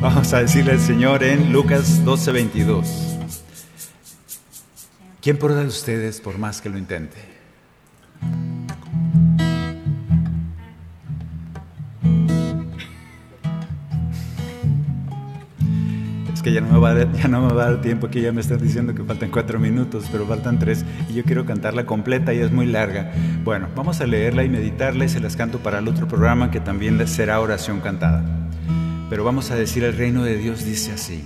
Vamos 0.00 0.32
a 0.32 0.40
decirle 0.40 0.72
al 0.72 0.80
Señor 0.80 1.22
en 1.22 1.52
Lucas 1.52 2.02
12:22. 2.02 3.18
¿Quién 5.20 5.36
podrá 5.36 5.60
de 5.60 5.66
ustedes 5.66 6.22
por 6.22 6.38
más 6.38 6.62
que 6.62 6.70
lo 6.70 6.78
intente? 6.78 7.18
Ya 16.52 16.60
no, 16.60 16.72
me 16.72 16.78
va 16.78 16.90
a 16.90 17.12
ya 17.12 17.28
no 17.28 17.46
me 17.46 17.52
va 17.52 17.64
a 17.64 17.70
dar 17.70 17.80
tiempo, 17.80 18.08
que 18.08 18.20
ya 18.20 18.32
me 18.32 18.40
están 18.40 18.58
diciendo 18.58 18.94
que 18.94 19.04
faltan 19.04 19.30
cuatro 19.30 19.58
minutos, 19.58 20.08
pero 20.10 20.26
faltan 20.26 20.58
tres 20.58 20.84
y 21.08 21.14
yo 21.14 21.24
quiero 21.24 21.44
cantarla 21.44 21.86
completa 21.86 22.32
y 22.34 22.38
es 22.38 22.52
muy 22.52 22.66
larga. 22.66 23.12
Bueno, 23.44 23.68
vamos 23.74 24.00
a 24.00 24.06
leerla 24.06 24.44
y 24.44 24.48
meditarla 24.48 25.04
y 25.04 25.08
se 25.08 25.20
las 25.20 25.36
canto 25.36 25.58
para 25.58 25.78
el 25.78 25.88
otro 25.88 26.08
programa 26.08 26.50
que 26.50 26.60
también 26.60 27.06
será 27.06 27.40
oración 27.40 27.80
cantada. 27.80 28.24
Pero 29.10 29.24
vamos 29.24 29.50
a 29.50 29.56
decir 29.56 29.84
el 29.84 29.96
reino 29.96 30.22
de 30.22 30.36
Dios 30.36 30.64
dice 30.64 30.92
así. 30.92 31.24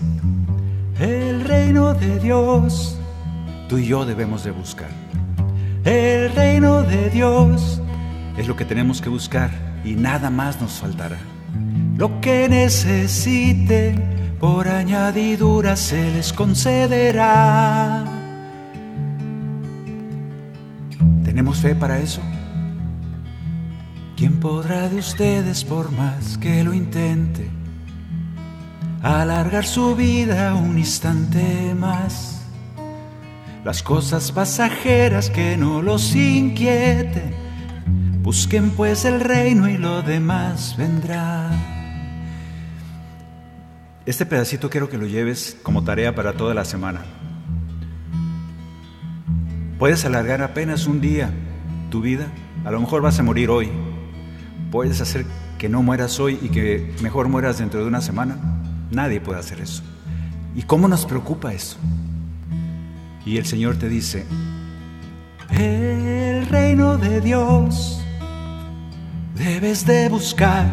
El 1.01 1.45
reino 1.45 1.95
de 1.95 2.19
Dios, 2.21 2.99
tú 3.69 3.79
y 3.79 3.87
yo 3.87 4.05
debemos 4.05 4.45
de 4.45 4.53
buscar. 4.53 4.91
El 5.85 6.33
reino 6.33 6.83
de 6.83 7.11
Dios 7.11 7.81
es 8.37 8.47
lo 8.47 8.55
que 8.55 8.65
tenemos 8.65 9.01
que 9.01 9.09
buscar 9.09 9.51
y 9.85 9.95
nada 9.95 10.31
más 10.31 10.61
nos 10.61 10.73
faltará. 10.73 11.19
Lo 11.97 12.21
que 12.21 12.49
necesite 12.49 14.12
por 14.43 14.67
añadidura 14.67 15.77
se 15.77 16.11
les 16.11 16.33
concederá. 16.33 18.05
¿Tenemos 21.25 21.59
fe 21.59 21.77
para 21.77 22.01
eso? 22.01 22.21
¿Quién 24.17 24.41
podrá 24.41 24.89
de 24.89 24.97
ustedes, 24.97 25.63
por 25.63 25.93
más 25.93 26.39
que 26.39 26.65
lo 26.65 26.75
intente, 26.75 27.49
alargar 29.01 29.65
su 29.65 29.95
vida 29.95 30.57
un 30.57 30.77
instante 30.77 31.73
más? 31.79 32.43
Las 33.65 33.81
cosas 33.85 34.33
pasajeras 34.33 35.31
que 35.31 35.57
no 35.57 35.83
los 35.83 36.17
inquieten, 36.17 37.33
busquen 38.23 38.71
pues 38.71 39.05
el 39.05 39.21
reino 39.21 39.69
y 39.69 39.79
lo 39.79 40.03
demás 40.03 40.75
vendrá. 40.77 41.82
Este 44.05 44.27
pedacito 44.27 44.69
quiero 44.69 44.89
que 44.89 44.99
lo 44.99 45.07
lleves 45.07 45.57
como 45.63 45.85
tarea 45.85 46.13
para 46.15 46.33
toda 46.33 46.55
la 46.55 46.65
semana. 46.65 47.03
Puedes 49.79 50.05
alargar 50.05 50.43
apenas 50.43 50.87
un 50.89 51.01
día 51.01 51.31
tu 51.89 52.01
vida. 52.01 52.27
A 52.65 52.73
lo 52.73 52.81
mejor 52.81 53.01
vas 53.01 53.21
a 53.21 53.23
morir 53.23 53.49
hoy. 53.49 53.71
Puedes 54.73 55.01
hacer 55.01 55.25
que 55.57 55.69
no 55.69 55.85
mueras 55.85 56.19
hoy 56.19 56.37
y 56.43 56.49
que 56.49 56.93
mejor 57.01 57.29
mueras 57.29 57.59
dentro 57.59 57.81
de 57.81 57.87
una 57.87 58.01
semana. 58.01 58.39
Nadie 58.91 59.21
puede 59.21 59.39
hacer 59.39 59.61
eso. 59.61 59.85
¿Y 60.57 60.63
cómo 60.63 60.89
nos 60.89 61.07
preocupa 61.07 61.53
eso? 61.53 61.77
Y 63.25 63.37
el 63.37 63.47
Señor 63.47 63.77
te 63.77 63.89
dice, 63.89 64.27
el 65.51 66.45
reino 66.49 66.99
de 66.99 67.21
Dios 67.21 68.03
debes 69.37 69.87
de 69.87 70.09
buscar 70.09 70.67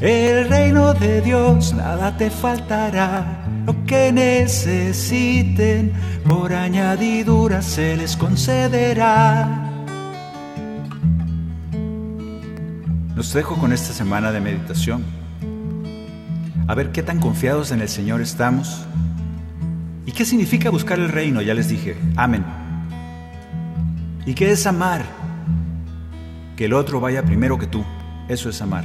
el 0.00 0.48
reino 0.48 0.94
de 0.94 1.20
Dios 1.20 1.74
nada 1.74 2.16
te 2.16 2.30
faltará, 2.30 3.44
lo 3.66 3.84
que 3.84 4.10
necesiten 4.10 5.92
por 6.26 6.54
añadidura 6.54 7.60
se 7.60 7.98
les 7.98 8.16
concederá. 8.16 9.66
Los 13.14 13.34
dejo 13.34 13.56
con 13.56 13.74
esta 13.74 13.92
semana 13.92 14.32
de 14.32 14.40
meditación. 14.40 15.04
A 16.66 16.74
ver 16.74 16.92
qué 16.92 17.02
tan 17.02 17.20
confiados 17.20 17.70
en 17.70 17.82
el 17.82 17.88
Señor 17.88 18.22
estamos. 18.22 18.86
¿Y 20.06 20.12
qué 20.12 20.24
significa 20.24 20.70
buscar 20.70 20.98
el 20.98 21.10
reino? 21.10 21.42
Ya 21.42 21.52
les 21.52 21.68
dije. 21.68 21.96
Amén. 22.16 22.42
¿Y 24.24 24.32
qué 24.32 24.52
es 24.52 24.66
amar? 24.66 25.04
Que 26.56 26.64
el 26.64 26.72
otro 26.72 27.00
vaya 27.00 27.22
primero 27.22 27.58
que 27.58 27.66
tú. 27.66 27.84
Eso 28.28 28.48
es 28.48 28.62
amar 28.62 28.84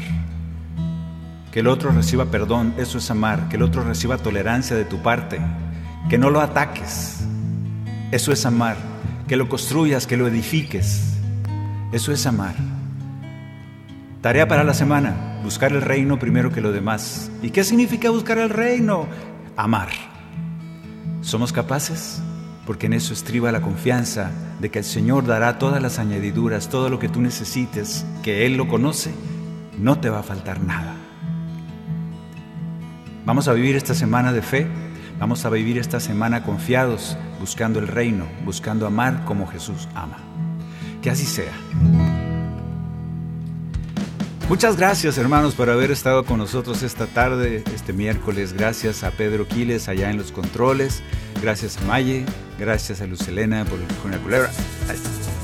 que 1.56 1.62
el 1.62 1.68
otro 1.68 1.90
reciba 1.92 2.26
perdón, 2.26 2.74
eso 2.78 2.98
es 2.98 3.10
amar, 3.10 3.48
que 3.48 3.56
el 3.56 3.62
otro 3.62 3.82
reciba 3.82 4.18
tolerancia 4.18 4.76
de 4.76 4.84
tu 4.84 5.02
parte, 5.02 5.40
que 6.10 6.18
no 6.18 6.30
lo 6.30 6.42
ataques, 6.42 7.22
eso 8.12 8.34
es 8.34 8.46
amar, 8.46 8.76
que 9.26 9.38
lo 9.38 9.48
construyas, 9.48 10.06
que 10.06 10.18
lo 10.18 10.28
edifiques, 10.28 11.14
eso 11.94 12.12
es 12.12 12.26
amar. 12.26 12.56
Tarea 14.20 14.50
para 14.50 14.66
la 14.66 14.74
semana, 14.74 15.40
buscar 15.46 15.72
el 15.72 15.82
reino 15.82 16.20
primero 16.20 16.52
que 16.52 16.60
lo 16.60 16.74
demás. 16.74 17.32
¿Y 17.42 17.52
qué 17.52 17.64
significa 17.64 18.10
buscar 18.10 18.38
el 18.38 18.50
reino? 18.50 19.08
Amar. 19.56 19.88
¿Somos 21.22 21.54
capaces? 21.54 22.22
Porque 22.66 22.88
en 22.88 22.94
eso 22.96 23.14
estriba 23.14 23.54
la 23.54 23.62
confianza 23.62 24.30
de 24.60 24.72
que 24.72 24.80
el 24.80 24.86
Señor 24.86 25.26
dará 25.26 25.58
todas 25.58 25.82
las 25.82 26.00
añadiduras, 26.00 26.68
todo 26.68 26.90
lo 26.90 27.00
que 27.00 27.08
tú 27.08 27.22
necesites, 27.22 28.06
que 28.24 28.46
Él 28.46 28.58
lo 28.58 28.68
conoce, 28.68 29.14
no 29.80 30.02
te 30.02 30.10
va 30.10 30.20
a 30.20 30.24
faltar 30.24 30.60
nada. 30.60 31.05
Vamos 33.26 33.48
a 33.48 33.54
vivir 33.54 33.76
esta 33.76 33.96
semana 33.96 34.32
de 34.32 34.44
fe, 34.44 34.68
vamos 35.20 35.46
a 35.46 35.50
vivir 35.50 35.80
esta 35.80 36.00
semana 36.00 36.44
confiados, 36.44 37.18
buscando 37.40 37.80
el 37.80 37.88
reino, 37.88 38.28
buscando 38.46 38.86
amar 38.86 39.26
como 39.26 39.48
Jesús 39.48 39.88
ama. 39.96 40.18
Que 41.02 41.10
así 41.10 41.26
sea. 41.26 41.52
Muchas 44.48 44.78
gracias 44.78 45.18
hermanos 45.18 45.56
por 45.56 45.72
haber 45.72 45.90
estado 45.90 46.24
con 46.24 46.38
nosotros 46.38 46.84
esta 46.84 47.08
tarde, 47.08 47.64
este 47.74 47.94
miércoles. 47.94 48.54
Gracias 48.54 49.04
a 49.04 49.10
Pedro 49.10 49.48
Quiles 49.48 49.90
allá 49.90 50.12
en 50.12 50.18
los 50.18 50.32
controles. 50.32 51.02
Gracias 51.42 51.78
a 51.78 51.82
Maye. 51.86 52.26
Gracias 52.60 53.02
a 53.02 53.08
Luz 53.08 53.28
Elena 53.28 53.66
por 53.66 53.80
la 54.12 54.18
culebra. 54.20 54.52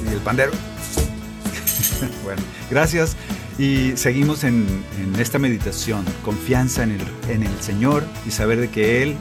Y 0.06 0.14
el 0.14 0.20
pandero. 0.20 0.52
bueno, 2.24 2.44
gracias. 2.70 3.18
Y 3.58 3.94
seguimos 3.96 4.44
en, 4.44 4.66
esta 5.20 5.40
meditación. 5.40 6.06
Confianza 6.24 6.84
en 6.84 6.92
el, 6.92 7.02
en 7.30 7.44
el 7.44 7.62
Señor 7.62 8.04
y 8.26 8.32
saber 8.32 8.60
de 8.60 8.70
que 8.70 9.04
Él 9.04 9.16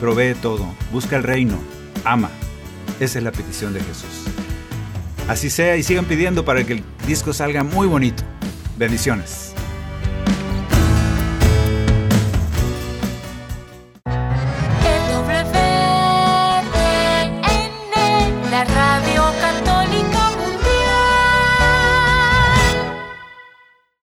provee 0.00 0.34
todo. 0.34 0.66
Busca 0.92 1.16
el 1.16 1.22
reino. 1.22 1.58
Ama. 2.04 2.30
Esa 3.00 3.18
es 3.18 3.24
la 3.24 3.32
petición 3.32 3.74
de 3.74 3.80
Jesús. 3.80 4.26
Así 5.28 5.50
sea 5.50 5.76
y 5.76 5.82
sigan 5.82 6.04
pidiendo 6.04 6.44
para 6.44 6.64
que 6.64 6.74
el 6.74 6.84
disco 7.06 7.32
salga 7.32 7.62
muy 7.62 7.86
bonito. 7.86 8.22
Bendiciones. 8.78 9.45